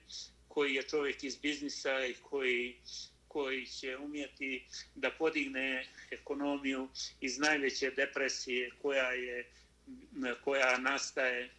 koji 0.48 0.74
je 0.74 0.84
čovjek 0.84 1.24
iz 1.24 1.38
biznisa 1.38 2.06
i 2.06 2.14
koji 2.14 2.82
koji 3.38 3.66
će 3.66 3.98
umjeti 3.98 4.66
da 4.96 5.12
podigne 5.12 5.88
ekonomiju 6.12 6.90
iz 7.22 7.40
najveće 7.40 7.92
depresije 7.92 8.72
koja 8.82 9.12
je 9.12 9.52
koja 10.44 10.78
nastaje 10.78 11.50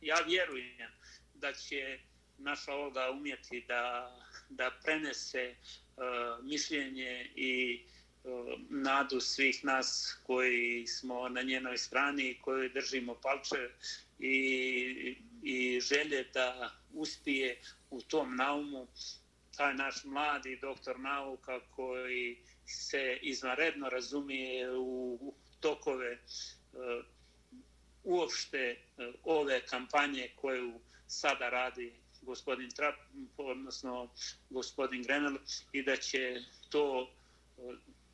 ja 0.00 0.16
vjerujem 0.26 0.90
da 1.34 1.52
će 1.52 1.98
naša 2.38 2.74
Olga 2.74 3.10
umjeti 3.10 3.64
da, 3.68 4.16
da 4.48 4.70
prenese 4.84 5.54
uh, 5.54 5.56
mišljenje 6.44 7.30
i 7.36 7.82
nadu 8.68 9.20
svih 9.20 9.64
nas 9.64 10.18
koji 10.22 10.86
smo 10.86 11.28
na 11.28 11.42
njenoj 11.42 11.78
strani 11.78 12.30
i 12.30 12.38
koji 12.40 12.68
držimo 12.68 13.14
palče 13.14 13.70
i, 14.18 15.16
i 15.42 15.80
želje 15.80 16.24
da 16.34 16.70
uspije 16.92 17.60
u 17.90 18.02
tom 18.02 18.36
naumu. 18.36 18.86
Taj 19.56 19.74
naš 19.74 20.04
mladi 20.04 20.58
doktor 20.62 21.00
nauka 21.00 21.60
koji 21.60 22.38
se 22.66 23.18
izvanredno 23.22 23.88
razumije 23.88 24.76
u 24.78 25.34
tokove 25.60 26.12
e, 26.12 26.18
uopšte 28.04 28.58
e, 28.58 28.76
ove 29.24 29.66
kampanje 29.66 30.30
koju 30.36 30.80
sada 31.06 31.50
radi 31.50 31.92
gospodin 32.22 32.70
Trap, 32.70 32.94
odnosno 33.36 34.08
gospodin 34.50 35.02
Grenell, 35.02 35.38
i 35.72 35.82
da 35.82 35.96
će 35.96 36.40
to 36.70 37.10
e, 37.58 37.60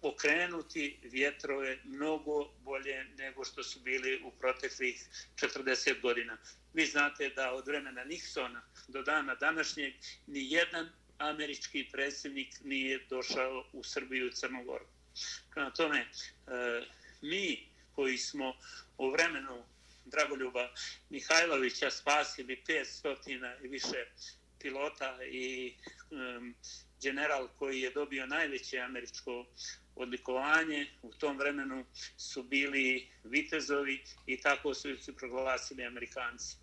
okrenuti 0.02 0.98
vjetrove 1.02 1.78
mnogo 1.84 2.48
bolje 2.58 3.04
nego 3.18 3.44
što 3.44 3.62
su 3.62 3.80
bili 3.80 4.22
u 4.24 4.30
proteklih 4.30 5.06
40 5.36 6.00
godina. 6.00 6.38
Vi 6.74 6.86
znate 6.86 7.28
da 7.28 7.52
od 7.52 7.66
vremena 7.66 8.04
Nixona 8.04 8.60
do 8.88 9.02
dana 9.02 9.34
današnjeg 9.34 9.94
ni 10.26 10.52
jedan 10.52 10.88
američki 11.18 11.88
predsjednik 11.92 12.54
nije 12.64 13.06
došao 13.10 13.64
u 13.72 13.84
Srbiju 13.84 14.26
i 14.26 14.32
Crnogoru. 14.32 14.86
Prema 15.50 15.70
tome, 15.70 15.98
e, 15.98 16.06
mi 17.22 17.68
koji 17.94 18.18
smo 18.18 18.54
u 18.98 19.10
vremenu 19.10 19.64
Dragoljuba 20.04 20.68
Mihajlovića 21.10 21.90
spasili 21.90 22.62
500 22.66 23.64
i 23.64 23.68
više 23.68 24.06
pilota 24.58 25.18
i 25.24 25.74
general 27.02 27.48
koji 27.58 27.80
je 27.80 27.90
dobio 27.90 28.26
najveće 28.26 28.78
američko 28.78 29.46
odlikovanje 29.96 30.86
u 31.02 31.12
tom 31.12 31.38
vremenu 31.38 31.84
su 32.16 32.42
bili 32.42 33.10
vitezovi 33.24 34.04
i 34.26 34.40
tako 34.40 34.74
su 34.74 34.90
ih 34.90 34.98
proglasili 35.18 35.84
Amerikanci. 35.84 36.56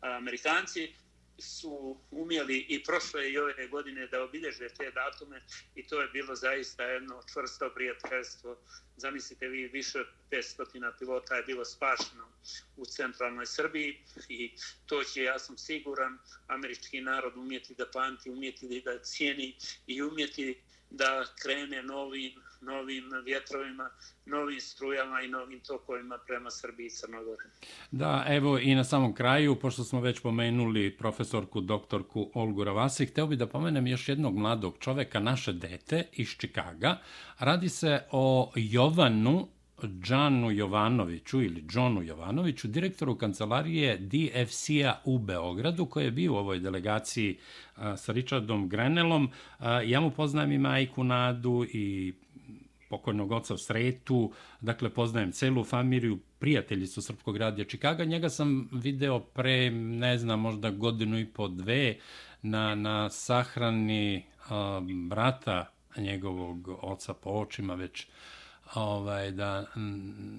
Amerikanci 0.00 0.94
su 1.38 2.00
umjeli 2.10 2.58
i 2.58 2.82
prošle 2.82 3.30
i 3.30 3.38
ove 3.38 3.68
godine 3.68 4.06
da 4.06 4.22
obilježe 4.22 4.68
te 4.68 4.90
datume 4.90 5.42
i 5.74 5.86
to 5.86 6.00
je 6.00 6.08
bilo 6.08 6.34
zaista 6.36 6.84
jedno 6.84 7.22
čvrsto 7.32 7.70
prijateljstvo. 7.74 8.56
Zamislite 8.96 9.48
vi, 9.48 9.68
više 9.68 10.00
od 10.00 10.06
500 10.30 10.92
pilota 10.98 11.36
je 11.36 11.42
bilo 11.42 11.64
spašeno 11.64 12.28
u 12.76 12.86
centralnoj 12.86 13.46
Srbiji 13.46 14.02
i 14.28 14.52
to 14.86 15.04
će, 15.04 15.22
ja 15.22 15.38
sam 15.38 15.58
siguran, 15.58 16.18
američki 16.46 17.00
narod 17.00 17.36
umjeti 17.36 17.74
da 17.74 17.86
pamti, 17.92 18.30
umjeti 18.30 18.82
da 18.84 18.98
cijeni 18.98 19.56
i 19.86 20.02
umjeti 20.02 20.62
da 20.90 21.26
krene 21.42 21.82
novim 21.82 22.43
novim 22.64 23.04
vjetrovima, 23.24 23.90
novim 24.26 24.60
strujama 24.60 25.20
i 25.20 25.28
novim 25.28 25.60
tokovima 25.60 26.18
prema 26.26 26.50
Srbiji 26.50 26.86
i 26.86 26.90
Crnogore. 26.90 27.44
Da, 27.90 28.24
evo 28.28 28.58
i 28.58 28.74
na 28.74 28.84
samom 28.84 29.14
kraju, 29.14 29.56
pošto 29.56 29.84
smo 29.84 30.00
već 30.00 30.20
pomenuli 30.20 30.96
profesorku, 30.96 31.60
doktorku 31.60 32.30
Olgu 32.34 32.64
Ravasi, 32.64 33.06
hteo 33.06 33.26
bih 33.26 33.38
da 33.38 33.46
pomenem 33.46 33.86
još 33.86 34.08
jednog 34.08 34.36
mladog 34.36 34.76
čoveka, 34.80 35.20
naše 35.20 35.52
dete 35.52 36.04
iz 36.12 36.28
Čikaga. 36.28 36.98
Radi 37.38 37.68
se 37.68 38.02
o 38.10 38.52
Jovanu 38.56 39.48
Džanu 39.82 40.50
Jovanoviću 40.50 41.42
ili 41.42 41.64
Johnu 41.72 42.02
Jovanoviću, 42.02 42.68
direktoru 42.68 43.18
kancelarije 43.18 43.98
DFC-a 43.98 45.00
u 45.04 45.18
Beogradu, 45.18 45.86
koji 45.86 46.04
je 46.04 46.10
bio 46.10 46.32
u 46.32 46.36
ovoj 46.36 46.58
delegaciji 46.58 47.38
sa 47.96 48.12
Richardom 48.12 48.68
Grenelom. 48.68 49.30
Ja 49.84 50.00
mu 50.00 50.10
poznajem 50.10 50.52
i 50.52 50.58
majku 50.58 51.04
Nadu 51.04 51.66
i 51.72 52.14
pokojnog 52.94 53.32
oca 53.32 53.58
Sretu, 53.58 54.32
dakle 54.60 54.90
poznajem 54.90 55.32
celu 55.32 55.64
familiju, 55.64 56.18
prijatelji 56.38 56.86
su 56.86 57.02
Srpskog 57.02 57.36
radija 57.36 57.64
Čikaga. 57.64 58.04
Njega 58.04 58.28
sam 58.28 58.68
video 58.72 59.20
pre, 59.20 59.70
ne 59.70 60.18
znam, 60.18 60.40
možda 60.40 60.70
godinu 60.70 61.18
i 61.18 61.26
po 61.26 61.48
dve 61.48 61.96
na, 62.42 62.74
na 62.74 63.10
sahrani 63.10 64.24
a, 64.48 64.80
brata 65.08 65.70
njegovog 65.96 66.68
oca 66.82 67.14
po 67.14 67.30
očima 67.30 67.74
već 67.74 68.06
ovaj 68.74 69.30
da 69.30 69.66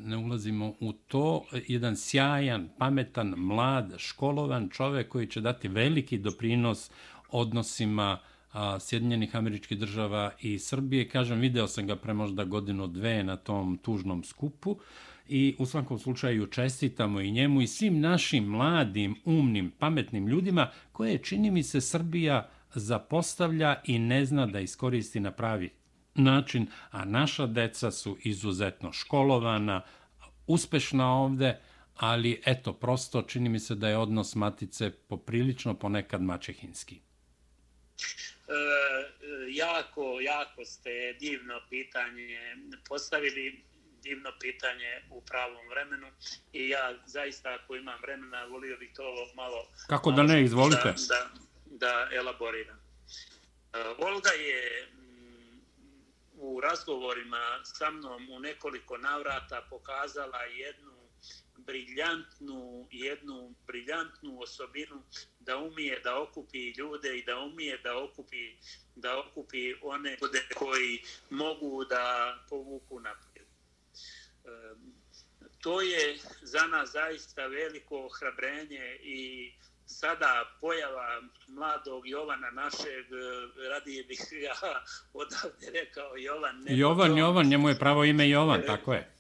ne 0.06 0.18
ulazimo 0.18 0.74
u 0.80 0.94
to. 0.94 1.44
Jedan 1.68 1.96
sjajan 1.98 2.70
pametan 2.78 3.34
mlad 3.38 3.94
školovan 3.98 4.70
čovjek 4.70 5.10
koji 5.10 5.28
će 5.28 5.42
dati 5.42 5.68
veliki 5.68 6.18
doprinos 6.18 6.92
odnosima 7.30 8.20
a, 8.56 8.80
Sjedinjenih 8.80 9.36
američkih 9.36 9.80
država 9.80 10.32
i 10.42 10.60
Srbije. 10.60 11.10
Kažem, 11.10 11.40
video 11.40 11.68
sam 11.68 11.88
ga 11.88 11.96
pre 11.96 12.14
možda 12.14 12.44
godinu 12.44 12.88
dve 12.88 13.24
na 13.24 13.36
tom 13.36 13.78
tužnom 13.78 14.24
skupu 14.24 14.78
i 15.28 15.56
u 15.60 15.66
svakom 15.66 16.00
slučaju 16.00 16.48
čestitamo 16.48 17.22
i 17.22 17.32
njemu 17.32 17.62
i 17.62 17.68
svim 17.68 18.00
našim 18.00 18.44
mladim, 18.44 19.16
umnim, 19.26 19.72
pametnim 19.80 20.28
ljudima 20.28 20.70
koje 20.92 21.18
čini 21.18 21.52
mi 21.52 21.64
se 21.64 21.82
Srbija 21.82 22.50
zapostavlja 22.76 23.76
i 23.84 24.00
ne 24.00 24.26
zna 24.26 24.46
da 24.46 24.60
iskoristi 24.60 25.20
na 25.20 25.32
pravi 25.32 25.70
način, 26.16 26.68
a 26.92 27.06
naša 27.06 27.48
deca 27.48 27.92
su 27.92 28.18
izuzetno 28.24 28.92
školovana, 28.92 29.82
uspešna 30.48 31.14
ovde, 31.14 31.60
ali 31.98 32.42
eto, 32.46 32.74
prosto 32.74 33.22
čini 33.22 33.50
mi 33.50 33.60
se 33.60 33.76
da 33.76 33.90
je 33.90 33.98
odnos 33.98 34.36
matice 34.36 34.90
poprilično 34.90 35.74
ponekad 35.74 36.22
mačehinski. 36.22 37.00
E, 38.48 38.54
jako, 39.50 40.20
jako 40.22 40.66
ste 40.66 41.14
divno 41.20 41.62
pitanje 41.70 42.56
postavili, 42.90 43.64
divno 44.04 44.32
pitanje 44.40 45.02
u 45.12 45.22
pravom 45.22 45.68
vremenu 45.70 46.08
i 46.54 46.70
ja 46.70 46.94
zaista 47.06 47.54
ako 47.54 47.76
imam 47.76 48.02
vremena 48.02 48.46
volio 48.46 48.78
bih 48.78 48.92
to 48.96 49.04
malo... 49.36 49.68
Kako 49.88 50.12
da 50.12 50.24
ne, 50.24 50.44
izvolite. 50.44 50.84
Da, 50.84 50.94
da, 51.08 51.30
da 51.66 52.10
elaboriram. 52.16 52.78
E, 53.74 53.80
Olga 53.98 54.30
je 54.30 54.88
mm, 54.94 55.62
u 56.34 56.62
razgovorima 56.62 57.62
sa 57.64 57.92
mnom 57.92 58.30
u 58.30 58.40
nekoliko 58.40 58.98
navrata 58.98 59.68
pokazala 59.70 60.44
jednu 60.44 60.95
briljantnu, 61.66 62.88
jednu 62.92 63.56
briljantnu 63.68 64.40
osobinu 64.42 65.04
da 65.40 65.58
umije 65.58 66.00
da 66.00 66.20
okupi 66.22 66.70
ljude 66.78 67.18
i 67.18 67.24
da 67.24 67.38
umije 67.40 67.78
da 67.78 67.98
okupi 67.98 68.58
da 68.96 69.20
okupi 69.20 69.74
one 69.82 70.18
ljude 70.22 70.46
koji 70.56 71.02
mogu 71.30 71.86
da 71.86 72.36
povuku 72.50 73.00
naprijed. 73.00 73.48
To 75.62 75.82
je 75.82 76.18
za 76.42 76.68
nas 76.68 76.92
zaista 76.92 77.48
veliko 77.48 78.10
hrabrenje 78.10 79.00
i 79.04 79.52
sada 79.86 80.58
pojava 80.62 81.22
mladog 81.48 82.08
Jovana 82.08 82.52
našeg, 82.52 83.06
radije 83.70 84.04
bih 84.04 84.20
ja 84.32 84.56
odavde 85.22 85.72
rekao 85.74 86.18
Jovan. 86.18 86.66
Jovan, 86.68 87.18
Jovan, 87.18 87.48
njemu 87.48 87.70
je 87.70 87.80
pravo 87.80 88.04
ime 88.04 88.30
Jovan, 88.30 88.62
tako 88.68 88.94
je. 88.94 89.15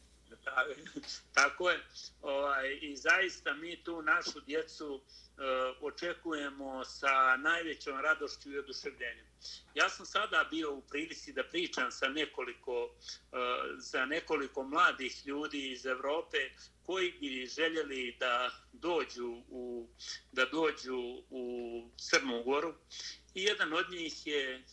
Tako 1.34 1.70
je. 1.70 1.80
Ovaj, 2.22 2.80
I 2.82 2.96
zaista 2.96 3.54
mi 3.54 3.84
tu 3.84 4.02
našu 4.02 4.40
djecu 4.40 5.02
e, 5.02 5.42
očekujemo 5.82 6.86
sa 6.86 7.38
najvećom 7.38 8.00
radošću 8.00 8.52
i 8.52 8.58
oduševljenjem. 8.58 9.26
Ja 9.74 9.90
sam 9.90 10.06
sada 10.06 10.48
bio 10.50 10.74
u 10.74 10.82
prilici 10.82 11.34
da 11.34 11.44
pričam 11.44 11.92
sa 11.92 12.08
nekoliko, 12.08 12.90
e, 12.92 13.38
za 13.78 14.06
nekoliko 14.06 14.64
mladih 14.64 15.26
ljudi 15.26 15.72
iz 15.72 15.86
Evrope 15.86 16.38
koji 16.86 17.12
bi 17.12 17.46
željeli 17.56 18.16
da 18.20 18.52
dođu 18.74 19.44
u, 19.50 19.90
da 20.32 20.46
dođu 20.46 21.24
u 21.30 21.90
Crnu 21.98 22.44
Goru. 22.44 22.74
I 23.34 23.44
jedan 23.44 23.74
od 23.74 23.90
njih 23.90 24.28
je, 24.28 24.64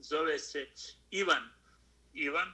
zove 0.00 0.38
se 0.38 0.66
Ivan. 1.10 1.48
Ivan. 2.14 2.52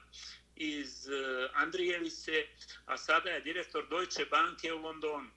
Iz 0.59 1.07
eh, 1.07 1.49
Andrijevice, 1.53 2.45
a 2.85 2.97
sada 2.97 3.29
je 3.29 3.41
direktor 3.41 3.89
Deutsche 3.89 4.25
Banke 4.25 4.73
u 4.73 4.77
Londonu. 4.77 5.29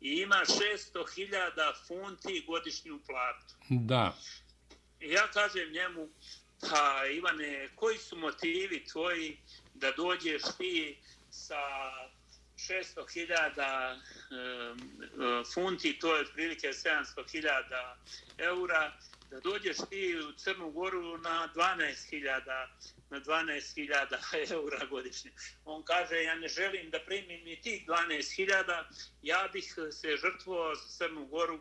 I 0.00 0.10
ima 0.12 0.42
600.000 0.46 1.72
funti 1.86 2.44
godišnju 2.46 3.00
platu. 3.06 3.54
Da. 3.68 4.16
I 5.00 5.10
ja 5.10 5.30
kažem 5.30 5.72
njemu, 5.72 6.08
pa 6.60 7.06
Ivane, 7.06 7.68
koji 7.74 7.98
su 7.98 8.16
motivi 8.16 8.84
tvoji 8.84 9.38
da 9.74 9.92
dođeš 9.96 10.42
ti 10.58 10.98
sa 11.30 11.62
600.000 12.56 14.00
um, 14.70 15.44
funti, 15.54 15.98
to 15.98 16.16
je 16.16 16.20
otprilike 16.20 16.68
700.000 16.68 17.94
eura, 18.38 18.92
da 19.30 19.40
dođeš 19.40 19.76
ti 19.90 20.18
u 20.28 20.32
Crnu 20.32 20.70
Goru 20.70 21.18
na 21.18 21.48
12.000 21.54 22.66
na 23.10 23.20
12.000 23.20 24.52
eura 24.52 24.86
godišnje. 24.86 25.30
On 25.64 25.84
kaže, 25.84 26.22
ja 26.22 26.34
ne 26.34 26.48
želim 26.48 26.90
da 26.90 26.98
primim 27.06 27.44
ni 27.44 27.60
tih 27.62 27.86
12.000, 27.86 28.84
ja 29.22 29.48
bih 29.52 29.74
se 29.92 30.16
žrtvovao 30.16 30.74
za 30.74 30.88
Crnu 30.88 31.26
Goru 31.26 31.60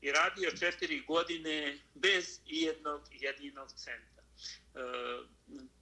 i 0.00 0.12
radio 0.12 0.50
četiri 0.50 1.00
godine 1.00 1.78
bez 1.94 2.40
jednog 2.46 3.02
jedinog 3.10 3.68
centa. 3.72 4.22
E, 4.22 4.80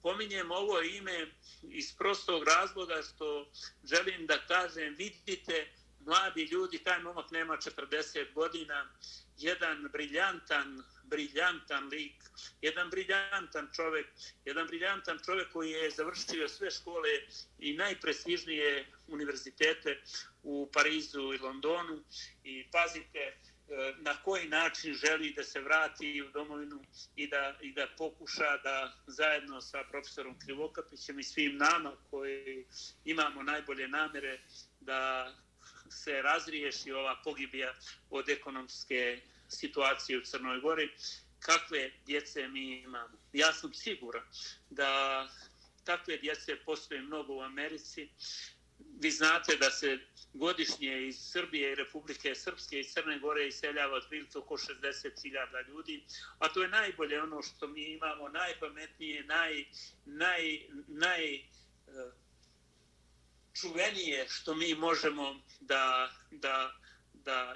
pominjem 0.01 0.51
ovo 0.51 0.81
ime 0.81 1.27
iz 1.61 1.95
prostog 1.97 2.43
razloga 2.43 3.01
što 3.01 3.51
želim 3.83 4.25
da 4.27 4.45
kažem, 4.47 4.95
vidite, 4.97 5.67
mladi 5.99 6.43
ljudi, 6.43 6.77
taj 6.77 6.99
momak 7.03 7.31
nema 7.31 7.57
40 7.57 8.33
godina 8.33 8.93
jedan 9.37 9.87
briljantan 9.91 10.83
briljantan 11.03 11.87
lik, 11.87 12.23
jedan 12.61 12.89
briljantan 12.89 13.69
čovjek, 13.75 14.07
jedan 14.45 14.67
briljantan 14.67 15.19
čovjek 15.25 15.51
koji 15.51 15.71
je 15.71 15.91
završio 15.91 16.47
sve 16.47 16.71
škole 16.71 17.09
i 17.59 17.73
najprestižnije 17.73 18.85
univerzitete 19.07 20.01
u 20.43 20.69
Parizu 20.73 21.33
i 21.33 21.37
Londonu. 21.37 22.03
I 22.43 22.65
pazite 22.71 23.19
e, 23.19 23.35
na 23.97 24.23
koji 24.23 24.47
način 24.47 24.93
želi 24.93 25.33
da 25.33 25.43
se 25.43 25.61
vrati 25.61 26.21
u 26.21 26.31
domovinu 26.31 26.83
i 27.15 27.27
da, 27.27 27.57
i 27.61 27.71
da 27.73 27.87
pokuša 27.97 28.57
da 28.63 28.93
zajedno 29.07 29.61
sa 29.61 29.83
profesorom 29.89 30.39
Krivokapićem 30.39 31.19
i 31.19 31.23
svim 31.23 31.57
nama 31.57 31.91
koji 32.09 32.65
imamo 33.05 33.43
najbolje 33.43 33.87
namere 33.87 34.39
da 34.79 35.33
se 35.89 36.21
razriješi 36.21 36.91
ova 36.91 37.21
pogibija 37.23 37.73
od 38.09 38.29
ekonomske 38.29 39.21
situacije 39.55 40.17
u 40.17 40.21
Crnoj 40.21 40.59
Gori, 40.59 40.89
kakve 41.39 41.91
djece 42.05 42.47
mi 42.47 42.79
imamo. 42.79 43.17
Ja 43.33 43.53
sam 43.53 43.73
siguran 43.73 44.23
da 44.69 45.27
takve 45.83 46.17
djece 46.17 46.55
postoje 46.65 47.01
mnogo 47.01 47.33
u 47.33 47.41
Americi. 47.41 48.09
Vi 48.99 49.11
znate 49.11 49.55
da 49.55 49.71
se 49.71 49.99
godišnje 50.33 51.07
iz 51.07 51.17
Srbije 51.31 51.71
i 51.71 51.75
Republike 51.75 52.35
Srpske 52.35 52.79
i 52.79 52.83
Crne 52.83 53.19
Gore 53.19 53.47
iseljava 53.47 53.97
otprilike 53.97 54.37
oko 54.37 54.57
60.000 54.57 55.67
ljudi, 55.67 56.05
a 56.39 56.49
to 56.49 56.61
je 56.61 56.67
najbolje 56.67 57.21
ono 57.21 57.41
što 57.41 57.67
mi 57.67 57.83
imamo, 57.83 58.29
najpametnije, 58.29 59.23
naj, 59.23 59.65
naj, 60.05 60.59
naj, 60.87 61.35
eh, 61.35 61.43
čuvenije 63.61 64.25
što 64.29 64.55
mi 64.55 64.75
možemo 64.75 65.41
da, 65.59 66.11
da, 66.31 66.75
da, 67.25 67.55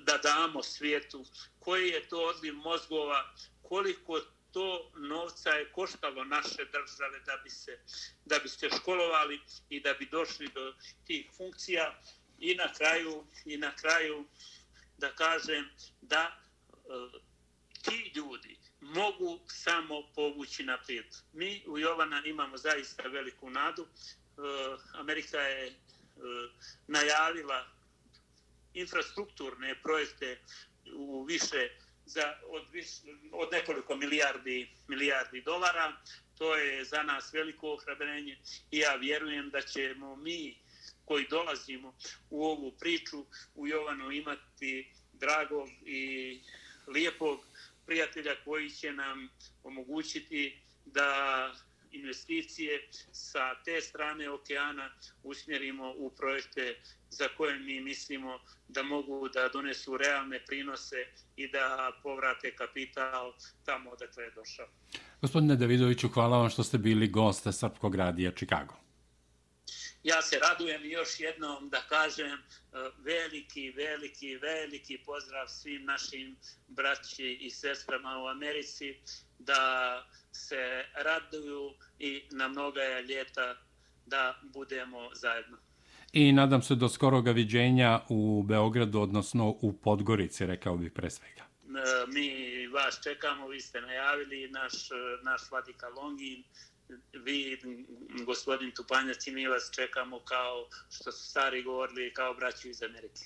da 0.00 0.18
damo 0.18 0.62
svijetu, 0.62 1.24
koji 1.58 1.88
je 1.88 2.08
to 2.08 2.16
odliv 2.16 2.54
mozgova, 2.54 3.34
koliko 3.62 4.20
to 4.54 4.90
novca 4.96 5.50
je 5.50 5.72
koštalo 5.72 6.24
naše 6.24 6.64
države 6.64 7.20
da 7.26 7.36
bi 7.44 7.50
se 7.50 7.78
da 8.24 8.38
bi 8.38 8.48
se 8.48 8.68
školovali 8.76 9.40
i 9.68 9.80
da 9.80 9.94
bi 9.94 10.06
došli 10.06 10.48
do 10.48 10.74
tih 11.06 11.30
funkcija 11.36 12.00
i 12.38 12.54
na 12.54 12.72
kraju 12.72 13.24
i 13.44 13.56
na 13.56 13.76
kraju 13.76 14.24
da 14.98 15.12
kažem 15.14 15.70
da 16.00 16.22
e, 16.24 16.78
ti 17.82 18.12
ljudi 18.16 18.58
mogu 18.80 19.40
samo 19.48 20.02
povući 20.14 20.64
naprijed. 20.64 21.06
Mi 21.32 21.64
u 21.66 21.78
Jovana 21.78 22.22
imamo 22.24 22.56
zaista 22.56 23.02
veliku 23.02 23.50
nadu. 23.50 23.82
E, 23.82 23.88
Amerika 24.94 25.38
je 25.38 25.66
e, 25.66 25.72
najavila 26.86 27.73
infrastrukturne 28.74 29.74
projekte 29.82 30.38
u 30.94 31.24
više 31.24 31.70
za 32.06 32.34
od, 32.48 32.62
viš, 32.72 32.86
od 33.32 33.48
nekoliko 33.52 33.96
milijardi 33.96 34.68
milijardi 34.88 35.42
dolara. 35.42 35.96
To 36.38 36.56
je 36.56 36.84
za 36.84 37.02
nas 37.02 37.32
veliko 37.32 37.72
ohrabrenje 37.72 38.38
i 38.70 38.78
ja 38.78 38.94
vjerujem 38.94 39.50
da 39.50 39.62
ćemo 39.62 40.16
mi 40.16 40.58
koji 41.04 41.26
dolazimo 41.30 41.96
u 42.30 42.44
ovu 42.44 42.72
priču 42.80 43.26
u 43.54 43.66
Jovanu 43.66 44.10
imati 44.10 44.92
dragog 45.12 45.68
i 45.86 46.40
lijepog 46.86 47.40
prijatelja 47.86 48.34
koji 48.44 48.70
će 48.70 48.92
nam 48.92 49.28
omogućiti 49.62 50.58
da 50.84 51.52
investicije 51.94 52.88
sa 53.12 53.54
te 53.64 53.80
strane 53.80 54.30
okeana 54.30 54.90
usmjerimo 55.22 55.94
u 55.96 56.10
projekte 56.10 56.76
za 57.10 57.28
koje 57.36 57.58
mi 57.58 57.80
mislimo 57.80 58.38
da 58.68 58.82
mogu 58.82 59.28
da 59.28 59.48
donesu 59.48 59.96
realne 59.96 60.44
prinose 60.46 60.96
i 61.36 61.48
da 61.48 61.92
povrate 62.02 62.56
kapital 62.56 63.32
tamo 63.64 63.90
odakle 63.90 64.24
je 64.24 64.30
došao. 64.30 64.66
Gospodine 65.20 65.56
Davidoviću, 65.56 66.08
hvala 66.08 66.38
vam 66.38 66.50
što 66.50 66.62
ste 66.62 66.78
bili 66.78 67.08
goste 67.08 67.52
Srpkog 67.52 67.94
radija 67.94 68.32
Čikago. 68.32 68.84
Ja 70.04 70.22
se 70.22 70.38
radujem 70.38 70.84
još 70.84 71.20
jednom 71.20 71.68
da 71.68 71.80
kažem 71.88 72.32
e, 72.32 72.40
veliki, 72.98 73.70
veliki, 73.70 74.36
veliki 74.36 74.98
pozdrav 75.06 75.46
svim 75.48 75.84
našim 75.84 76.36
braći 76.68 77.38
i 77.40 77.50
sestrama 77.50 78.18
u 78.18 78.26
Americi 78.26 79.00
da 79.46 80.04
se 80.32 80.84
raduju 81.04 81.74
i 81.98 82.22
na 82.30 82.48
mnoga 82.48 82.80
ljeta 83.08 83.56
da 84.06 84.34
budemo 84.42 85.10
zajedno. 85.14 85.56
I 86.12 86.32
nadam 86.32 86.62
se 86.62 86.74
do 86.74 86.88
skoroga 86.88 87.30
viđenja 87.30 88.00
u 88.08 88.42
Beogradu, 88.42 89.00
odnosno 89.00 89.48
u 89.48 89.72
Podgorici, 89.72 90.46
rekao 90.46 90.76
bih 90.76 90.92
pre 90.92 91.10
svega. 91.10 91.42
E, 91.42 92.06
mi 92.14 92.66
vas 92.66 93.00
čekamo, 93.02 93.48
vi 93.48 93.60
ste 93.60 93.80
najavili 93.80 94.48
naš, 94.48 94.72
naš 95.22 95.50
Vladika 95.50 95.88
Longin, 95.88 96.44
vi, 97.12 97.58
gospodin 98.26 98.70
Tupanjac 98.70 99.26
i 99.26 99.30
mi 99.30 99.46
vas 99.46 99.70
čekamo 99.74 100.20
kao 100.20 100.66
što 100.90 101.12
su 101.12 101.30
stari 101.30 101.62
govorili, 101.62 102.14
kao 102.14 102.34
braći 102.34 102.70
iz 102.70 102.82
Amerike. 102.82 103.22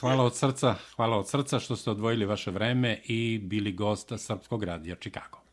Hvala 0.00 0.24
od 0.24 0.36
srca, 0.36 0.74
hvala 0.96 1.18
od 1.18 1.30
srca 1.30 1.60
što 1.60 1.76
ste 1.76 1.90
odvojili 1.90 2.24
vaše 2.24 2.50
vreme 2.50 3.00
i 3.04 3.38
bili 3.42 3.72
gosta 3.72 4.18
Srpskog 4.18 4.64
radija 4.64 4.96
Čikago. 4.96 5.45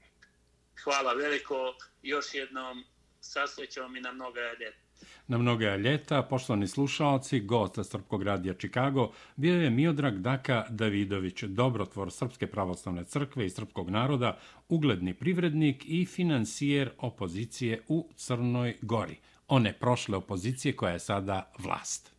Hvala 0.83 1.13
veliko, 1.13 1.55
još 2.01 2.33
jednom 2.33 2.83
sasrećom 3.19 3.95
i 3.95 4.01
na 4.01 4.11
mnoga 4.11 4.39
ljeta. 4.59 4.83
Na 5.27 5.37
mnoga 5.37 5.75
ljeta, 5.75 6.23
poštovani 6.23 6.67
slušalci, 6.67 7.39
gost 7.39 7.79
Srpkog 7.91 8.23
radija 8.23 8.53
Čikago 8.53 9.11
bio 9.35 9.61
je 9.61 9.69
Miodrag 9.69 10.17
Daka 10.17 10.65
Davidović, 10.69 11.43
dobrotvor 11.43 12.11
Srpske 12.11 12.47
pravoslavne 12.47 13.03
crkve 13.03 13.45
i 13.45 13.49
srpskog 13.49 13.89
naroda, 13.89 14.39
ugledni 14.69 15.13
privrednik 15.13 15.83
i 15.85 16.05
financijer 16.05 16.91
opozicije 16.97 17.81
u 17.87 18.09
Crnoj 18.15 18.77
Gori. 18.81 19.17
One 19.47 19.73
prošle 19.79 20.17
opozicije 20.17 20.75
koja 20.75 20.93
je 20.93 20.99
sada 20.99 21.51
vlast. 21.59 22.12